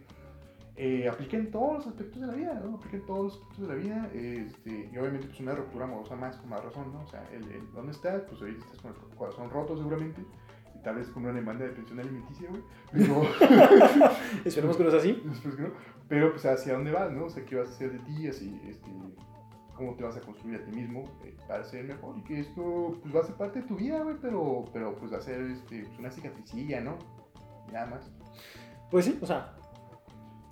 eh, 0.76 1.08
aplica 1.08 1.38
en 1.38 1.50
todos 1.52 1.74
los 1.78 1.88
aspectos 1.88 2.22
de 2.22 2.28
la 2.28 2.34
vida, 2.34 2.54
¿no? 2.64 2.76
Aplica 2.76 2.98
en 2.98 3.06
todos 3.06 3.24
los 3.24 3.34
aspectos 3.34 3.68
de 3.68 3.68
la 3.68 3.76
vida, 3.82 4.10
este, 4.14 4.90
y 4.94 4.98
obviamente 4.98 5.28
pues 5.28 5.40
una 5.40 5.56
ruptura 5.56 5.86
amorosa 5.86 6.16
más, 6.16 6.36
con 6.38 6.50
más 6.50 6.64
razón, 6.64 6.92
¿no? 6.94 7.02
O 7.02 7.08
sea, 7.08 7.24
el, 7.32 7.46
¿dónde 7.74 7.92
estás? 7.94 8.22
Pues 8.24 8.42
ahorita 8.42 8.64
estás 8.66 8.82
con 8.82 8.92
el 8.92 9.16
corazón 9.18 9.50
roto 9.50 9.78
seguramente, 9.78 10.22
tal 10.84 10.96
vez 10.96 11.08
con 11.10 11.24
una 11.24 11.34
demanda 11.34 11.66
de 11.66 11.72
pensión 11.72 12.00
alimenticia, 12.00 12.50
güey, 12.50 12.62
pero... 12.92 13.22
Esperemos 14.46 14.78
que 14.78 14.84
no 14.84 14.90
sea 14.92 15.00
así. 15.00 15.22
Después 15.26 15.56
que 15.56 15.62
no. 15.62 15.72
Pero 16.08 16.32
pues 16.32 16.46
hacia 16.46 16.74
dónde 16.74 16.92
vas, 16.92 17.12
¿no? 17.12 17.26
O 17.26 17.30
sea, 17.30 17.44
qué 17.46 17.56
vas 17.56 17.70
a 17.70 17.72
hacer 17.72 17.92
de 17.92 18.00
ti, 18.00 18.28
así, 18.28 18.62
este, 18.68 18.90
cómo 19.76 19.96
te 19.96 20.04
vas 20.04 20.18
a 20.18 20.22
construir 20.22 20.60
a 20.60 20.64
ti 20.64 20.72
mismo 20.72 21.04
eh, 21.24 21.36
para 21.48 21.64
ser 21.64 21.86
mejor 21.86 22.18
y 22.18 22.24
que 22.24 22.40
esto 22.40 23.00
pues 23.02 23.16
va 23.16 23.22
a 23.22 23.24
ser 23.24 23.36
parte 23.36 23.62
de 23.62 23.68
tu 23.68 23.76
vida, 23.76 24.04
güey, 24.04 24.18
pero, 24.22 24.66
pero 24.72 24.96
pues 24.96 25.12
va 25.12 25.18
a 25.18 25.22
ser 25.22 25.42
este, 25.42 25.84
pues, 25.86 26.00
una 26.00 26.12
cicatricilla, 26.12 26.82
¿no? 26.82 26.98
Nada 27.72 27.88
más. 27.88 28.12
Pues 28.92 29.06
sí, 29.06 29.18
o 29.22 29.26
sea, 29.26 29.56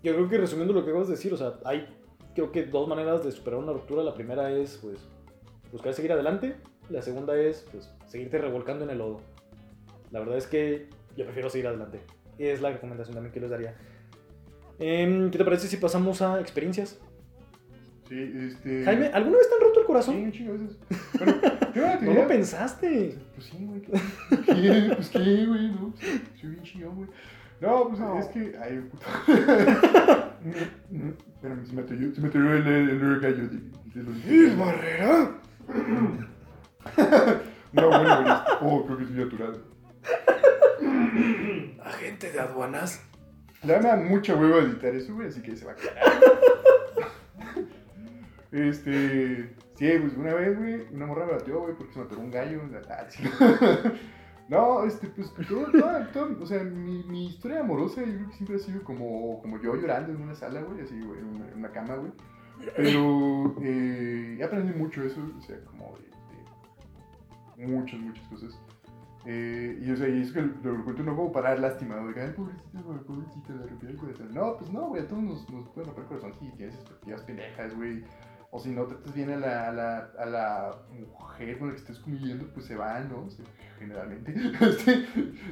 yo 0.01 0.13
creo 0.13 0.29
que 0.29 0.37
resumiendo 0.37 0.73
lo 0.73 0.83
que 0.83 0.89
acabas 0.89 1.07
de 1.07 1.15
decir, 1.15 1.33
o 1.33 1.37
sea, 1.37 1.59
hay 1.65 1.85
creo 2.33 2.51
que 2.51 2.63
dos 2.63 2.87
maneras 2.87 3.23
de 3.23 3.31
superar 3.31 3.59
una 3.59 3.73
ruptura. 3.73 4.03
La 4.03 4.13
primera 4.13 4.51
es, 4.51 4.77
pues, 4.77 4.99
buscar 5.71 5.93
seguir 5.93 6.11
adelante. 6.11 6.55
La 6.89 7.01
segunda 7.01 7.37
es, 7.37 7.65
pues, 7.71 7.91
seguirte 8.07 8.37
revolcando 8.37 8.83
en 8.83 8.91
el 8.91 8.97
lodo. 8.97 9.21
La 10.11 10.19
verdad 10.19 10.37
es 10.37 10.47
que 10.47 10.87
yo 11.15 11.25
prefiero 11.25 11.49
seguir 11.49 11.67
adelante. 11.67 12.01
Es 12.37 12.61
la 12.61 12.71
recomendación 12.71 13.13
también 13.15 13.33
que 13.33 13.39
les 13.39 13.49
daría. 13.49 13.75
Em, 14.79 15.29
¿Qué 15.31 15.37
te 15.37 15.45
parece 15.45 15.67
si 15.67 15.77
pasamos 15.77 16.21
a 16.21 16.39
experiencias? 16.39 16.99
Sí, 18.09 18.33
este... 18.49 18.83
Jaime, 18.83 19.07
¿alguna 19.13 19.37
vez 19.37 19.47
te 19.47 19.55
han 19.55 19.61
roto 19.61 19.79
el 19.79 19.83
Sí, 19.83 19.87
corazón? 19.87 20.15
un 20.15 20.31
chingo 20.31 20.53
veces. 20.53 20.77
Bueno, 21.17 21.35
No 22.01 22.13
lo 22.13 22.27
pensaste. 22.27 23.17
Pues 23.35 23.47
sí, 23.47 23.57
güey. 23.65 23.81
¿qué? 23.81 23.91
¿Qué? 24.45 24.91
Pues 24.95 25.09
qué, 25.09 25.45
güey, 25.45 25.67
¿no? 25.71 25.91
Pues, 25.91 26.21
Soy 26.39 26.49
bien 26.49 26.63
chillón, 26.63 26.95
güey. 26.95 27.09
No, 27.61 27.87
pues 27.87 27.99
No. 27.99 28.19
es 28.19 28.25
que. 28.27 28.53
Ay, 28.61 28.81
puto. 28.89 29.05
Espérame, 31.35 31.65
se 31.65 31.73
me 31.73 31.81
atoró, 31.81 32.13
se 32.15 32.21
me 32.21 32.27
atoró 32.27 32.53
el, 32.57 32.67
el, 32.67 32.89
el 32.89 33.19
gallo 33.19 33.47
de, 33.47 33.59
de 33.93 34.03
los. 34.03 34.57
Barrera! 34.57 35.31
No, 37.73 37.87
bueno, 37.87 38.21
güey. 38.21 38.33
Oh, 38.61 38.85
creo 38.85 38.97
que 38.97 39.03
es 39.05 39.09
muy 39.11 39.23
natural. 39.23 39.53
Agente 41.83 42.31
de 42.31 42.39
aduanas. 42.39 43.01
Le 43.63 43.79
da 43.79 43.95
mucha 43.95 44.35
hueva 44.35 44.59
editar 44.59 44.95
eso, 44.95 45.17
así 45.27 45.41
que 45.41 45.55
se 45.55 45.65
va 45.65 45.73
a 45.73 45.75
quedar. 45.75 45.95
Este. 48.51 49.55
Sí, 49.75 49.89
pues 49.99 50.13
una 50.15 50.33
vez, 50.33 50.57
güey, 50.57 50.87
una 50.91 51.05
morra 51.05 51.25
me 51.25 51.33
batió, 51.33 51.59
güey, 51.61 51.73
porque 51.75 51.93
se 51.93 51.99
me 51.99 52.05
atoró 52.05 52.21
un 52.21 52.31
gallo. 52.31 52.61
la-. 52.69 53.93
No, 54.51 54.83
este, 54.83 55.07
pues, 55.07 55.31
todo, 55.47 55.65
todo- 56.11 56.37
o 56.41 56.45
sea, 56.45 56.61
mi, 56.61 57.27
historia 57.27 57.61
amorosa, 57.61 58.01
yo 58.03 58.13
creo 58.13 58.27
que 58.27 58.33
siempre 58.33 58.57
ha 58.57 58.59
sido 58.59 58.83
como, 58.83 59.41
como 59.41 59.61
yo 59.61 59.75
llorando 59.75 60.11
en 60.11 60.21
una 60.21 60.35
sala, 60.35 60.61
güey, 60.61 60.81
así, 60.81 60.99
güey, 60.99 61.19
en 61.19 61.57
una, 61.57 61.71
cama, 61.71 61.95
güey. 61.95 62.11
Pero 62.75 63.55
eh, 63.61 64.35
he 64.37 64.43
aprendido 64.43 64.77
mucho 64.77 65.03
eso, 65.03 65.21
o 65.37 65.41
sea, 65.41 65.57
como 65.63 65.97
de 67.57 67.65
muchas, 67.65 67.97
muchas 68.01 68.27
cosas. 68.27 68.59
Eh, 69.25 69.79
y, 69.81 69.91
o 69.91 69.95
sea, 69.95 70.07
y 70.07 70.21
eso 70.21 70.33
que 70.33 70.41
lo, 70.41 70.83
cuento 70.83 71.03
no 71.03 71.15
como 71.15 71.31
para 71.31 71.49
dar 71.49 71.59
lástima, 71.59 71.95
que, 72.13 72.21
ay, 72.21 72.31
pobrecita, 72.31 72.81
güey, 72.81 72.99
pobrecita, 72.99 73.53
le 73.53 73.67
rompió 73.67 73.89
el 73.89 73.97
corazón. 73.97 74.33
No, 74.33 74.57
pues 74.57 74.71
no, 74.71 74.87
güey, 74.87 75.03
a 75.03 75.07
todos 75.07 75.21
nos, 75.23 75.49
nos 75.49 75.69
pueden 75.69 75.87
romper 75.87 76.03
el 76.03 76.07
corazón 76.09 76.33
si 76.39 76.49
tienes 76.57 76.75
expectativas 76.75 77.21
pendejas, 77.21 77.75
güey. 77.75 78.03
O 78.53 78.59
si 78.59 78.69
no 78.71 78.83
tratas 78.85 79.13
bien 79.13 79.31
a 79.31 79.37
la, 79.37 79.69
a 79.69 79.71
la, 79.71 79.97
a 80.19 80.25
la 80.25 80.75
mujer 80.89 81.57
con 81.57 81.69
la 81.69 81.73
que 81.73 81.79
estés 81.79 81.99
conviviendo, 81.99 82.45
pues 82.53 82.65
se 82.65 82.75
van, 82.75 83.09
¿no? 83.09 83.29
Se- 83.29 83.43
generalmente. 83.79 84.33
este, 84.61 85.05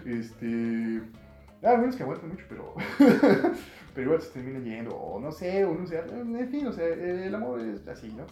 este. 0.05 1.01
Ah, 1.63 1.77
menos 1.77 1.95
que 1.95 2.03
aguantan 2.03 2.29
mucho, 2.29 2.45
pero. 2.49 2.73
pero 3.93 4.05
igual 4.05 4.21
se 4.21 4.31
terminan 4.31 4.65
yendo, 4.65 4.95
o 4.97 5.19
no 5.19 5.31
sé, 5.31 5.63
o 5.63 5.73
no 5.73 5.87
sé. 5.87 5.99
En 6.11 6.49
fin, 6.49 6.67
o 6.67 6.73
sea, 6.73 6.87
el 6.87 7.33
amor 7.33 7.61
es 7.61 7.87
así, 7.87 8.11
¿no? 8.13 8.25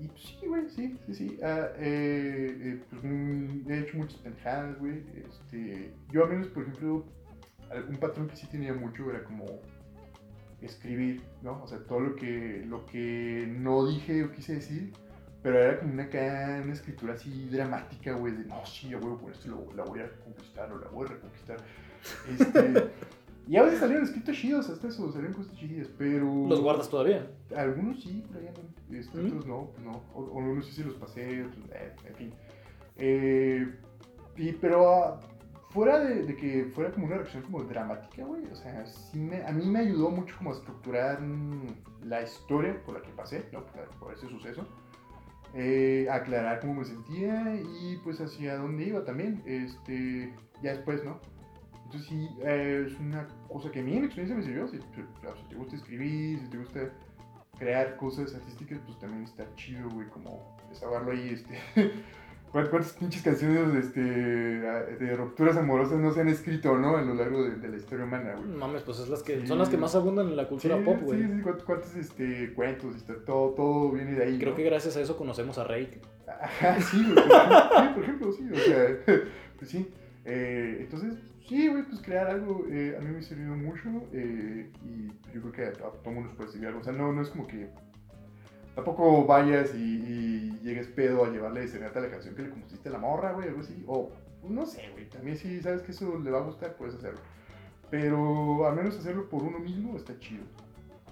Y 0.00 0.08
pues, 0.08 0.22
sí, 0.22 0.46
güey, 0.46 0.68
sí, 0.68 0.98
sí, 1.06 1.14
sí. 1.14 1.38
Ah, 1.42 1.68
eh, 1.76 2.56
eh, 2.60 2.82
pues 2.90 3.02
mm, 3.04 3.70
he 3.70 3.78
hecho 3.80 3.96
muchas 3.98 4.18
pendejadas, 4.20 4.78
güey. 4.78 5.02
Este, 5.28 5.94
yo 6.10 6.24
al 6.24 6.30
menos, 6.30 6.48
por 6.48 6.64
ejemplo, 6.64 7.04
un 7.88 7.96
patrón 7.96 8.28
que 8.28 8.36
sí 8.36 8.46
tenía 8.48 8.74
mucho 8.74 9.08
era 9.10 9.24
como 9.24 9.44
escribir, 10.60 11.22
¿no? 11.42 11.62
O 11.62 11.68
sea, 11.68 11.78
todo 11.80 12.00
lo 12.00 12.16
que, 12.16 12.64
lo 12.66 12.86
que 12.86 13.46
no 13.48 13.86
dije 13.86 14.24
o 14.24 14.32
quise 14.32 14.54
decir, 14.54 14.92
pero 15.42 15.58
era 15.60 15.78
como 15.78 15.92
una, 15.92 16.08
una 16.62 16.72
escritura 16.72 17.14
así 17.14 17.48
dramática, 17.50 18.14
güey, 18.14 18.32
de 18.34 18.44
no, 18.44 18.64
sí, 18.64 18.94
voy 18.94 19.18
con 19.18 19.30
esto 19.32 19.48
lo- 19.48 19.72
la 19.74 19.84
voy 19.84 20.00
a 20.00 20.10
conquistar 20.24 20.72
o 20.72 20.78
la 20.78 20.88
voy 20.88 21.06
a 21.06 21.10
reconquistar. 21.12 21.58
Este, 22.30 22.90
y 23.46 23.56
a 23.56 23.62
veces 23.62 23.80
salieron 23.80 24.04
escritos 24.04 24.36
chidos, 24.36 24.70
hasta 24.70 24.88
eso, 24.88 25.12
salieron 25.12 25.34
cosas 25.34 25.54
chidas, 25.56 25.88
pero... 25.98 26.46
¿Los 26.48 26.60
guardas 26.60 26.88
todavía? 26.88 27.30
Algunos 27.54 28.02
sí, 28.02 28.24
por 28.26 28.40
ahí 28.40 28.48
andan. 28.48 28.66
Este, 28.90 29.18
¿Mm? 29.18 29.26
Otros 29.26 29.46
no, 29.46 29.70
no. 29.82 30.02
O, 30.14 30.22
o 30.22 30.38
unos 30.38 30.66
sí 30.66 30.72
se 30.72 30.84
los 30.84 30.94
pasé, 30.94 31.44
otros, 31.44 31.64
eh, 31.72 31.92
en 32.06 32.14
fin. 32.14 32.34
Eh, 32.96 33.74
y, 34.36 34.52
pero 34.52 34.90
ah, 34.90 35.20
fuera 35.70 36.00
de, 36.00 36.22
de 36.22 36.36
que 36.36 36.70
fuera 36.74 36.90
como 36.92 37.06
una 37.06 37.16
reacción 37.16 37.42
como 37.42 37.62
dramática, 37.64 38.24
güey, 38.24 38.44
o 38.46 38.54
sea, 38.54 38.86
sí 38.86 39.18
me, 39.18 39.44
a 39.44 39.52
mí 39.52 39.66
me 39.66 39.80
ayudó 39.80 40.10
mucho 40.10 40.36
como 40.38 40.50
a 40.50 40.54
estructurar 40.54 41.20
la 42.02 42.22
historia 42.22 42.80
por 42.84 42.94
la 42.94 43.02
que 43.02 43.10
pasé, 43.10 43.44
¿no? 43.52 43.64
por, 43.66 43.88
por 43.98 44.14
ese 44.14 44.28
suceso. 44.28 44.66
Eh, 45.56 46.08
aclarar 46.10 46.60
cómo 46.60 46.74
me 46.74 46.84
sentía 46.84 47.54
y 47.80 47.96
pues 48.02 48.20
hacia 48.20 48.56
dónde 48.56 48.86
iba 48.86 49.04
también, 49.04 49.40
este, 49.46 50.34
ya 50.62 50.72
después, 50.72 51.04
¿no? 51.04 51.20
Entonces 51.94 52.08
sí, 52.08 52.28
eh, 52.42 52.86
es 52.88 52.98
una 52.98 53.26
cosa 53.48 53.70
que 53.70 53.78
a 53.80 53.82
mí 53.82 53.92
en 53.94 54.00
mi 54.00 54.06
experiencia 54.06 54.36
me 54.36 54.42
sirvió. 54.42 54.66
Si, 54.66 54.78
claro, 55.20 55.36
si 55.36 55.44
te 55.48 55.54
gusta 55.54 55.76
escribir, 55.76 56.40
si 56.40 56.50
te 56.50 56.58
gusta 56.58 56.80
crear 57.58 57.96
cosas 57.96 58.34
artísticas, 58.34 58.80
pues 58.84 58.98
también 58.98 59.22
está 59.22 59.44
chido, 59.54 59.88
güey, 59.90 60.08
como 60.08 60.56
desahogarlo 60.70 61.12
ahí, 61.12 61.30
este... 61.30 61.92
¿Cuántas 62.50 62.92
pinches 62.92 63.20
canciones 63.22 63.84
este, 63.86 64.00
de 64.00 65.16
rupturas 65.16 65.56
amorosas 65.56 65.98
no 65.98 66.12
se 66.12 66.20
han 66.20 66.28
escrito, 66.28 66.78
no? 66.78 66.96
A 66.96 67.02
lo 67.02 67.12
largo 67.14 67.42
de, 67.42 67.56
de 67.56 67.68
la 67.68 67.76
historia 67.76 68.04
humana, 68.04 68.36
güey. 68.36 68.46
Mames, 68.48 68.82
pues 68.82 69.00
es 69.00 69.08
las 69.08 69.24
que, 69.24 69.40
Sí. 69.40 69.48
son 69.48 69.58
las 69.58 69.68
que 69.68 69.76
más 69.76 69.96
abundan 69.96 70.28
en 70.28 70.36
la 70.36 70.46
cultura 70.46 70.76
Sí, 70.78 70.84
pop, 70.84 71.00
güey. 71.02 71.20
Sí, 71.20 71.26
sí, 71.34 71.40
cuántos, 71.42 71.64
cuántos, 71.64 71.96
este, 71.96 72.52
cuentos, 72.54 72.94
este, 72.94 73.14
todo, 73.14 73.54
todo 73.54 73.90
viene 73.90 74.12
de 74.12 74.22
ahí, 74.22 74.38
Creo 74.38 74.50
¿no? 74.52 74.56
que 74.56 74.62
gracias 74.62 74.96
a 74.96 75.00
eso 75.00 75.16
conocemos 75.16 75.58
a 75.58 75.64
Rake. 75.64 76.00
Ajá, 76.28 76.80
sí, 76.80 77.04
güey. 77.12 77.26
Por 77.26 77.34
ejemplo, 77.34 77.72
sí, 77.80 77.92
por 77.94 78.04
ejemplo, 78.04 78.32
sí, 78.32 78.48
o 78.52 78.56
sea, 78.56 78.98
pues 79.58 79.70
sí. 79.72 79.90
Eh, 80.24 80.76
entonces, 80.82 81.14
sí, 81.48 81.68
güey, 81.68 81.82
pues 81.84 82.00
crear 82.00 82.28
algo 82.28 82.66
eh, 82.70 82.96
a 82.98 83.00
mí 83.00 83.10
me 83.10 83.18
ha 83.18 83.22
servido 83.22 83.54
mucho 83.54 83.88
eh, 84.12 84.70
y 84.84 85.08
yo 85.34 85.40
creo 85.42 85.52
que 85.52 85.64
a, 85.64 85.86
a 85.86 85.90
todo 85.90 86.12
mundo 86.12 86.28
nos 86.28 86.36
puede 86.36 86.50
servir 86.50 86.68
algo. 86.68 86.80
O 86.80 86.84
sea, 86.84 86.92
no, 86.92 87.12
no 87.12 87.22
es 87.22 87.28
como 87.28 87.46
que 87.46 87.68
tampoco 88.74 89.24
vayas 89.24 89.74
y, 89.74 89.78
y 89.78 90.60
llegues 90.62 90.88
pedo 90.88 91.24
a 91.24 91.30
llevarle 91.30 91.66
serenata 91.68 92.00
la 92.00 92.10
canción 92.10 92.34
que 92.34 92.42
le 92.42 92.50
compusiste 92.50 92.88
a 92.88 92.92
la 92.92 92.98
morra, 92.98 93.32
güey, 93.32 93.48
algo 93.48 93.60
así. 93.60 93.84
O, 93.86 94.10
no 94.48 94.66
sé, 94.66 94.90
güey, 94.92 95.08
también 95.08 95.36
si 95.36 95.60
sabes 95.62 95.82
que 95.82 95.92
eso 95.92 96.18
le 96.18 96.30
va 96.30 96.38
a 96.38 96.42
gustar, 96.42 96.74
puedes 96.76 96.94
hacerlo. 96.96 97.20
Pero 97.90 98.66
al 98.66 98.74
menos 98.74 98.96
hacerlo 98.98 99.28
por 99.28 99.42
uno 99.42 99.58
mismo 99.58 99.96
está 99.96 100.18
chido. 100.18 100.44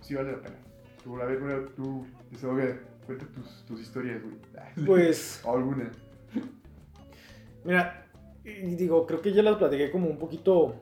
Sí 0.01 0.15
vale 0.15 0.33
la 0.33 0.41
pena. 0.41 0.57
Tú, 1.05 1.21
a 1.21 1.25
ver, 1.25 1.41
mira, 1.41 1.67
tú, 1.77 2.07
desahoga, 2.31 2.79
cuenta 3.07 3.27
tus, 3.27 3.65
tus 3.67 3.81
historias, 3.81 4.23
güey. 4.23 4.37
Pues, 4.87 5.43
alguna. 5.47 5.91
mira, 7.65 8.02
y 8.45 8.75
digo, 8.75 9.07
creo 9.07 9.21
que 9.21 9.33
ya 9.33 9.43
las 9.43 9.57
platiqué 9.57 9.91
como 9.91 10.09
un 10.09 10.19
poquito 10.19 10.75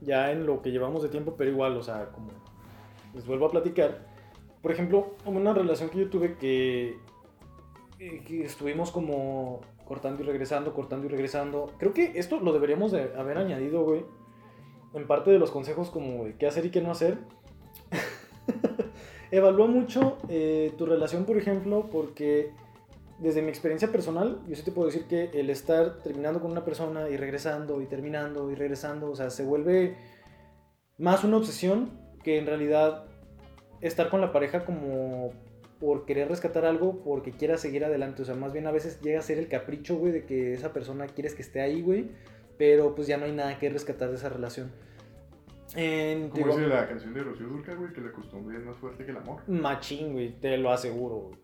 ya 0.00 0.30
en 0.30 0.46
lo 0.46 0.62
que 0.62 0.70
llevamos 0.70 1.02
de 1.02 1.08
tiempo, 1.08 1.34
pero 1.36 1.50
igual, 1.50 1.76
o 1.76 1.82
sea, 1.82 2.10
como 2.10 2.30
les 3.14 3.26
vuelvo 3.26 3.46
a 3.46 3.50
platicar. 3.50 4.06
Por 4.62 4.72
ejemplo, 4.72 5.14
una 5.24 5.52
relación 5.52 5.88
que 5.88 5.98
yo 5.98 6.10
tuve 6.10 6.36
que, 6.36 6.96
eh, 7.98 8.22
que 8.26 8.44
estuvimos 8.44 8.90
como 8.90 9.60
cortando 9.84 10.22
y 10.22 10.26
regresando, 10.26 10.74
cortando 10.74 11.06
y 11.06 11.08
regresando. 11.08 11.72
Creo 11.78 11.92
que 11.92 12.12
esto 12.16 12.40
lo 12.40 12.52
deberíamos 12.52 12.92
de 12.92 13.14
haber 13.16 13.38
añadido, 13.38 13.82
güey. 13.84 14.04
En 14.94 15.06
parte 15.06 15.30
de 15.30 15.38
los 15.38 15.50
consejos 15.50 15.90
como 15.90 16.24
de 16.24 16.36
qué 16.36 16.46
hacer 16.46 16.66
y 16.66 16.70
qué 16.70 16.80
no 16.80 16.90
hacer. 16.90 17.18
Evalúa 19.30 19.66
mucho 19.66 20.18
eh, 20.28 20.72
tu 20.78 20.86
relación, 20.86 21.24
por 21.24 21.36
ejemplo, 21.36 21.88
porque 21.90 22.52
desde 23.18 23.42
mi 23.42 23.48
experiencia 23.48 23.90
personal, 23.90 24.40
yo 24.46 24.54
sí 24.54 24.62
te 24.62 24.70
puedo 24.70 24.86
decir 24.86 25.04
que 25.06 25.30
el 25.34 25.50
estar 25.50 25.98
terminando 26.02 26.40
con 26.40 26.52
una 26.52 26.64
persona 26.64 27.08
y 27.08 27.16
regresando 27.16 27.82
y 27.82 27.86
terminando 27.86 28.50
y 28.50 28.54
regresando, 28.54 29.10
o 29.10 29.16
sea, 29.16 29.30
se 29.30 29.44
vuelve 29.44 29.96
más 30.98 31.24
una 31.24 31.36
obsesión 31.36 31.90
que 32.22 32.38
en 32.38 32.46
realidad 32.46 33.06
estar 33.80 34.08
con 34.10 34.20
la 34.20 34.32
pareja 34.32 34.64
como 34.64 35.32
por 35.80 36.04
querer 36.04 36.28
rescatar 36.28 36.64
algo, 36.64 37.02
porque 37.04 37.30
quieras 37.30 37.60
seguir 37.60 37.84
adelante. 37.84 38.22
O 38.22 38.24
sea, 38.24 38.34
más 38.34 38.52
bien 38.52 38.66
a 38.66 38.72
veces 38.72 39.00
llega 39.00 39.20
a 39.20 39.22
ser 39.22 39.38
el 39.38 39.48
capricho, 39.48 39.96
güey, 39.96 40.12
de 40.12 40.24
que 40.24 40.52
esa 40.52 40.72
persona 40.72 41.06
quieres 41.06 41.34
que 41.34 41.42
esté 41.42 41.60
ahí, 41.60 41.82
güey, 41.82 42.10
pero 42.56 42.94
pues 42.94 43.06
ya 43.06 43.16
no 43.16 43.26
hay 43.26 43.32
nada 43.32 43.58
que 43.58 43.70
rescatar 43.70 44.10
de 44.10 44.16
esa 44.16 44.28
relación. 44.28 44.72
En, 45.76 46.30
Como 46.30 46.46
dice 46.46 46.66
la 46.66 46.88
canción 46.88 47.14
de 47.14 47.22
Rocío 47.22 47.46
Durcal, 47.46 47.76
güey, 47.76 47.92
que 47.92 48.00
la 48.00 48.10
costumbre 48.10 48.56
es 48.56 48.64
más 48.64 48.76
fuerte 48.78 49.04
que 49.04 49.10
el 49.10 49.18
amor. 49.18 49.42
machín, 49.46 50.14
güey, 50.14 50.32
te 50.40 50.56
lo 50.56 50.70
aseguro, 50.72 51.16
güey. 51.16 51.38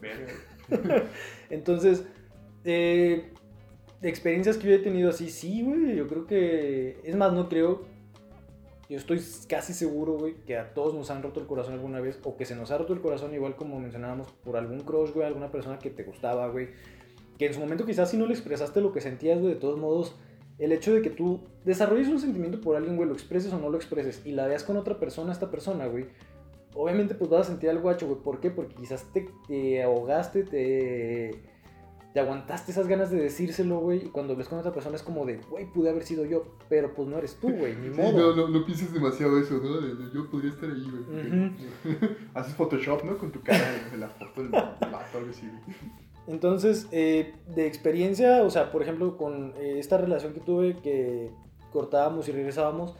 Verga. 0.00 0.32
Entonces, 1.50 2.04
eh, 2.64 3.32
experiencias 4.02 4.56
que 4.56 4.68
yo 4.68 4.74
he 4.74 4.78
tenido 4.78 5.10
así, 5.10 5.30
sí, 5.30 5.62
güey. 5.62 5.96
Yo 5.96 6.06
creo 6.06 6.26
que. 6.26 7.00
Es 7.04 7.16
más, 7.16 7.32
no 7.32 7.48
creo. 7.48 7.84
Yo 8.88 8.96
estoy 8.96 9.20
casi 9.48 9.72
seguro, 9.72 10.12
güey, 10.12 10.34
que 10.46 10.56
a 10.56 10.72
todos 10.72 10.94
nos 10.94 11.10
han 11.10 11.22
roto 11.22 11.40
el 11.40 11.46
corazón 11.46 11.74
alguna 11.74 12.00
vez. 12.00 12.20
O 12.22 12.36
que 12.36 12.44
se 12.44 12.54
nos 12.54 12.70
ha 12.70 12.78
roto 12.78 12.92
el 12.92 13.00
corazón, 13.00 13.34
igual 13.34 13.56
como 13.56 13.80
mencionábamos, 13.80 14.30
por 14.44 14.56
algún 14.56 14.80
crush, 14.80 15.12
güey, 15.12 15.26
alguna 15.26 15.50
persona 15.50 15.78
que 15.78 15.90
te 15.90 16.04
gustaba, 16.04 16.48
güey. 16.48 16.68
Que 17.38 17.46
en 17.46 17.54
su 17.54 17.60
momento 17.60 17.84
quizás 17.84 18.10
si 18.10 18.16
no 18.16 18.26
le 18.26 18.32
expresaste 18.32 18.80
lo 18.80 18.92
que 18.92 19.00
sentías, 19.00 19.40
güey, 19.40 19.54
de 19.54 19.60
todos 19.60 19.78
modos. 19.78 20.16
El 20.58 20.72
hecho 20.72 20.94
de 20.94 21.02
que 21.02 21.10
tú 21.10 21.40
desarrolles 21.64 22.08
un 22.08 22.18
sentimiento 22.18 22.60
por 22.60 22.76
alguien, 22.76 22.96
güey, 22.96 23.08
lo 23.08 23.14
expreses 23.14 23.52
o 23.52 23.58
no 23.58 23.68
lo 23.68 23.76
expreses, 23.76 24.22
y 24.24 24.32
la 24.32 24.46
veas 24.46 24.64
con 24.64 24.78
otra 24.78 24.98
persona, 24.98 25.32
esta 25.32 25.50
persona, 25.50 25.86
güey, 25.86 26.06
obviamente 26.76 27.14
pues 27.14 27.30
vas 27.30 27.42
a 27.42 27.50
sentir 27.50 27.70
algo 27.70 27.88
gacho, 27.88 28.06
güey. 28.06 28.20
¿Por 28.20 28.40
qué? 28.40 28.50
Porque 28.50 28.74
quizás 28.74 29.04
te, 29.12 29.28
te 29.48 29.82
ahogaste, 29.82 30.44
te, 30.44 31.30
te 32.12 32.20
aguantaste 32.20 32.70
esas 32.72 32.86
ganas 32.86 33.10
de 33.10 33.18
decírselo, 33.20 33.78
güey. 33.78 34.06
Y 34.06 34.08
cuando 34.10 34.36
ves 34.36 34.48
con 34.48 34.58
otra 34.58 34.72
persona 34.72 34.96
es 34.96 35.02
como 35.02 35.26
de, 35.26 35.38
güey, 35.50 35.66
pude 35.72 35.90
haber 35.90 36.04
sido 36.04 36.24
yo, 36.24 36.44
pero 36.68 36.94
pues 36.94 37.08
no 37.08 37.18
eres 37.18 37.34
tú, 37.40 37.50
güey, 37.50 37.76
ni 37.76 37.94
Sí, 37.94 38.00
modo. 38.00 38.34
no, 38.34 38.36
no, 38.36 38.48
no 38.48 38.64
pienses 38.64 38.92
demasiado 38.92 39.38
eso, 39.38 39.54
¿no? 39.58 39.80
De, 39.80 39.94
de 39.94 40.14
yo 40.14 40.30
podría 40.30 40.50
estar 40.50 40.68
ahí, 40.70 40.84
güey. 40.90 41.50
Haces 42.34 42.54
Photoshop, 42.54 43.04
¿no? 43.04 43.18
Con 43.18 43.32
tu 43.32 43.40
cara 43.42 43.64
de 43.90 43.96
la 43.98 44.08
foto 44.08 44.42
del 44.42 44.50
vato, 44.50 45.18
algo 45.18 45.30
así, 45.30 45.46
güey. 45.48 45.76
Entonces, 46.28 46.88
eh, 46.90 47.34
de 47.54 47.66
experiencia, 47.68 48.42
o 48.42 48.50
sea, 48.50 48.72
por 48.72 48.82
ejemplo, 48.82 49.16
con 49.16 49.52
eh, 49.58 49.76
esta 49.78 49.96
relación 49.96 50.32
que 50.34 50.40
tuve 50.40 50.76
que 50.78 51.30
cortábamos 51.72 52.28
y 52.28 52.32
regresábamos, 52.32 52.96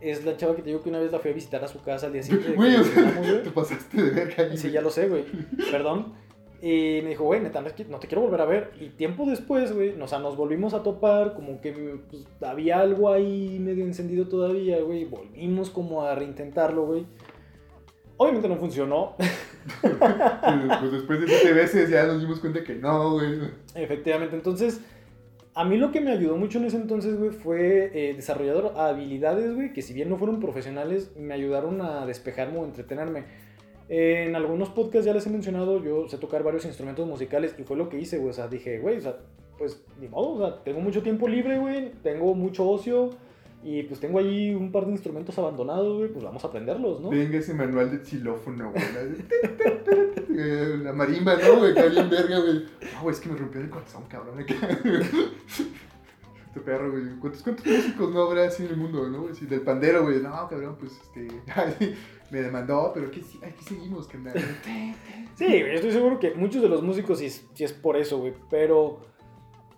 es 0.00 0.24
la 0.24 0.36
chava 0.36 0.54
que 0.56 0.62
te 0.62 0.68
digo 0.70 0.82
que 0.82 0.88
una 0.88 0.98
vez 0.98 1.12
la 1.12 1.18
fui 1.18 1.30
a 1.30 1.34
visitar 1.34 1.62
a 1.64 1.68
su 1.68 1.80
casa 1.82 2.06
al 2.06 2.12
día 2.12 2.22
siguiente. 2.22 2.52
Güey, 2.52 2.76
o 2.76 2.84
sea, 2.84 3.42
te 3.42 3.50
pasaste 3.50 4.02
de 4.02 4.10
verga 4.10 4.44
ahí, 4.44 4.56
Sí, 4.56 4.62
güey. 4.68 4.72
ya 4.72 4.80
lo 4.80 4.90
sé, 4.90 5.08
güey. 5.08 5.24
Perdón. 5.70 6.14
Y 6.62 7.00
me 7.02 7.10
dijo, 7.10 7.24
güey, 7.24 7.40
neta, 7.40 7.62
no 7.62 7.70
te 7.98 8.06
quiero 8.06 8.20
volver 8.20 8.40
a 8.42 8.44
ver. 8.44 8.72
Y 8.78 8.90
tiempo 8.90 9.24
después, 9.24 9.72
güey, 9.72 9.98
o 10.00 10.06
sea, 10.08 10.18
nos 10.18 10.36
volvimos 10.36 10.74
a 10.74 10.82
topar, 10.82 11.32
como 11.34 11.58
que 11.60 11.72
pues, 12.10 12.24
había 12.42 12.80
algo 12.80 13.10
ahí 13.10 13.58
medio 13.58 13.84
encendido 13.84 14.28
todavía, 14.28 14.78
güey. 14.82 15.06
Volvimos 15.06 15.70
como 15.70 16.02
a 16.02 16.14
reintentarlo, 16.14 16.84
güey. 16.84 17.06
Obviamente 18.18 18.48
no 18.48 18.56
funcionó, 18.56 19.16
Pues 19.80 20.92
después 20.92 21.20
de 21.20 21.28
siete 21.28 21.52
veces 21.54 21.90
ya 21.90 22.06
nos 22.06 22.20
dimos 22.20 22.40
cuenta 22.40 22.62
que 22.62 22.74
no, 22.74 23.12
güey. 23.14 23.38
efectivamente. 23.74 24.36
Entonces, 24.36 24.80
a 25.54 25.64
mí 25.64 25.76
lo 25.76 25.90
que 25.90 26.00
me 26.00 26.12
ayudó 26.12 26.36
mucho 26.36 26.58
en 26.58 26.64
ese 26.64 26.76
entonces, 26.76 27.18
güey, 27.18 27.30
fue 27.30 27.90
eh, 27.94 28.14
desarrollar 28.14 28.72
habilidades, 28.76 29.54
güey, 29.54 29.72
que 29.72 29.82
si 29.82 29.92
bien 29.92 30.08
no 30.08 30.16
fueron 30.16 30.40
profesionales, 30.40 31.12
me 31.16 31.34
ayudaron 31.34 31.80
a 31.80 32.06
despejarme 32.06 32.58
o 32.58 32.64
entretenerme. 32.64 33.24
En 33.88 34.36
algunos 34.36 34.68
podcasts 34.68 35.04
ya 35.04 35.12
les 35.12 35.26
he 35.26 35.30
mencionado, 35.30 35.82
yo 35.82 36.08
sé 36.08 36.16
tocar 36.18 36.44
varios 36.44 36.64
instrumentos 36.64 37.06
musicales 37.08 37.56
y 37.58 37.64
fue 37.64 37.76
lo 37.76 37.88
que 37.88 37.98
hice, 37.98 38.18
güey. 38.18 38.30
O 38.30 38.32
sea, 38.32 38.46
dije, 38.46 38.78
güey, 38.78 38.98
o 38.98 39.00
sea, 39.00 39.16
pues 39.58 39.84
ni 40.00 40.06
modo, 40.06 40.34
o 40.34 40.38
sea, 40.38 40.62
tengo 40.62 40.80
mucho 40.80 41.02
tiempo 41.02 41.26
libre, 41.26 41.58
güey, 41.58 41.90
tengo 42.02 42.32
mucho 42.34 42.68
ocio 42.68 43.10
y 43.62 43.82
pues 43.82 44.00
tengo 44.00 44.18
ahí 44.18 44.54
un 44.54 44.72
par 44.72 44.86
de 44.86 44.92
instrumentos 44.92 45.38
abandonados, 45.38 45.98
güey, 45.98 46.10
pues 46.10 46.24
vamos 46.24 46.42
a 46.44 46.48
aprenderlos, 46.48 47.00
¿no? 47.00 47.10
Venga 47.10 47.38
ese 47.38 47.52
manual 47.52 47.90
de 47.90 48.04
xilófono, 48.04 48.72
güey. 48.72 48.84
La, 48.94 49.00
Eh, 50.32 50.92
marimba, 50.94 51.36
¿no, 51.36 51.56
güey? 51.56 51.74
Que 51.74 51.88
bien 51.90 52.08
verga, 52.08 52.38
güey. 52.38 52.64
No, 52.94 53.02
güey, 53.02 53.14
es 53.14 53.20
que 53.20 53.28
me 53.28 53.36
rompió 53.36 53.60
el 53.60 53.68
corazón, 53.68 54.04
cabrón. 54.08 54.38
Este 56.46 56.60
perro, 56.64 56.90
güey. 56.90 57.04
¿Cuántos, 57.20 57.42
¿Cuántos 57.42 57.66
músicos 57.66 58.12
no 58.12 58.22
habrá 58.22 58.44
así 58.46 58.64
en 58.64 58.70
el 58.70 58.76
mundo, 58.76 59.08
no? 59.08 59.22
güey? 59.22 59.34
Sí, 59.34 59.46
del 59.46 59.60
pandero, 59.60 60.02
güey. 60.02 60.20
No, 60.20 60.48
cabrón, 60.48 60.76
pues 60.80 60.92
este. 61.02 61.28
me 62.30 62.42
demandó, 62.42 62.90
pero 62.94 63.08
aquí, 63.08 63.22
aquí 63.42 63.64
seguimos, 63.64 64.08
andar. 64.14 64.34
Sí, 65.36 65.46
estoy 65.46 65.92
seguro 65.92 66.18
que 66.18 66.34
muchos 66.34 66.62
de 66.62 66.68
los 66.68 66.82
músicos 66.82 67.18
sí 67.18 67.64
es 67.64 67.72
por 67.72 67.96
eso, 67.96 68.18
güey. 68.18 68.34
Pero 68.50 69.00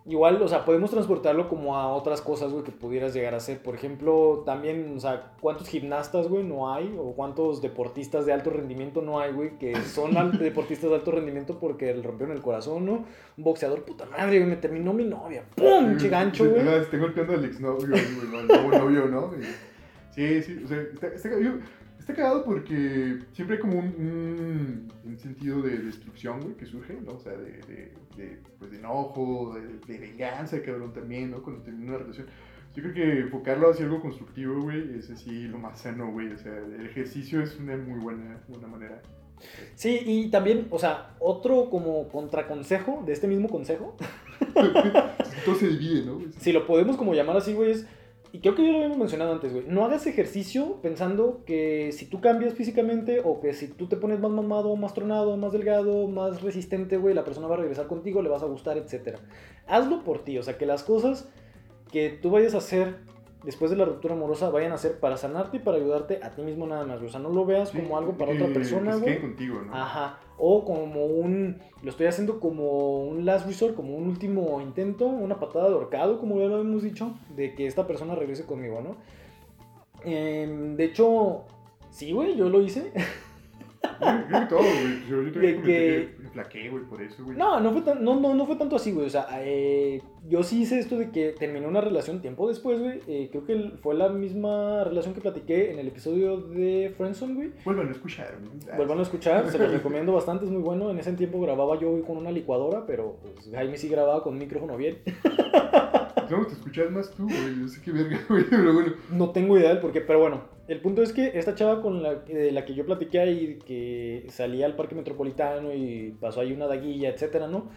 igual, 0.05 0.41
o 0.43 0.49
sea, 0.49 0.65
podemos 0.65 0.91
transportarlo 0.91 1.49
como 1.49 1.77
a 1.77 1.89
otras 1.95 2.21
cosas, 2.21 2.51
güey, 2.53 2.65
que 2.65 2.73
pudieras 2.73 3.15
llegar 3.15 3.35
a 3.35 3.37
hacer. 3.39 3.63
Por 3.63 3.75
ejemplo, 3.75 4.43
también, 4.45 4.95
o 4.97 5.01
sea, 5.01 5.33
¿cuántos 5.41 5.69
gimnastas, 5.69 6.29
güey, 6.29 6.45
no 6.45 6.73
hay? 6.73 6.95
O 6.99 7.13
¿cuántos 7.15 7.63
deportistas 7.63 8.27
de 8.27 8.33
alto 8.33 8.51
rendimiento 8.51 9.01
no 9.03 9.21
hay, 9.21 9.33
güey? 9.33 9.59
Que 9.59 9.75
son 9.77 10.13
deportistas 10.39 10.91
de 10.91 10.97
alto 10.97 11.11
rendimiento 11.13 11.59
porque 11.59 11.95
le 11.95 12.03
rompieron 12.03 12.35
el 12.37 12.43
corazón, 12.43 12.85
¿no? 12.87 12.93
Un 13.37 13.45
boxeador, 13.45 13.85
puta 13.85 14.05
madre, 14.07 14.39
güey, 14.39 14.51
me 14.51 14.57
terminó 14.57 14.93
mi 14.93 15.05
novia. 15.05 15.45
¡Pum! 15.55 15.97
Che 15.97 16.09
gancho, 16.09 16.49
güey. 16.49 16.61
Ajá, 16.61 16.77
Está 16.77 16.97
golpeando 16.99 17.35
al 17.35 17.45
exnovio, 17.45 17.89
güey, 17.89 18.81
novio, 18.81 19.07
¿no? 19.07 19.31
Sí, 20.11 20.43
sí, 20.43 20.61
o 20.65 20.69
sea, 20.69 20.81
está, 20.83 21.07
está, 21.09 21.29
yo- 21.41 21.53
está 22.03 22.15
cagado 22.15 22.45
porque 22.45 23.21
siempre 23.33 23.57
hay 23.57 23.63
como 23.63 23.79
un, 23.79 23.87
un, 23.87 24.93
un 25.05 25.19
sentido 25.19 25.63
de 25.63 25.79
destrucción, 25.79 26.41
güey, 26.41 26.57
que 26.57 26.67
surge, 26.67 26.95
¿no? 27.01 27.13
O 27.13 27.21
sea, 27.21 27.33
de, 27.33 27.53
de, 27.63 27.93
de, 28.17 28.39
pues, 28.59 28.73
de 28.73 28.79
enojo, 28.79 29.55
de, 29.87 29.99
venganza, 29.99 30.61
cabrón, 30.63 30.93
también, 30.93 31.31
¿no? 31.31 31.43
Cuando 31.43 31.63
termina 31.63 31.93
una 31.93 31.99
relación. 31.99 32.27
Yo 32.75 32.83
creo 32.83 32.95
que 32.95 33.21
enfocarlo 33.21 33.71
hacia 33.71 33.85
algo 33.85 34.01
constructivo, 34.01 34.63
güey, 34.63 34.99
es 34.99 35.11
así 35.11 35.47
lo 35.47 35.59
más 35.59 35.81
sano, 35.81 36.11
güey. 36.11 36.33
O 36.33 36.39
sea, 36.39 36.57
el 36.57 36.87
ejercicio 36.87 37.41
es 37.43 37.59
una 37.59 37.77
muy 37.77 38.01
buena, 38.01 38.41
buena 38.49 38.67
manera. 38.67 39.03
Sí, 39.75 40.01
y 40.05 40.31
también, 40.31 40.69
o 40.71 40.79
sea, 40.79 41.15
otro 41.19 41.69
como 41.71 42.09
contraconsejo 42.09 43.03
de 43.05 43.13
este 43.13 43.27
mismo 43.29 43.49
consejo, 43.49 43.97
Todo 45.45 45.55
se 45.55 45.69
divide, 45.69 46.05
¿no? 46.05 46.21
si 46.39 46.53
lo 46.53 46.67
podemos 46.67 46.97
como 46.97 47.15
llamar 47.15 47.37
así, 47.37 47.53
güey, 47.53 47.73
es, 47.73 47.87
y 48.33 48.41
creo 48.41 48.55
que 48.55 48.65
ya 48.65 48.71
lo 48.71 48.77
habíamos 48.79 48.97
mencionado 48.97 49.33
antes, 49.33 49.53
güey, 49.53 49.67
no 49.69 49.85
hagas 49.85 50.07
ejercicio 50.07 50.79
pensando 50.81 51.43
que 51.45 51.93
si 51.93 52.07
tú 52.07 52.23
cambias 52.23 52.55
físicamente 52.55 53.21
o 53.23 53.41
que 53.41 53.53
si 53.53 53.69
tú 53.69 53.89
te 53.89 53.97
pones 53.97 54.21
más 54.21 54.31
mamado, 54.31 54.75
más 54.75 54.95
tronado, 54.95 55.37
más 55.37 55.53
delgado, 55.53 56.09
más 56.09 56.41
resistente, 56.41 56.97
güey, 56.97 57.15
la 57.15 57.25
persona 57.25 57.47
va 57.47 57.57
a 57.57 57.59
regresar 57.59 57.89
contigo, 57.89 58.23
le 58.23 58.31
vas 58.31 58.43
a 58.43 58.47
gustar, 58.47 58.79
etc. 58.79 59.19
Hazlo 59.67 60.03
por 60.03 60.25
ti, 60.25 60.39
o 60.39 60.43
sea, 60.43 60.57
que 60.57 60.65
las 60.65 60.83
cosas 60.83 61.29
que 61.93 62.09
tú 62.09 62.31
vayas 62.31 62.55
a 62.55 62.59
hacer 62.59 62.97
después 63.45 63.71
de 63.71 63.77
la 63.77 63.85
ruptura 63.85 64.15
amorosa 64.15 64.51
vayan 64.51 64.73
a 64.73 64.79
ser 64.79 65.01
para 65.01 65.17
sanarte 65.17 65.57
y 65.57 65.61
para 65.61 65.77
ayudarte 65.79 66.21
a 66.23 66.31
ti 66.31 66.43
mismo 66.43 66.67
nada 66.67 66.85
más, 66.87 66.99
güey. 66.99 67.09
o 67.09 67.11
sea, 67.13 67.21
no 67.21 67.31
lo 67.31 67.45
veas 67.45 67.71
Sí, 67.71 67.79
como 67.79 67.99
algo 67.99 68.13
para 68.17 68.33
otra 68.33 68.47
persona, 68.49 68.97
güey. 68.97 69.21
contigo, 69.21 69.61
¿no? 69.63 69.75
Ajá. 69.75 70.19
O 70.39 70.65
como 70.65 71.05
un. 71.07 71.59
Lo 71.83 71.91
estoy 71.91 72.07
haciendo 72.07 72.41
como 72.41 73.03
un 73.05 73.25
last 73.25 73.47
resort, 73.47 73.75
como 73.75 73.97
un 73.97 74.09
último 74.09 74.61
intento, 74.61 75.07
una 75.07 75.39
patada 75.39 75.69
de 75.69 75.75
ahorcado, 75.75 76.19
como 76.19 76.39
ya 76.39 76.47
lo 76.47 76.61
hemos 76.61 76.83
dicho, 76.83 77.13
de 77.37 77.55
que 77.55 77.67
esta 77.67 77.87
persona 77.87 78.15
regrese 78.15 78.45
conmigo, 78.47 78.81
¿no? 78.81 78.97
Em, 80.05 80.77
de 80.77 80.85
hecho, 80.85 81.45
sí, 81.91 82.13
güey, 82.13 82.37
yo 82.37 82.49
lo 82.49 82.61
hice. 82.63 82.93
Creo 83.83 84.41
que 84.41 84.47
todo, 84.47 84.59
güey. 84.61 85.09
Yo, 85.09 85.17
yo 85.17 85.23
De 85.23 85.31
también 85.31 85.63
que- 85.63 86.09
güey, 86.71 86.85
por 86.85 87.03
eso, 87.03 87.25
güey. 87.25 87.37
No, 87.37 87.61
no 87.61 87.73
fue, 87.73 87.83
tan- 87.83 88.03
no, 88.03 88.19
no, 88.19 88.35
no 88.35 88.47
fue 88.47 88.57
tanto 88.57 88.77
así, 88.77 88.93
güey. 88.93 89.07
O 89.07 89.11
sea, 89.11 89.27
eh, 89.41 90.01
yo 90.29 90.43
sí 90.43 90.63
hice 90.63 90.79
esto 90.79 90.97
de 90.99 91.11
que 91.11 91.35
terminé 91.39 91.67
una 91.67 91.81
relación 91.81 92.21
tiempo 92.21 92.49
después, 92.49 92.81
güey. 92.81 93.01
Eh, 93.07 93.29
creo 93.31 93.45
que 93.45 93.73
fue 93.83 93.95
la 93.95 94.09
misma 94.09 94.85
relación 94.85 95.15
que 95.15 95.21
platiqué 95.21 95.71
en 95.73 95.79
el 95.79 95.89
episodio 95.89 96.39
de 96.39 96.93
Friendzone, 96.97 97.35
güey. 97.35 97.51
Vuelvan 97.65 97.89
a 97.89 97.93
escuchar. 97.93 98.39
Vuelvan 98.77 98.99
a 98.99 99.03
escuchar, 99.03 99.49
se 99.51 99.59
los 99.59 99.71
recomiendo 99.71 100.13
bastante, 100.13 100.45
es 100.47 100.51
muy 100.51 100.63
bueno. 100.63 100.91
En 100.91 100.99
ese 100.99 101.13
tiempo 101.13 101.41
grababa 101.41 101.79
yo 101.79 102.03
con 102.05 102.17
una 102.17 102.31
licuadora, 102.31 102.85
pero 102.87 103.17
pues, 103.23 103.51
Jaime 103.53 103.77
sí 103.77 103.89
grababa 103.89 104.23
con 104.23 104.39
micrófono 104.39 104.77
bien. 104.77 104.99
No, 106.31 106.47
te 106.47 106.55
escuchas 106.55 106.91
más 106.91 107.11
tú, 107.11 107.25
güey. 107.25 107.61
Yo 107.61 107.69
sé 107.69 107.83
qué 107.85 107.91
verga, 107.93 108.19
güey, 108.29 108.45
pero 108.49 108.73
bueno. 108.73 108.93
No 109.11 109.31
tengo 109.33 109.59
idea 109.59 109.69
del 109.69 109.81
por 109.81 109.93
qué, 109.93 110.01
pero 110.01 110.21
bueno. 110.21 110.41
El 110.69 110.81
punto 110.81 111.03
es 111.03 111.13
que 111.13 111.33
esta 111.39 111.55
chava 111.55 111.83
con 111.83 112.03
la, 112.03 112.15
de 112.15 112.53
la 112.53 112.65
que 112.65 112.75
yo 112.75 112.87
platiqué 112.87 113.19
ahí, 113.19 113.59
que 113.67 114.27
salía 114.29 114.67
al 114.67 114.77
parque 114.77 114.95
metropolitano 114.95 115.75
y 115.75 116.15
pasó 116.21 116.41
ahí 116.41 116.53
una 116.53 116.67
daguilla, 116.67 117.09
etcétera, 117.09 117.49
¿no? 117.49 117.69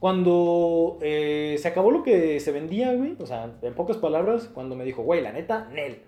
Cuando 0.00 0.98
eh, 1.00 1.56
se 1.60 1.68
acabó 1.68 1.92
lo 1.92 2.02
que 2.02 2.40
se 2.40 2.50
vendía, 2.50 2.92
güey, 2.92 3.14
o 3.20 3.26
sea, 3.26 3.54
en 3.62 3.74
pocas 3.74 3.98
palabras, 3.98 4.50
cuando 4.52 4.74
me 4.74 4.84
dijo, 4.84 5.02
güey, 5.02 5.22
la 5.22 5.30
neta, 5.30 5.68
Nel. 5.72 5.98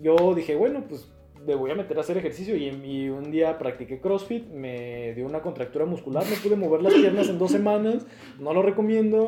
Yo 0.00 0.34
dije, 0.34 0.54
bueno, 0.54 0.84
pues 0.88 1.12
me 1.44 1.56
voy 1.56 1.72
a 1.72 1.74
meter 1.74 1.98
a 1.98 2.02
hacer 2.02 2.16
ejercicio 2.16 2.56
y, 2.56 2.68
y, 2.68 3.08
un 3.08 3.32
día 3.32 3.58
practiqué 3.58 4.00
CrossFit, 4.00 4.48
me 4.48 5.12
dio 5.14 5.26
una 5.26 5.42
contractura 5.42 5.86
muscular, 5.86 6.24
no 6.24 6.36
pude 6.36 6.54
mover 6.54 6.82
las 6.82 6.94
piernas 6.94 7.28
en 7.28 7.40
dos 7.40 7.50
semanas, 7.50 8.06
no 8.38 8.54
lo 8.54 8.62
recomiendo, 8.62 9.26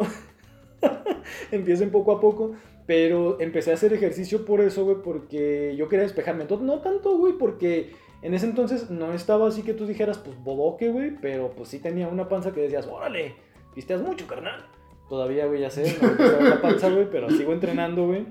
empiecen 1.50 1.90
poco 1.90 2.12
a 2.12 2.20
poco, 2.20 2.52
pero 2.86 3.40
empecé 3.40 3.70
a 3.70 3.74
hacer 3.74 3.92
ejercicio 3.92 4.44
por 4.44 4.60
eso, 4.60 4.84
güey, 4.84 4.98
porque 5.02 5.74
yo 5.76 5.88
quería 5.88 6.04
despejarme, 6.04 6.42
entonces 6.42 6.66
no 6.66 6.80
tanto, 6.80 7.16
güey, 7.16 7.32
porque 7.34 7.92
en 8.22 8.34
ese 8.34 8.46
entonces 8.46 8.90
no 8.90 9.12
estaba 9.12 9.48
así 9.48 9.62
que 9.62 9.74
tú 9.74 9.86
dijeras, 9.86 10.18
pues 10.18 10.36
bodoque, 10.42 10.90
güey, 10.90 11.16
pero 11.20 11.50
pues 11.50 11.68
sí 11.68 11.78
tenía 11.78 12.08
una 12.08 12.28
panza 12.28 12.52
que 12.52 12.60
decías, 12.60 12.86
órale, 12.86 13.34
pisteas 13.74 14.02
mucho, 14.02 14.26
carnal. 14.26 14.66
Todavía, 15.08 15.46
güey, 15.46 15.60
ya 15.60 15.70
sé, 15.70 15.96
no 16.00 16.48
la 16.48 16.60
panza, 16.60 16.90
güey, 16.90 17.08
pero 17.10 17.28
sigo 17.30 17.52
entrenando, 17.52 18.06
güey. 18.06 18.26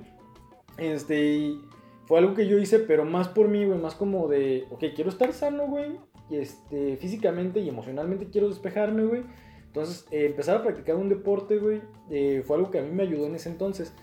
Este, 0.77 1.23
y 1.23 1.61
fue 2.05 2.19
algo 2.19 2.33
que 2.33 2.47
yo 2.47 2.57
hice, 2.57 2.79
pero 2.79 3.05
más 3.05 3.27
por 3.27 3.47
mí, 3.47 3.65
güey, 3.65 3.79
más 3.79 3.95
como 3.95 4.27
de, 4.27 4.65
ok, 4.71 4.85
quiero 4.95 5.09
estar 5.09 5.31
sano, 5.33 5.67
güey, 5.67 5.97
y 6.29 6.37
este, 6.37 6.97
físicamente 6.97 7.59
y 7.59 7.69
emocionalmente 7.69 8.29
quiero 8.29 8.49
despejarme, 8.49 9.03
güey. 9.03 9.23
Entonces, 9.67 10.07
eh, 10.11 10.25
empezar 10.25 10.57
a 10.57 10.63
practicar 10.63 10.95
un 10.95 11.09
deporte, 11.09 11.57
güey, 11.57 11.81
eh, 12.09 12.43
fue 12.45 12.57
algo 12.57 12.69
que 12.69 12.79
a 12.79 12.81
mí 12.83 12.91
me 12.91 13.03
ayudó 13.03 13.25
en 13.27 13.35
ese 13.35 13.49
entonces. 13.49 13.93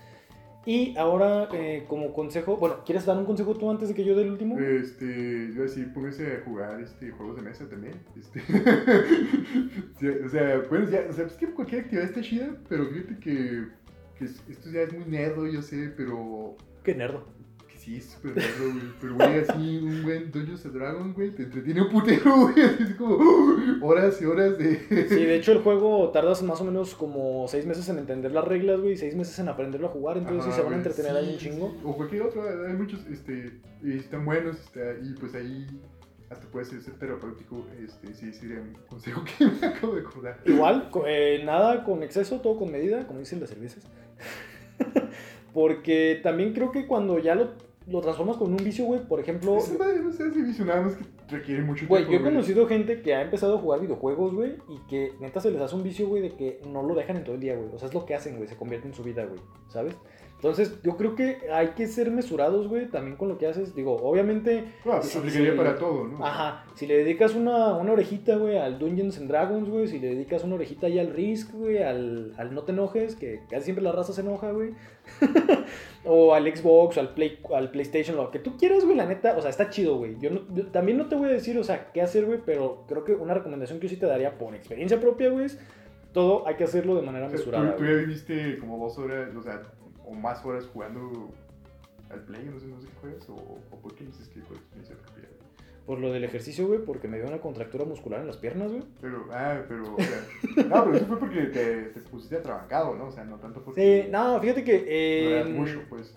Y 0.65 0.95
ahora, 0.95 1.49
eh, 1.53 1.85
como 1.87 2.13
consejo, 2.13 2.57
bueno, 2.57 2.83
¿quieres 2.85 3.05
dar 3.05 3.17
un 3.17 3.25
consejo 3.25 3.55
tú 3.55 3.69
antes 3.71 3.89
de 3.89 3.95
que 3.95 4.03
yo 4.03 4.15
dé 4.15 4.23
el 4.23 4.31
último? 4.31 4.59
Este, 4.59 5.51
yo 5.55 5.65
así, 5.65 5.83
póngase 5.85 6.37
a 6.37 6.41
jugar 6.45 6.79
este, 6.81 7.09
juegos 7.11 7.37
de 7.37 7.41
mesa 7.41 7.67
también. 7.67 7.95
Este. 8.15 8.41
o 10.25 10.29
sea, 10.29 10.61
bueno, 10.69 10.87
ya, 10.89 11.05
o 11.09 11.13
sea, 11.13 11.25
es 11.25 11.33
que 11.33 11.47
cualquier 11.47 11.81
actividad 11.81 12.05
está 12.05 12.21
chida, 12.21 12.55
pero 12.69 12.85
fíjate 12.85 13.17
que, 13.19 13.67
que 14.19 14.25
esto 14.25 14.69
ya 14.71 14.81
es 14.81 14.93
muy 14.93 15.05
nerdo, 15.05 15.47
yo 15.47 15.63
sé, 15.63 15.91
pero... 15.97 16.55
¿Qué 16.83 16.93
nerdo? 16.93 17.25
Sí, 17.91 17.97
es 17.97 18.05
súper 18.05 18.35
raro, 18.35 18.71
güey. 18.71 18.93
Pero, 19.01 19.15
güey, 19.15 19.39
así 19.39 19.77
un 19.77 20.03
buen 20.03 20.31
Dungeons 20.31 20.65
and 20.65 20.75
Dragons, 20.75 21.15
güey, 21.15 21.31
te 21.31 21.43
entretiene 21.43 21.81
un 21.81 21.89
putero, 21.89 22.35
güey. 22.37 22.61
Así 22.61 22.83
es 22.83 22.95
como 22.95 23.17
horas 23.81 24.21
y 24.21 24.25
horas 24.25 24.57
de. 24.57 25.07
Sí, 25.09 25.25
de 25.25 25.35
hecho, 25.35 25.51
el 25.51 25.59
juego 25.59 26.09
tardas 26.09 26.41
más 26.43 26.61
o 26.61 26.63
menos 26.63 26.95
como 26.95 27.47
seis 27.47 27.65
meses 27.65 27.87
en 27.89 27.97
entender 27.99 28.31
las 28.31 28.45
reglas, 28.45 28.79
güey, 28.79 28.93
y 28.93 28.97
seis 28.97 29.15
meses 29.15 29.37
en 29.39 29.49
aprenderlo 29.49 29.87
a 29.87 29.91
jugar. 29.91 30.17
Entonces, 30.17 30.45
sí 30.45 30.51
se 30.51 30.63
van 30.63 30.73
a 30.73 30.77
entretener 30.77 31.15
ahí 31.15 31.31
un 31.33 31.37
chingo. 31.37 31.75
O 31.83 31.95
cualquier 31.95 32.23
otro, 32.23 32.43
hay 32.43 32.73
muchos, 32.73 33.05
este, 33.07 33.59
están 33.83 34.25
buenos, 34.25 34.59
está, 34.59 34.93
y 35.01 35.13
pues 35.19 35.35
ahí 35.35 35.67
hasta 36.31 36.47
puede 36.47 36.65
ser, 36.65 36.81
ser 36.81 36.93
terapéutico, 36.93 37.65
este, 37.83 38.13
sí, 38.13 38.31
sería 38.31 38.61
un 38.61 38.73
consejo 38.87 39.21
que 39.25 39.45
me 39.61 39.67
acabo 39.67 39.95
de 39.95 40.01
acordar. 40.01 40.39
Igual, 40.45 40.89
eh, 41.05 41.41
nada 41.43 41.83
con 41.83 42.03
exceso, 42.03 42.39
todo 42.39 42.57
con 42.57 42.71
medida, 42.71 43.05
como 43.05 43.19
dicen 43.19 43.41
las 43.41 43.49
cervezas. 43.49 43.83
Porque 45.53 46.21
también 46.23 46.53
creo 46.53 46.71
que 46.71 46.87
cuando 46.87 47.19
ya 47.19 47.35
lo 47.35 47.49
lo 47.87 48.01
transformas 48.01 48.37
con 48.37 48.51
un 48.51 48.57
vicio, 48.57 48.85
güey. 48.85 49.01
Por 49.01 49.19
ejemplo. 49.19 49.55
No 49.55 49.61
sé 50.11 50.31
si 50.31 50.41
vicio, 50.41 50.65
nada 50.65 50.81
más 50.81 50.95
que 50.95 51.03
requiere 51.29 51.61
mucho 51.61 51.87
tiempo. 51.87 51.95
Güey, 51.95 52.05
yo 52.09 52.19
he 52.19 52.23
conocido 52.23 52.67
gente 52.67 53.01
que 53.01 53.15
ha 53.15 53.21
empezado 53.21 53.57
a 53.57 53.59
jugar 53.59 53.79
videojuegos, 53.81 54.33
güey, 54.33 54.57
y 54.69 54.77
que 54.89 55.13
neta 55.19 55.39
se 55.39 55.51
les 55.51 55.61
hace 55.61 55.75
un 55.75 55.83
vicio, 55.83 56.07
güey, 56.07 56.21
de 56.21 56.31
que 56.31 56.61
no 56.69 56.83
lo 56.83 56.93
dejan 56.93 57.17
en 57.17 57.23
todo 57.23 57.35
el 57.35 57.41
día, 57.41 57.55
güey. 57.55 57.69
O 57.73 57.79
sea, 57.79 57.87
es 57.87 57.93
lo 57.93 58.05
que 58.05 58.15
hacen, 58.15 58.35
güey, 58.35 58.47
se 58.47 58.55
convierte 58.55 58.87
en 58.87 58.93
su 58.93 59.03
vida, 59.03 59.25
güey, 59.25 59.39
¿sabes? 59.69 59.95
Entonces, 60.41 60.81
yo 60.81 60.97
creo 60.97 61.13
que 61.13 61.37
hay 61.53 61.67
que 61.75 61.85
ser 61.85 62.09
mesurados, 62.09 62.67
güey, 62.67 62.87
también 62.87 63.15
con 63.15 63.29
lo 63.29 63.37
que 63.37 63.45
haces. 63.45 63.75
Digo, 63.75 63.97
obviamente. 63.97 64.73
No, 64.83 64.93
pues 64.93 65.15
aplicaría 65.15 65.55
para 65.55 65.77
todo, 65.77 66.07
¿no? 66.07 66.25
Ajá. 66.25 66.65
Si 66.73 66.87
le 66.87 66.97
dedicas 66.97 67.35
una, 67.35 67.75
una 67.75 67.91
orejita, 67.91 68.37
güey, 68.37 68.57
al 68.57 68.79
Dungeons 68.79 69.19
and 69.19 69.27
Dragons, 69.27 69.69
güey. 69.69 69.87
Si 69.87 69.99
le 69.99 70.07
dedicas 70.15 70.43
una 70.43 70.55
orejita 70.55 70.87
ahí 70.87 70.97
al 70.97 71.13
Risk, 71.13 71.53
güey, 71.53 71.83
al, 71.83 72.33
al 72.37 72.55
No 72.55 72.63
Te 72.63 72.71
Enojes, 72.71 73.15
que 73.15 73.41
casi 73.51 73.65
siempre 73.65 73.83
la 73.83 73.91
raza 73.91 74.13
se 74.13 74.21
enoja, 74.21 74.51
güey. 74.51 74.71
o 76.05 76.33
al 76.33 76.45
Xbox, 76.55 76.97
o 76.97 77.01
al, 77.01 77.13
Play, 77.13 77.37
al 77.53 77.69
PlayStation, 77.69 78.17
lo 78.17 78.31
que 78.31 78.39
tú 78.39 78.57
quieras, 78.57 78.83
güey, 78.83 78.97
la 78.97 79.05
neta. 79.05 79.37
O 79.37 79.41
sea, 79.41 79.51
está 79.51 79.69
chido, 79.69 79.97
güey. 79.97 80.17
Yo, 80.19 80.31
también 80.71 80.97
no 80.97 81.05
te 81.05 81.15
voy 81.15 81.29
a 81.29 81.33
decir, 81.33 81.55
o 81.59 81.63
sea, 81.63 81.91
qué 81.93 82.01
hacer, 82.01 82.25
güey, 82.25 82.39
pero 82.43 82.85
creo 82.87 83.03
que 83.03 83.13
una 83.13 83.35
recomendación 83.35 83.79
que 83.79 83.85
yo 83.85 83.93
sí 83.93 83.99
te 83.99 84.07
daría 84.07 84.39
por 84.39 84.55
experiencia 84.55 84.99
propia, 84.99 85.29
güey, 85.29 85.45
es 85.45 85.59
todo 86.13 86.47
hay 86.47 86.55
que 86.55 86.63
hacerlo 86.63 86.95
de 86.95 87.03
manera 87.03 87.29
mesurada. 87.29 87.75
Tú, 87.75 87.83
tú 87.83 87.89
ya 87.89 87.93
viviste 87.93 88.57
como 88.57 88.83
dos 88.83 88.97
horas, 88.97 89.29
o 89.35 89.41
sea 89.43 89.61
o 90.11 90.13
más 90.13 90.45
horas 90.45 90.67
jugando 90.73 91.31
al 92.09 92.23
play, 92.25 92.43
no 92.45 92.59
sé, 92.59 92.67
no 92.67 92.81
sé 92.81 92.87
qué 92.87 92.93
juegas, 92.99 93.29
o, 93.29 93.35
o 93.35 93.77
por 93.81 93.95
qué 93.95 94.05
dices 94.05 94.27
que 94.27 94.41
fue 94.41 94.57
experiencia 94.57 94.97
propia. 94.97 95.29
Por 95.85 95.99
lo 95.99 96.11
del 96.11 96.23
ejercicio, 96.23 96.67
güey, 96.67 96.79
porque 96.83 97.07
me 97.07 97.17
dio 97.17 97.27
una 97.27 97.39
contractura 97.39 97.85
muscular 97.85 98.19
en 98.21 98.27
las 98.27 98.37
piernas, 98.37 98.71
güey. 98.71 98.83
Pero, 98.99 99.25
ah, 99.31 99.61
pero, 99.67 99.95
o 99.95 99.97
sea, 99.97 100.65
no, 100.67 100.83
pero 100.83 100.95
eso 100.95 101.05
fue 101.07 101.19
porque 101.19 101.41
te, 101.45 101.83
te 101.85 101.99
pusiste 102.01 102.35
atrabancado, 102.35 102.95
¿no? 102.95 103.07
O 103.07 103.11
sea, 103.11 103.23
no 103.23 103.37
tanto 103.37 103.63
porque... 103.63 104.03
Sí, 104.03 104.11
no, 104.11 104.39
fíjate 104.39 104.63
que... 104.63 104.85
Eh, 104.87 105.43
mucho, 105.45 105.81
pues. 105.89 106.15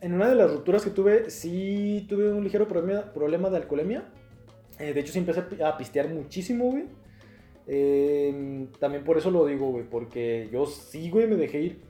En 0.00 0.12
una 0.12 0.28
de 0.28 0.34
las 0.34 0.52
rupturas 0.52 0.84
que 0.84 0.90
tuve, 0.90 1.30
sí 1.30 2.06
tuve 2.08 2.32
un 2.32 2.44
ligero 2.44 2.68
problema, 2.68 3.12
problema 3.12 3.50
de 3.50 3.56
alcoholemia. 3.56 4.04
Eh, 4.78 4.92
de 4.92 5.00
hecho, 5.00 5.12
sí 5.12 5.18
empecé 5.18 5.42
a 5.64 5.76
pistear 5.76 6.08
muchísimo, 6.08 6.70
güey. 6.70 6.84
Eh, 7.66 8.68
también 8.78 9.02
por 9.02 9.18
eso 9.18 9.30
lo 9.30 9.46
digo, 9.46 9.70
güey, 9.72 9.84
porque 9.84 10.48
yo 10.52 10.66
sí, 10.66 11.10
güey, 11.10 11.26
me 11.26 11.36
dejé 11.36 11.60
ir 11.60 11.80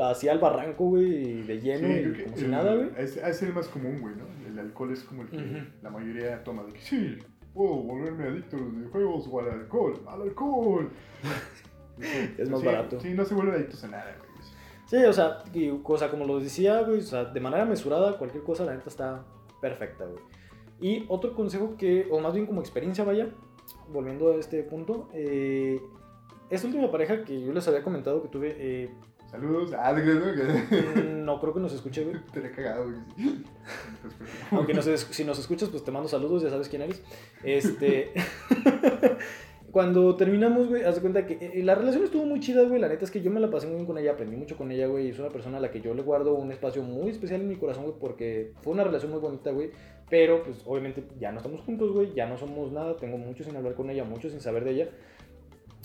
hacia 0.00 0.32
el 0.32 0.38
barranco, 0.38 0.84
güey, 0.86 1.42
de 1.42 1.60
lleno 1.60 1.88
y 1.88 2.24
como 2.24 2.36
si 2.36 2.46
nada, 2.46 2.74
güey. 2.74 2.90
Es, 2.96 3.16
es, 3.16 3.42
el 3.42 3.52
más 3.52 3.68
común, 3.68 3.98
güey, 4.00 4.14
¿no? 4.16 4.24
El 4.46 4.58
alcohol 4.58 4.92
es 4.92 5.02
como 5.04 5.22
el 5.22 5.28
que 5.28 5.64
la 5.82 5.90
mayoría 5.90 6.42
toma. 6.44 6.62
De 6.64 6.72
que 6.72 6.80
sí, 6.80 7.18
puedo 7.54 7.74
volverme 7.76 8.24
adicto 8.24 8.56
a 8.56 8.60
los 8.60 8.74
videojuegos 8.74 9.28
o 9.30 9.40
al 9.40 9.50
alcohol. 9.50 10.00
¡Al 10.06 10.22
alcohol! 10.22 10.90
es 12.38 12.50
más 12.50 12.62
barato. 12.62 13.00
Sí, 13.00 13.14
no 13.14 13.24
se 13.24 13.34
vuelven 13.34 13.54
adictos 13.54 13.84
a 13.84 13.88
nada, 13.88 14.16
güey. 14.18 14.32
Sí, 14.86 14.96
o 15.06 15.12
sea, 15.12 15.42
y, 15.54 15.70
cosa 15.78 16.10
como 16.10 16.26
lo 16.26 16.38
decía, 16.38 16.82
güey, 16.82 16.98
o 16.98 17.02
sea, 17.02 17.24
de 17.24 17.40
manera 17.40 17.64
mesurada, 17.64 18.18
cualquier 18.18 18.42
cosa, 18.42 18.66
la 18.66 18.74
neta 18.74 18.90
está 18.90 19.24
perfecta, 19.60 20.04
güey. 20.04 20.22
Y 20.82 21.06
otro 21.08 21.34
consejo 21.34 21.76
que, 21.78 22.08
o 22.10 22.20
más 22.20 22.34
bien 22.34 22.44
como 22.44 22.60
experiencia, 22.60 23.02
vaya, 23.02 23.30
volviendo 23.88 24.32
a 24.32 24.36
este 24.36 24.62
punto, 24.64 25.08
eh, 25.14 25.80
esta 26.50 26.66
última 26.66 26.90
pareja 26.90 27.24
que 27.24 27.40
yo 27.40 27.52
les 27.54 27.66
había 27.68 27.82
comentado 27.82 28.20
que 28.20 28.28
tuve, 28.28 28.54
eh, 28.58 28.90
Saludos. 29.32 29.72
Ah, 29.78 29.94
¿de 29.94 30.02
mm, 30.02 31.24
no 31.24 31.40
creo 31.40 31.54
que 31.54 31.60
nos 31.60 31.72
escuche, 31.72 32.04
güey. 32.04 32.16
Te 32.34 32.40
he 32.40 32.50
cagado, 32.50 32.84
güey. 32.84 32.96
Aunque 34.50 34.74
si 35.10 35.24
nos 35.24 35.38
escuchas, 35.38 35.70
pues 35.70 35.82
te 35.82 35.90
mando 35.90 36.06
saludos, 36.06 36.42
ya 36.42 36.50
sabes 36.50 36.68
quién 36.68 36.82
eres. 36.82 37.02
Este. 37.42 38.12
Cuando 39.72 40.14
terminamos, 40.16 40.68
güey, 40.68 40.84
haz 40.84 40.96
de 40.96 41.00
cuenta 41.00 41.24
que 41.24 41.38
eh, 41.40 41.62
la 41.64 41.74
relación 41.74 42.04
estuvo 42.04 42.26
muy 42.26 42.40
chida, 42.40 42.62
güey. 42.64 42.78
La 42.78 42.88
neta 42.88 43.06
es 43.06 43.10
que 43.10 43.22
yo 43.22 43.30
me 43.30 43.40
la 43.40 43.50
pasé 43.50 43.66
muy 43.66 43.76
bien 43.76 43.86
con 43.86 43.96
ella, 43.96 44.12
aprendí 44.12 44.36
mucho 44.36 44.58
con 44.58 44.70
ella, 44.70 44.86
güey. 44.86 45.08
Es 45.08 45.18
una 45.18 45.30
persona 45.30 45.56
a 45.56 45.60
la 45.60 45.70
que 45.70 45.80
yo 45.80 45.94
le 45.94 46.02
guardo 46.02 46.34
un 46.34 46.52
espacio 46.52 46.82
muy 46.82 47.08
especial 47.08 47.40
en 47.40 47.48
mi 47.48 47.56
corazón, 47.56 47.84
güey, 47.84 47.96
porque 47.98 48.52
fue 48.60 48.74
una 48.74 48.84
relación 48.84 49.12
muy 49.12 49.20
bonita, 49.20 49.50
güey. 49.50 49.70
Pero, 50.10 50.42
pues, 50.42 50.58
obviamente 50.66 51.04
ya 51.18 51.32
no 51.32 51.38
estamos 51.38 51.62
juntos, 51.62 51.90
güey. 51.90 52.12
Ya 52.12 52.26
no 52.26 52.36
somos 52.36 52.70
nada. 52.70 52.98
Tengo 52.98 53.16
mucho 53.16 53.44
sin 53.44 53.56
hablar 53.56 53.74
con 53.74 53.88
ella, 53.88 54.04
mucho 54.04 54.28
sin 54.28 54.40
saber 54.40 54.64
de 54.64 54.72
ella. 54.72 54.88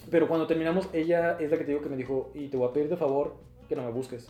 Pero 0.10 0.28
cuando 0.28 0.48
terminamos, 0.48 0.90
ella 0.94 1.38
es 1.40 1.52
la 1.52 1.58
que 1.58 1.64
te 1.64 1.72
digo 1.72 1.84
que 1.84 1.90
me 1.90 1.98
dijo, 1.98 2.32
y 2.34 2.48
te 2.48 2.58
voy 2.58 2.70
a 2.70 2.74
pedir 2.74 2.90
de 2.90 2.98
favor 2.98 3.36
que 3.68 3.76
no 3.76 3.84
me 3.84 3.92
busques. 3.92 4.28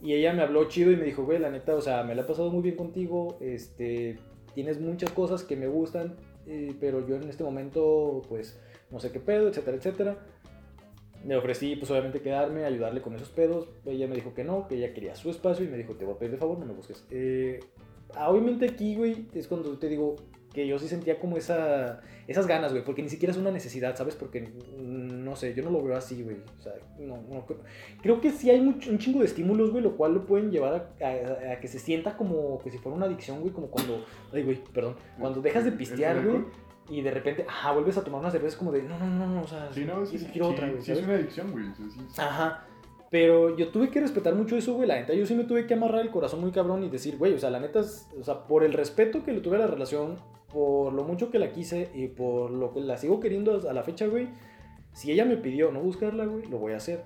Y 0.00 0.14
ella 0.14 0.32
me 0.32 0.42
habló 0.42 0.68
chido 0.68 0.90
y 0.90 0.96
me 0.96 1.04
dijo, 1.04 1.24
güey, 1.24 1.38
la 1.38 1.50
neta, 1.50 1.74
o 1.74 1.80
sea, 1.80 2.02
me 2.02 2.14
la 2.14 2.22
he 2.22 2.24
pasado 2.24 2.50
muy 2.50 2.62
bien 2.62 2.74
contigo, 2.74 3.36
este, 3.40 4.18
tienes 4.54 4.80
muchas 4.80 5.12
cosas 5.12 5.44
que 5.44 5.54
me 5.54 5.68
gustan, 5.68 6.16
eh, 6.46 6.74
pero 6.80 7.06
yo 7.06 7.14
en 7.14 7.28
este 7.28 7.44
momento, 7.44 8.22
pues, 8.28 8.60
no 8.90 8.98
sé 8.98 9.12
qué 9.12 9.20
pedo, 9.20 9.48
etcétera, 9.48 9.76
etcétera. 9.76 10.18
Me 11.24 11.36
ofrecí, 11.36 11.76
pues, 11.76 11.88
obviamente 11.92 12.20
quedarme, 12.20 12.64
ayudarle 12.64 13.00
con 13.00 13.14
esos 13.14 13.30
pedos. 13.30 13.68
Ella 13.86 14.08
me 14.08 14.16
dijo 14.16 14.34
que 14.34 14.42
no, 14.42 14.66
que 14.66 14.74
ella 14.74 14.92
quería 14.92 15.14
su 15.14 15.30
espacio 15.30 15.64
y 15.64 15.68
me 15.68 15.76
dijo, 15.76 15.94
te 15.94 16.04
voy 16.04 16.14
a 16.14 16.18
pedir 16.18 16.32
de 16.32 16.38
favor, 16.38 16.58
no 16.58 16.66
me 16.66 16.72
busques. 16.72 17.06
Eh, 17.10 17.60
obviamente 18.18 18.66
aquí, 18.66 18.96
güey, 18.96 19.28
es 19.32 19.46
cuando 19.46 19.78
te 19.78 19.88
digo, 19.88 20.16
que 20.52 20.66
yo 20.66 20.78
sí 20.78 20.88
sentía 20.88 21.18
como 21.18 21.36
esa, 21.36 22.00
esas 22.28 22.46
ganas, 22.46 22.72
güey, 22.72 22.84
porque 22.84 23.02
ni 23.02 23.08
siquiera 23.08 23.32
es 23.32 23.38
una 23.38 23.50
necesidad, 23.50 23.96
¿sabes? 23.96 24.14
Porque, 24.16 24.40
mm, 24.42 25.24
no 25.24 25.34
sé, 25.36 25.54
yo 25.54 25.62
no 25.62 25.70
lo 25.70 25.82
veo 25.82 25.96
así, 25.96 26.22
güey. 26.22 26.36
O 26.58 26.62
sea, 26.62 26.72
no, 26.98 27.16
no, 27.30 27.44
creo 28.02 28.20
que 28.20 28.30
sí 28.30 28.50
hay 28.50 28.60
mucho, 28.60 28.90
un 28.90 28.98
chingo 28.98 29.20
de 29.20 29.26
estímulos, 29.26 29.70
güey, 29.70 29.82
lo 29.82 29.96
cual 29.96 30.14
lo 30.14 30.26
pueden 30.26 30.50
llevar 30.50 30.90
a, 31.00 31.60
que 31.60 31.68
se 31.68 31.78
sienta 31.78 32.16
como 32.16 32.58
que 32.60 32.70
si 32.70 32.78
fuera 32.78 32.96
una 32.96 33.06
adicción, 33.06 33.40
güey, 33.40 33.52
como 33.52 33.68
cuando, 33.68 34.04
ay, 34.32 34.42
güey, 34.42 34.62
perdón, 34.72 34.96
cuando 35.18 35.40
dejas 35.40 35.64
de 35.64 35.72
pistear, 35.72 36.24
güey. 36.24 36.44
Y 36.90 37.00
de 37.00 37.10
repente, 37.12 37.46
ajá, 37.48 37.72
vuelves 37.72 37.96
a 37.96 38.04
tomar 38.04 38.20
una 38.20 38.30
cerveza 38.30 38.58
como 38.58 38.72
de, 38.72 38.82
no, 38.82 38.98
no, 38.98 39.06
no, 39.06 39.26
no 39.26 39.42
o 39.42 39.46
sea, 39.46 39.72
sí, 39.72 39.84
no, 39.84 40.04
sí, 40.04 40.18
quiero 40.32 40.48
otra, 40.48 40.68
güey. 40.68 40.82
Sí, 40.82 40.92
es 40.92 41.02
una 41.02 41.14
adicción, 41.14 41.50
güey. 41.52 41.64
Ajá. 42.18 42.66
Pero 43.08 43.54
yo 43.56 43.68
tuve 43.68 43.90
que 43.90 44.00
respetar 44.00 44.34
mucho 44.34 44.56
eso, 44.56 44.72
güey. 44.74 44.88
La 44.88 44.96
neta, 44.96 45.12
yo 45.12 45.26
sí 45.26 45.34
me 45.34 45.44
tuve 45.44 45.66
que 45.66 45.74
amarrar 45.74 46.00
el 46.00 46.10
corazón 46.10 46.40
muy 46.40 46.50
cabrón 46.50 46.82
y 46.82 46.88
decir, 46.88 47.18
güey, 47.18 47.34
o 47.34 47.38
sea, 47.38 47.50
la 47.50 47.60
neta, 47.60 47.80
es- 47.80 48.08
o 48.18 48.24
sea, 48.24 48.44
por 48.46 48.64
el 48.64 48.72
respeto 48.72 49.22
que 49.22 49.32
le 49.32 49.40
tuve 49.40 49.56
a 49.56 49.60
la 49.60 49.66
relación, 49.66 50.16
por 50.52 50.92
lo 50.92 51.04
mucho 51.04 51.30
que 51.30 51.38
la 51.38 51.52
quise 51.52 51.88
y 51.94 52.08
por 52.08 52.50
lo 52.50 52.72
que 52.72 52.80
la 52.80 52.98
sigo 52.98 53.20
queriendo 53.20 53.68
a 53.68 53.72
la 53.72 53.82
fecha, 53.82 54.06
güey. 54.06 54.28
Si 54.92 55.10
ella 55.10 55.24
me 55.24 55.36
pidió 55.36 55.72
no 55.72 55.80
buscarla, 55.80 56.26
güey, 56.26 56.46
lo 56.46 56.58
voy 56.58 56.72
a 56.72 56.76
hacer. 56.76 57.02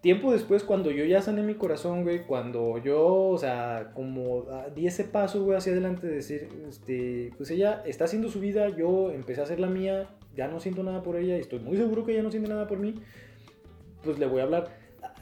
Tiempo 0.00 0.32
después, 0.32 0.64
cuando 0.64 0.90
yo 0.90 1.04
ya 1.04 1.20
sané 1.20 1.42
mi 1.42 1.54
corazón, 1.54 2.04
güey, 2.04 2.24
cuando 2.24 2.78
yo, 2.78 3.28
o 3.28 3.38
sea, 3.38 3.90
como 3.94 4.46
ah, 4.50 4.68
di 4.74 4.86
ese 4.86 5.04
paso, 5.04 5.44
güey, 5.44 5.58
hacia 5.58 5.72
adelante, 5.72 6.06
de 6.06 6.14
decir, 6.14 6.48
este, 6.68 7.32
pues 7.36 7.50
ella 7.50 7.82
está 7.84 8.04
haciendo 8.04 8.30
su 8.30 8.40
vida, 8.40 8.68
yo 8.70 9.10
empecé 9.10 9.42
a 9.42 9.44
hacer 9.44 9.60
la 9.60 9.66
mía, 9.66 10.08
ya 10.34 10.48
no 10.48 10.58
siento 10.58 10.82
nada 10.82 11.02
por 11.02 11.16
ella 11.16 11.36
y 11.36 11.40
estoy 11.40 11.58
muy 11.58 11.76
seguro 11.76 12.06
que 12.06 12.12
ella 12.12 12.22
no 12.22 12.30
siente 12.30 12.48
nada 12.48 12.66
por 12.66 12.78
mí, 12.78 12.94
pues 14.02 14.18
le 14.18 14.26
voy 14.26 14.40
a 14.40 14.44
hablar. 14.44 14.79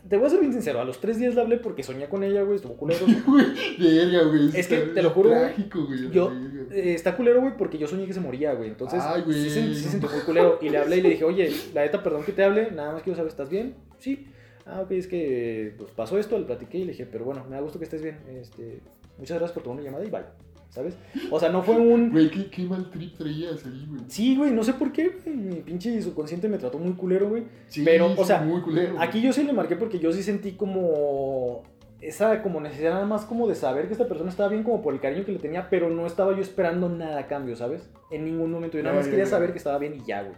Te 0.08 0.16
voy 0.16 0.26
a 0.26 0.30
ser 0.30 0.40
bien 0.40 0.52
sincero, 0.52 0.80
a 0.80 0.84
los 0.84 1.00
tres 1.00 1.18
días 1.18 1.34
le 1.34 1.40
hablé 1.40 1.58
porque 1.58 1.82
soñé 1.82 2.08
con 2.08 2.24
ella, 2.24 2.42
güey, 2.42 2.56
estuvo 2.56 2.76
culero. 2.76 3.04
Güey, 3.26 3.46
verga, 3.78 4.22
güey. 4.22 4.50
Es 4.54 4.66
que, 4.66 4.76
te 4.78 5.02
lo 5.02 5.10
juro, 5.10 5.30
Trágico, 5.30 5.84
güey. 5.84 6.10
yo-. 6.10 6.32
Eh, 6.70 6.94
está 6.94 7.16
culero, 7.16 7.40
güey, 7.40 7.56
porque 7.56 7.76
yo 7.78 7.86
soñé 7.86 8.06
que 8.06 8.14
se 8.14 8.20
moría, 8.20 8.54
güey. 8.54 8.70
Entonces, 8.70 9.00
Ay, 9.02 9.22
güey. 9.22 9.42
sí, 9.42 9.50
se, 9.50 9.62
sí 9.74 9.74
se 9.74 9.88
sintió 9.90 10.08
muy 10.08 10.20
culero. 10.20 10.58
Y 10.62 10.70
le 10.70 10.78
hablé 10.78 10.98
y 10.98 11.02
le 11.02 11.10
dije, 11.10 11.24
oye, 11.24 11.50
la 11.74 11.82
neta, 11.82 12.02
perdón 12.02 12.24
que 12.24 12.32
te 12.32 12.42
hable, 12.44 12.70
nada 12.70 12.92
más 12.92 13.02
quiero 13.02 13.16
saber, 13.16 13.30
¿estás 13.30 13.50
bien? 13.50 13.74
Sí. 13.98 14.26
Ah, 14.64 14.80
ok, 14.82 14.90
es 14.92 15.06
que 15.06 15.74
pues, 15.78 15.90
pasó 15.92 16.18
esto, 16.18 16.38
le 16.38 16.44
platiqué 16.44 16.78
y 16.78 16.84
le 16.84 16.92
dije, 16.92 17.06
pero 17.10 17.24
bueno, 17.24 17.44
me 17.48 17.56
da 17.56 17.62
gusto 17.62 17.78
que 17.78 17.84
estés 17.84 18.02
bien. 18.02 18.18
Este, 18.28 18.80
muchas 19.18 19.38
gracias 19.38 19.52
por 19.52 19.62
tomar 19.62 19.78
mi 19.78 19.84
llamada 19.84 20.04
y 20.04 20.10
bye. 20.10 20.22
¿Sabes? 20.70 20.96
O 21.30 21.40
sea, 21.40 21.48
no 21.48 21.62
fue 21.62 21.76
un. 21.76 22.10
Güey, 22.10 22.30
qué, 22.30 22.50
qué 22.50 22.62
mal 22.64 22.90
trip 22.90 23.16
traías 23.16 23.64
ahí, 23.64 23.86
güey. 23.88 24.02
Sí, 24.08 24.36
güey, 24.36 24.52
no 24.52 24.62
sé 24.62 24.74
por 24.74 24.92
qué, 24.92 25.08
güey, 25.08 25.36
Mi 25.36 25.56
pinche 25.56 26.00
subconsciente 26.02 26.48
me 26.48 26.58
trató 26.58 26.78
muy 26.78 26.92
culero, 26.92 27.28
güey. 27.28 27.44
Sí, 27.68 27.82
Pero, 27.84 28.12
o 28.12 28.16
sí, 28.16 28.24
sea, 28.24 28.42
muy 28.42 28.60
culero. 28.60 29.00
Aquí 29.00 29.22
yo 29.22 29.32
sí 29.32 29.44
le 29.44 29.52
marqué 29.52 29.76
porque 29.76 29.98
yo 29.98 30.12
sí 30.12 30.22
sentí 30.22 30.52
como 30.52 31.62
esa 32.00 32.42
como 32.42 32.60
necesidad 32.60 32.92
nada 32.92 33.06
más 33.06 33.24
como 33.24 33.48
de 33.48 33.56
saber 33.56 33.86
que 33.86 33.92
esta 33.92 34.06
persona 34.06 34.30
estaba 34.30 34.48
bien 34.48 34.62
como 34.62 34.82
por 34.82 34.94
el 34.94 35.00
cariño 35.00 35.24
que 35.24 35.32
le 35.32 35.38
tenía, 35.38 35.68
pero 35.68 35.90
no 35.90 36.06
estaba 36.06 36.32
yo 36.34 36.42
esperando 36.42 36.88
nada 36.88 37.20
a 37.20 37.26
cambio, 37.26 37.56
¿sabes? 37.56 37.90
En 38.10 38.24
ningún 38.24 38.50
momento. 38.50 38.76
Yo 38.76 38.84
nada 38.84 38.96
más 38.96 39.08
quería 39.08 39.26
saber 39.26 39.52
que 39.52 39.58
estaba 39.58 39.78
bien 39.78 39.94
y 39.94 40.04
ya, 40.06 40.22
güey. 40.22 40.36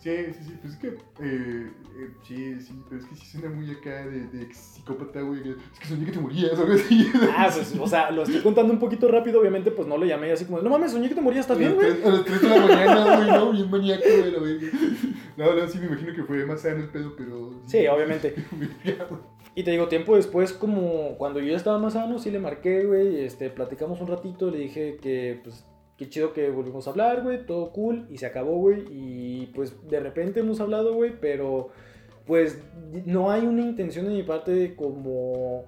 Sí, 0.00 0.10
sí, 0.32 0.44
sí, 0.44 0.58
pues 0.62 0.72
es 0.72 0.78
que, 0.78 0.88
eh, 0.88 0.92
eh, 1.20 2.10
sí, 2.26 2.58
sí, 2.58 2.82
pero 2.88 3.02
es 3.02 3.06
que 3.06 3.14
sí 3.16 3.26
suena 3.26 3.54
muy 3.54 3.70
acá 3.70 4.06
de, 4.06 4.26
de 4.28 4.54
psicópata, 4.54 5.20
güey, 5.20 5.42
que 5.42 5.50
es 5.50 5.78
que 5.78 5.88
soñé 5.88 6.06
que 6.06 6.12
te 6.12 6.18
morías 6.18 6.58
algo 6.58 6.72
así. 6.72 7.06
Ah, 7.36 7.50
pues, 7.52 7.74
o 7.78 7.86
sea, 7.86 8.10
lo 8.10 8.22
estoy 8.22 8.40
contando 8.40 8.72
un 8.72 8.78
poquito 8.78 9.08
rápido, 9.08 9.40
obviamente, 9.40 9.70
pues 9.70 9.86
no 9.86 9.98
le 9.98 10.06
llamé 10.06 10.32
así 10.32 10.46
como, 10.46 10.62
no 10.62 10.70
mames, 10.70 10.92
soñé 10.92 11.10
que 11.10 11.14
te 11.14 11.20
morías, 11.20 11.44
¿estás 11.44 11.58
bien, 11.58 11.74
güey? 11.74 12.02
A 12.02 12.08
las 12.08 12.24
3 12.24 12.40
de 12.40 12.48
la 12.48 12.66
mañana, 12.66 13.16
güey, 13.16 13.28
¿no? 13.28 13.52
Bien 13.52 13.70
maníaco, 13.70 14.02
güey, 14.02 14.32
la 14.32 14.38
verga. 14.38 14.68
No, 15.36 15.54
no, 15.54 15.68
sí, 15.68 15.78
me 15.78 15.86
imagino 15.86 16.14
que 16.14 16.24
fue 16.24 16.46
más 16.46 16.62
sano 16.62 16.76
el 16.78 16.88
pedo, 16.88 17.14
pero... 17.16 17.50
Sí, 17.66 17.86
obviamente. 17.86 18.34
Y 19.52 19.64
te 19.64 19.72
digo, 19.72 19.88
tiempo 19.88 20.14
después, 20.14 20.52
como 20.52 21.18
cuando 21.18 21.40
yo 21.40 21.48
ya 21.48 21.56
estaba 21.56 21.76
más 21.78 21.94
sano, 21.94 22.20
sí 22.20 22.30
le 22.30 22.38
marqué, 22.38 22.84
güey, 22.84 23.24
este, 23.24 23.50
platicamos 23.50 24.00
un 24.00 24.06
ratito, 24.06 24.48
le 24.48 24.58
dije 24.58 24.98
que, 25.02 25.40
pues, 25.42 25.66
qué 26.00 26.08
chido 26.08 26.32
que 26.32 26.48
volvimos 26.48 26.86
a 26.86 26.92
hablar, 26.92 27.22
güey, 27.22 27.44
todo 27.44 27.72
cool, 27.72 28.06
y 28.08 28.16
se 28.16 28.24
acabó, 28.24 28.56
güey, 28.56 28.86
y 28.88 29.52
pues 29.54 29.86
de 29.86 30.00
repente 30.00 30.40
hemos 30.40 30.58
hablado, 30.58 30.94
güey, 30.94 31.12
pero 31.20 31.68
pues 32.26 32.58
no 33.04 33.30
hay 33.30 33.42
una 33.42 33.60
intención 33.60 34.06
de 34.06 34.12
mi 34.12 34.22
parte 34.22 34.50
de 34.50 34.74
como, 34.74 35.66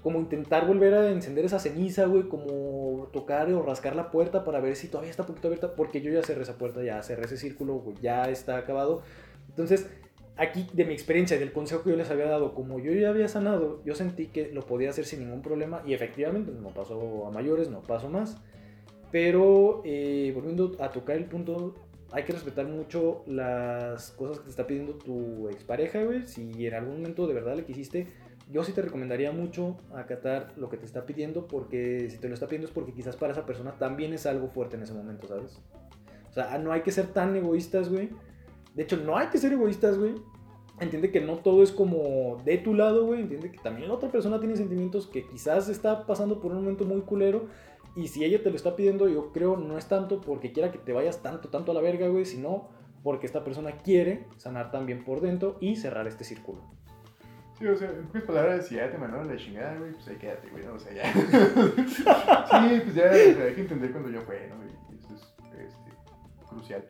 como 0.00 0.20
intentar 0.20 0.64
volver 0.64 0.94
a 0.94 1.10
encender 1.10 1.44
esa 1.44 1.58
ceniza, 1.58 2.06
güey, 2.06 2.28
como 2.28 3.08
tocar 3.12 3.52
o 3.52 3.64
rascar 3.64 3.96
la 3.96 4.12
puerta 4.12 4.44
para 4.44 4.60
ver 4.60 4.76
si 4.76 4.86
todavía 4.86 5.10
está 5.10 5.24
un 5.24 5.28
poquito 5.30 5.48
abierta, 5.48 5.74
porque 5.74 6.00
yo 6.00 6.12
ya 6.12 6.22
cerré 6.22 6.42
esa 6.42 6.56
puerta, 6.56 6.80
ya 6.84 7.02
cerré 7.02 7.24
ese 7.24 7.36
círculo, 7.36 7.74
güey, 7.80 7.96
ya 8.00 8.30
está 8.30 8.56
acabado. 8.56 9.02
Entonces, 9.48 9.90
aquí 10.36 10.68
de 10.72 10.84
mi 10.84 10.92
experiencia 10.92 11.36
y 11.36 11.40
del 11.40 11.52
consejo 11.52 11.82
que 11.82 11.90
yo 11.90 11.96
les 11.96 12.12
había 12.12 12.26
dado, 12.26 12.54
como 12.54 12.78
yo 12.78 12.92
ya 12.92 13.08
había 13.08 13.26
sanado, 13.26 13.82
yo 13.84 13.96
sentí 13.96 14.28
que 14.28 14.52
lo 14.52 14.60
podía 14.62 14.90
hacer 14.90 15.04
sin 15.04 15.18
ningún 15.18 15.42
problema 15.42 15.82
y 15.84 15.94
efectivamente 15.94 16.52
no 16.52 16.68
pasó 16.68 17.26
a 17.26 17.32
mayores, 17.32 17.70
no 17.70 17.82
pasó 17.82 18.08
más. 18.08 18.40
Pero 19.12 19.82
eh, 19.84 20.32
volviendo 20.34 20.74
a 20.80 20.90
tocar 20.90 21.16
el 21.16 21.26
punto, 21.26 21.74
hay 22.10 22.24
que 22.24 22.32
respetar 22.32 22.66
mucho 22.66 23.22
las 23.26 24.10
cosas 24.12 24.38
que 24.38 24.44
te 24.44 24.50
está 24.50 24.66
pidiendo 24.66 24.94
tu 24.94 25.48
expareja, 25.50 26.02
güey. 26.02 26.26
Si 26.26 26.66
en 26.66 26.74
algún 26.74 26.96
momento 26.96 27.26
de 27.28 27.34
verdad 27.34 27.54
le 27.54 27.64
quisiste, 27.64 28.08
yo 28.50 28.64
sí 28.64 28.72
te 28.72 28.82
recomendaría 28.82 29.30
mucho 29.30 29.76
acatar 29.94 30.52
lo 30.56 30.68
que 30.68 30.78
te 30.78 30.86
está 30.86 31.06
pidiendo, 31.06 31.46
porque 31.46 32.08
si 32.10 32.18
te 32.18 32.28
lo 32.28 32.34
está 32.34 32.46
pidiendo 32.46 32.66
es 32.66 32.72
porque 32.72 32.92
quizás 32.92 33.16
para 33.16 33.32
esa 33.32 33.46
persona 33.46 33.72
también 33.78 34.12
es 34.12 34.26
algo 34.26 34.48
fuerte 34.48 34.76
en 34.76 34.82
ese 34.82 34.94
momento, 34.94 35.28
¿sabes? 35.28 35.60
O 36.30 36.34
sea, 36.34 36.58
no 36.58 36.72
hay 36.72 36.80
que 36.80 36.90
ser 36.90 37.08
tan 37.08 37.36
egoístas, 37.36 37.90
güey. 37.90 38.08
De 38.74 38.82
hecho, 38.82 38.96
no 38.96 39.18
hay 39.18 39.28
que 39.28 39.38
ser 39.38 39.52
egoístas, 39.52 39.98
güey. 39.98 40.14
Entiende 40.80 41.10
que 41.10 41.20
no 41.20 41.36
todo 41.36 41.62
es 41.62 41.70
como 41.70 42.42
de 42.44 42.56
tu 42.58 42.74
lado, 42.74 43.04
güey. 43.06 43.20
Entiende 43.20 43.50
que 43.50 43.58
también 43.58 43.88
la 43.88 43.94
otra 43.94 44.10
persona 44.10 44.40
tiene 44.40 44.56
sentimientos 44.56 45.06
que 45.06 45.26
quizás 45.26 45.68
está 45.68 46.06
pasando 46.06 46.40
por 46.40 46.52
un 46.52 46.58
momento 46.58 46.84
muy 46.86 47.02
culero. 47.02 47.48
Y 47.94 48.08
si 48.08 48.24
ella 48.24 48.42
te 48.42 48.48
lo 48.50 48.56
está 48.56 48.74
pidiendo, 48.74 49.08
yo 49.08 49.32
creo 49.32 49.56
no 49.56 49.76
es 49.76 49.86
tanto 49.86 50.20
porque 50.20 50.52
quiera 50.52 50.70
que 50.72 50.78
te 50.78 50.92
vayas 50.92 51.22
tanto, 51.22 51.48
tanto 51.50 51.72
a 51.72 51.74
la 51.74 51.80
verga, 51.82 52.08
güey, 52.08 52.24
sino 52.24 52.68
porque 53.02 53.26
esta 53.26 53.44
persona 53.44 53.72
quiere 53.78 54.26
sanar 54.38 54.70
también 54.70 55.04
por 55.04 55.20
dentro 55.20 55.58
y 55.60 55.76
cerrar 55.76 56.06
este 56.06 56.24
círculo. 56.24 56.62
Sí, 57.58 57.66
o 57.66 57.76
sea, 57.76 57.90
en 57.90 58.06
pocas 58.06 58.22
palabras, 58.22 58.66
si 58.66 58.76
ya 58.76 58.90
te 58.90 58.96
mandaron 58.98 59.28
la 59.28 59.36
chingada, 59.36 59.76
güey, 59.78 59.92
pues 59.92 60.08
ahí 60.08 60.16
quédate, 60.16 60.48
güey, 60.48 60.64
¿no? 60.64 60.74
O 60.74 60.78
sea, 60.80 60.92
ya. 60.94 61.12
sí, 61.12 62.80
pues 62.82 62.94
ya, 62.94 63.10
o 63.10 63.12
sea, 63.36 63.44
hay 63.44 63.54
que 63.54 63.60
entender 63.60 63.92
cuando 63.92 64.10
ya 64.10 64.20
fue, 64.22 64.48
¿no? 64.48 64.64
Y 64.64 64.98
eso 64.98 65.14
es 65.14 65.22
este, 65.68 65.90
crucial. 66.48 66.84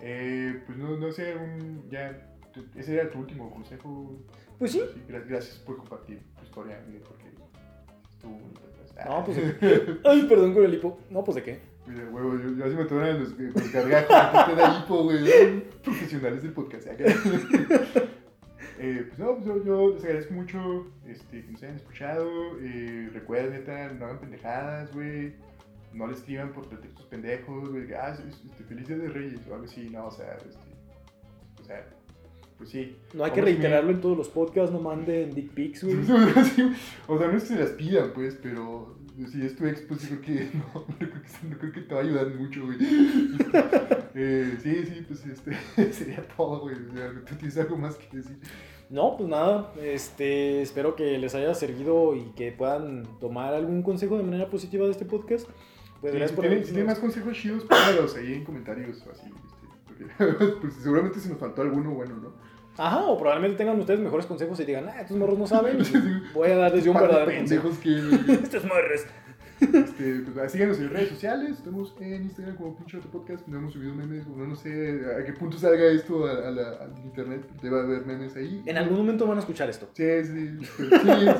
Eh, 0.00 0.62
pues 0.66 0.76
no, 0.78 0.96
no 0.98 1.10
sé, 1.10 1.34
un, 1.36 1.88
ya, 1.88 2.28
ese 2.76 2.94
era 2.94 3.08
tu 3.10 3.18
último 3.20 3.50
consejo. 3.50 4.12
Pues 4.58 4.72
sí. 4.72 4.82
gra- 5.08 5.24
Gracias 5.26 5.56
por 5.58 5.78
compartir 5.78 6.22
tu 6.38 6.44
historia, 6.44 6.78
porque 7.08 7.30
estuvo 8.12 8.38
No, 9.06 9.24
pues 9.24 9.38
Ay, 10.04 10.22
perdón 10.28 10.54
con 10.54 10.64
el 10.64 10.74
hipo. 10.74 10.98
No, 11.10 11.24
pues 11.24 11.34
de 11.36 11.42
qué. 11.42 11.60
Mira, 11.86 12.04
huevo, 12.10 12.38
yo, 12.38 12.50
yo 12.56 12.64
así 12.64 12.74
me 12.76 12.84
toman 12.84 13.20
los, 13.20 13.38
los 13.38 13.72
gargajos, 13.72 14.46
te 14.46 14.54
da 14.54 14.78
hipo, 14.84 15.02
güey. 15.04 15.60
Profesionales 15.82 16.42
del 16.42 16.52
podcast. 16.52 16.86
Eh, 18.76 19.04
pues 19.06 19.18
no, 19.18 19.34
pues 19.36 19.46
yo, 19.46 19.64
yo 19.64 19.94
les 19.94 20.04
agradezco 20.04 20.34
mucho 20.34 20.86
este, 21.06 21.44
que 21.44 21.52
nos 21.52 21.62
hayan 21.62 21.76
escuchado. 21.76 22.28
Eh, 22.60 23.08
recuerden, 23.14 23.52
neta, 23.52 23.92
no 23.92 24.04
hagan 24.06 24.18
pendejadas, 24.18 24.92
güey. 24.92 25.34
No 25.92 26.08
le 26.08 26.14
escriban 26.14 26.52
por 26.52 26.68
pretextos 26.68 27.06
pendejos, 27.06 27.70
güey. 27.70 27.86
Ah, 27.94 28.10
es- 28.12 28.42
este, 28.44 28.64
feliz 28.64 28.88
día 28.88 28.98
de 28.98 29.08
Reyes 29.08 29.40
o 29.48 29.54
algo 29.54 29.66
así. 29.66 29.88
No, 29.90 30.06
o 30.06 30.10
sea, 30.10 30.34
este, 30.36 30.58
o 31.62 31.64
sea, 31.64 31.86
pues 32.58 32.70
sí. 32.70 32.96
No 33.12 33.24
hay 33.24 33.32
que 33.32 33.40
reiterarlo 33.40 33.90
en 33.90 34.00
todos 34.00 34.16
los 34.16 34.28
podcasts, 34.28 34.72
no 34.72 34.80
manden 34.80 35.34
dick 35.34 35.50
pics, 35.50 35.84
güey. 35.84 35.96
O 37.08 37.18
sea, 37.18 37.28
no 37.28 37.36
es 37.36 37.42
que 37.44 37.48
se 37.48 37.58
las 37.58 37.70
pidan, 37.70 38.12
pues, 38.14 38.38
pero 38.42 38.96
si 39.30 39.44
es 39.44 39.56
tu 39.56 39.66
ex, 39.66 39.80
pues 39.82 40.06
creo 40.06 40.20
que 40.20 40.50
no, 40.54 40.84
no 40.86 40.96
creo 40.96 41.10
que, 41.10 41.48
no 41.48 41.58
creo 41.58 41.72
que 41.72 41.80
te 41.82 41.94
va 41.94 42.00
a 42.00 42.04
ayudar 42.04 42.34
mucho, 42.34 42.66
güey. 42.66 42.78
Eh, 44.16 44.56
sí, 44.62 44.86
sí, 44.86 45.04
pues 45.08 45.26
este, 45.26 45.92
sería 45.92 46.22
todo, 46.36 46.60
güey. 46.60 46.76
O 46.76 46.96
sea, 46.96 47.12
tú 47.26 47.34
tienes 47.34 47.58
algo 47.58 47.76
más 47.76 47.96
que 47.96 48.16
decir. 48.16 48.38
No, 48.88 49.16
pues 49.16 49.28
nada, 49.28 49.72
este, 49.82 50.62
espero 50.62 50.94
que 50.94 51.18
les 51.18 51.34
haya 51.34 51.52
servido 51.52 52.14
y 52.14 52.22
que 52.36 52.52
puedan 52.52 53.02
tomar 53.18 53.54
algún 53.54 53.82
consejo 53.82 54.16
de 54.16 54.22
manera 54.22 54.48
positiva 54.48 54.84
de 54.84 54.92
este 54.92 55.04
podcast. 55.04 55.48
Pues 56.00 56.12
Sí, 56.12 56.18
gracias 56.18 56.30
si, 56.30 56.36
por 56.36 56.44
tienen, 56.44 56.64
si 56.64 56.70
tienen 56.70 56.86
más 56.86 57.00
consejos 57.00 57.36
chidos, 57.36 57.64
pónganlos 57.64 58.14
ahí 58.14 58.34
en 58.34 58.44
comentarios 58.44 59.04
o 59.04 59.10
así. 59.10 59.26
Pues, 60.60 60.74
seguramente 60.82 61.20
se 61.20 61.28
nos 61.28 61.38
faltó 61.38 61.62
alguno 61.62 61.90
bueno, 61.90 62.16
¿no? 62.16 62.32
Ajá, 62.76 63.02
o 63.04 63.16
probablemente 63.16 63.58
tengan 63.58 63.78
ustedes 63.78 64.00
mejores 64.00 64.26
consejos 64.26 64.58
y 64.60 64.64
digan, 64.64 64.88
ah, 64.88 65.00
estos 65.00 65.16
morros 65.16 65.38
no 65.38 65.46
saben, 65.46 65.78
voy 66.34 66.50
a 66.50 66.56
darles 66.56 66.84
yo 66.84 66.90
un 66.92 67.00
verdadero 67.00 67.32
consejo. 67.36 67.70
que. 67.80 67.98
Estos 68.42 68.64
morros. 68.64 69.02
Este, 69.72 70.20
pues, 70.20 70.52
síganos 70.52 70.78
en 70.78 70.90
redes 70.90 71.10
sociales, 71.10 71.52
estamos 71.52 71.94
en 72.00 72.22
Instagram 72.24 72.56
como 72.56 72.76
Pinche 72.76 72.98
Podcast, 72.98 73.46
no 73.48 73.58
hemos 73.58 73.72
subido 73.72 73.94
memes, 73.94 74.26
o 74.26 74.36
no, 74.36 74.46
no 74.46 74.56
sé 74.56 75.00
a 75.18 75.24
qué 75.24 75.32
punto 75.32 75.58
salga 75.58 75.84
esto 75.86 76.26
a, 76.26 76.48
a 76.48 76.50
la, 76.50 76.68
al 76.70 76.92
internet, 77.04 77.46
debe 77.62 77.80
haber 77.80 78.06
memes 78.06 78.36
ahí. 78.36 78.62
En 78.66 78.76
algún 78.76 78.98
momento 78.98 79.26
van 79.26 79.38
a 79.38 79.40
escuchar 79.40 79.68
esto. 79.70 79.88
Sí, 79.92 80.04
sí, 80.24 80.58
pero 80.76 80.90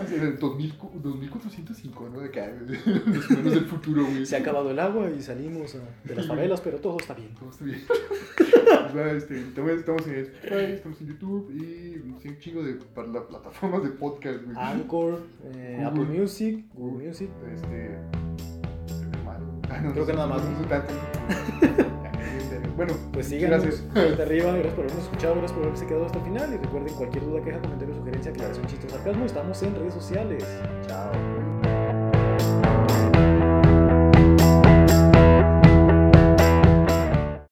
sí, 0.06 0.14
en 0.14 0.22
el 0.22 0.38
2000, 0.38 0.74
2405, 1.02 2.08
¿no? 2.12 2.20
De 2.20 2.26
acá, 2.26 2.52
los 3.06 3.30
humanos 3.30 3.54
del 3.54 3.66
futuro, 3.66 4.04
güey. 4.04 4.26
Se 4.26 4.36
ha 4.36 4.40
acabado 4.40 4.70
el 4.70 4.78
agua 4.78 5.10
y 5.10 5.20
salimos 5.20 5.74
ah, 5.74 5.78
de 6.04 6.14
las 6.14 6.26
favelas, 6.26 6.60
pero 6.60 6.78
todo 6.78 6.96
está 6.98 7.14
bien. 7.14 7.34
Todo 7.34 7.50
está 7.50 7.64
bien. 7.64 7.82
Pues, 8.94 9.12
este, 9.14 9.40
también 9.54 9.78
estamos 9.78 10.06
en 10.06 10.14
Spotify, 10.14 10.72
estamos 10.72 11.00
en 11.00 11.06
YouTube 11.08 11.50
y 11.52 12.28
un 12.28 12.38
chingo 12.38 12.62
de 12.62 12.74
para 12.94 13.08
las 13.08 13.24
plataformas 13.24 13.82
de 13.82 13.90
podcast, 13.90 14.42
güey. 14.44 14.56
Anchor, 14.56 15.20
eh. 15.44 15.82
Apple 15.84 16.04
Music, 16.04 16.64
Google 16.74 17.08
Music. 17.08 17.28
Este. 17.52 17.98
creo 18.86 19.10
que 19.10 19.18
malo. 19.24 19.46
Ah, 19.68 19.80
no, 19.82 19.92
Creo 19.92 20.06
que 20.06 20.12
nada 20.12 20.26
más. 20.28 20.44
No, 20.44 20.60
no, 20.60 20.66
tanto. 20.68 20.94
Bueno, 22.76 22.92
Pues 23.12 23.26
síganos 23.26 23.62
gracias. 23.62 23.84
arriba, 24.20 24.50
gracias 24.52 24.74
por 24.74 24.84
habernos 24.84 25.04
escuchado, 25.04 25.34
gracias 25.36 25.52
por 25.52 25.62
haberse 25.66 25.86
quedado 25.86 26.06
hasta 26.06 26.18
el 26.18 26.24
final 26.24 26.54
y 26.54 26.56
recuerden 26.56 26.94
cualquier 26.94 27.24
duda, 27.24 27.44
queja, 27.44 27.60
comentario, 27.60 27.94
sugerencia, 27.94 28.32
aclaración, 28.32 28.66
chiste 28.66 28.86
o 28.88 28.90
sarcasmo, 28.90 29.24
estamos 29.26 29.62
en 29.62 29.74
redes 29.76 29.94
sociales. 29.94 30.44
Chao. 30.88 31.43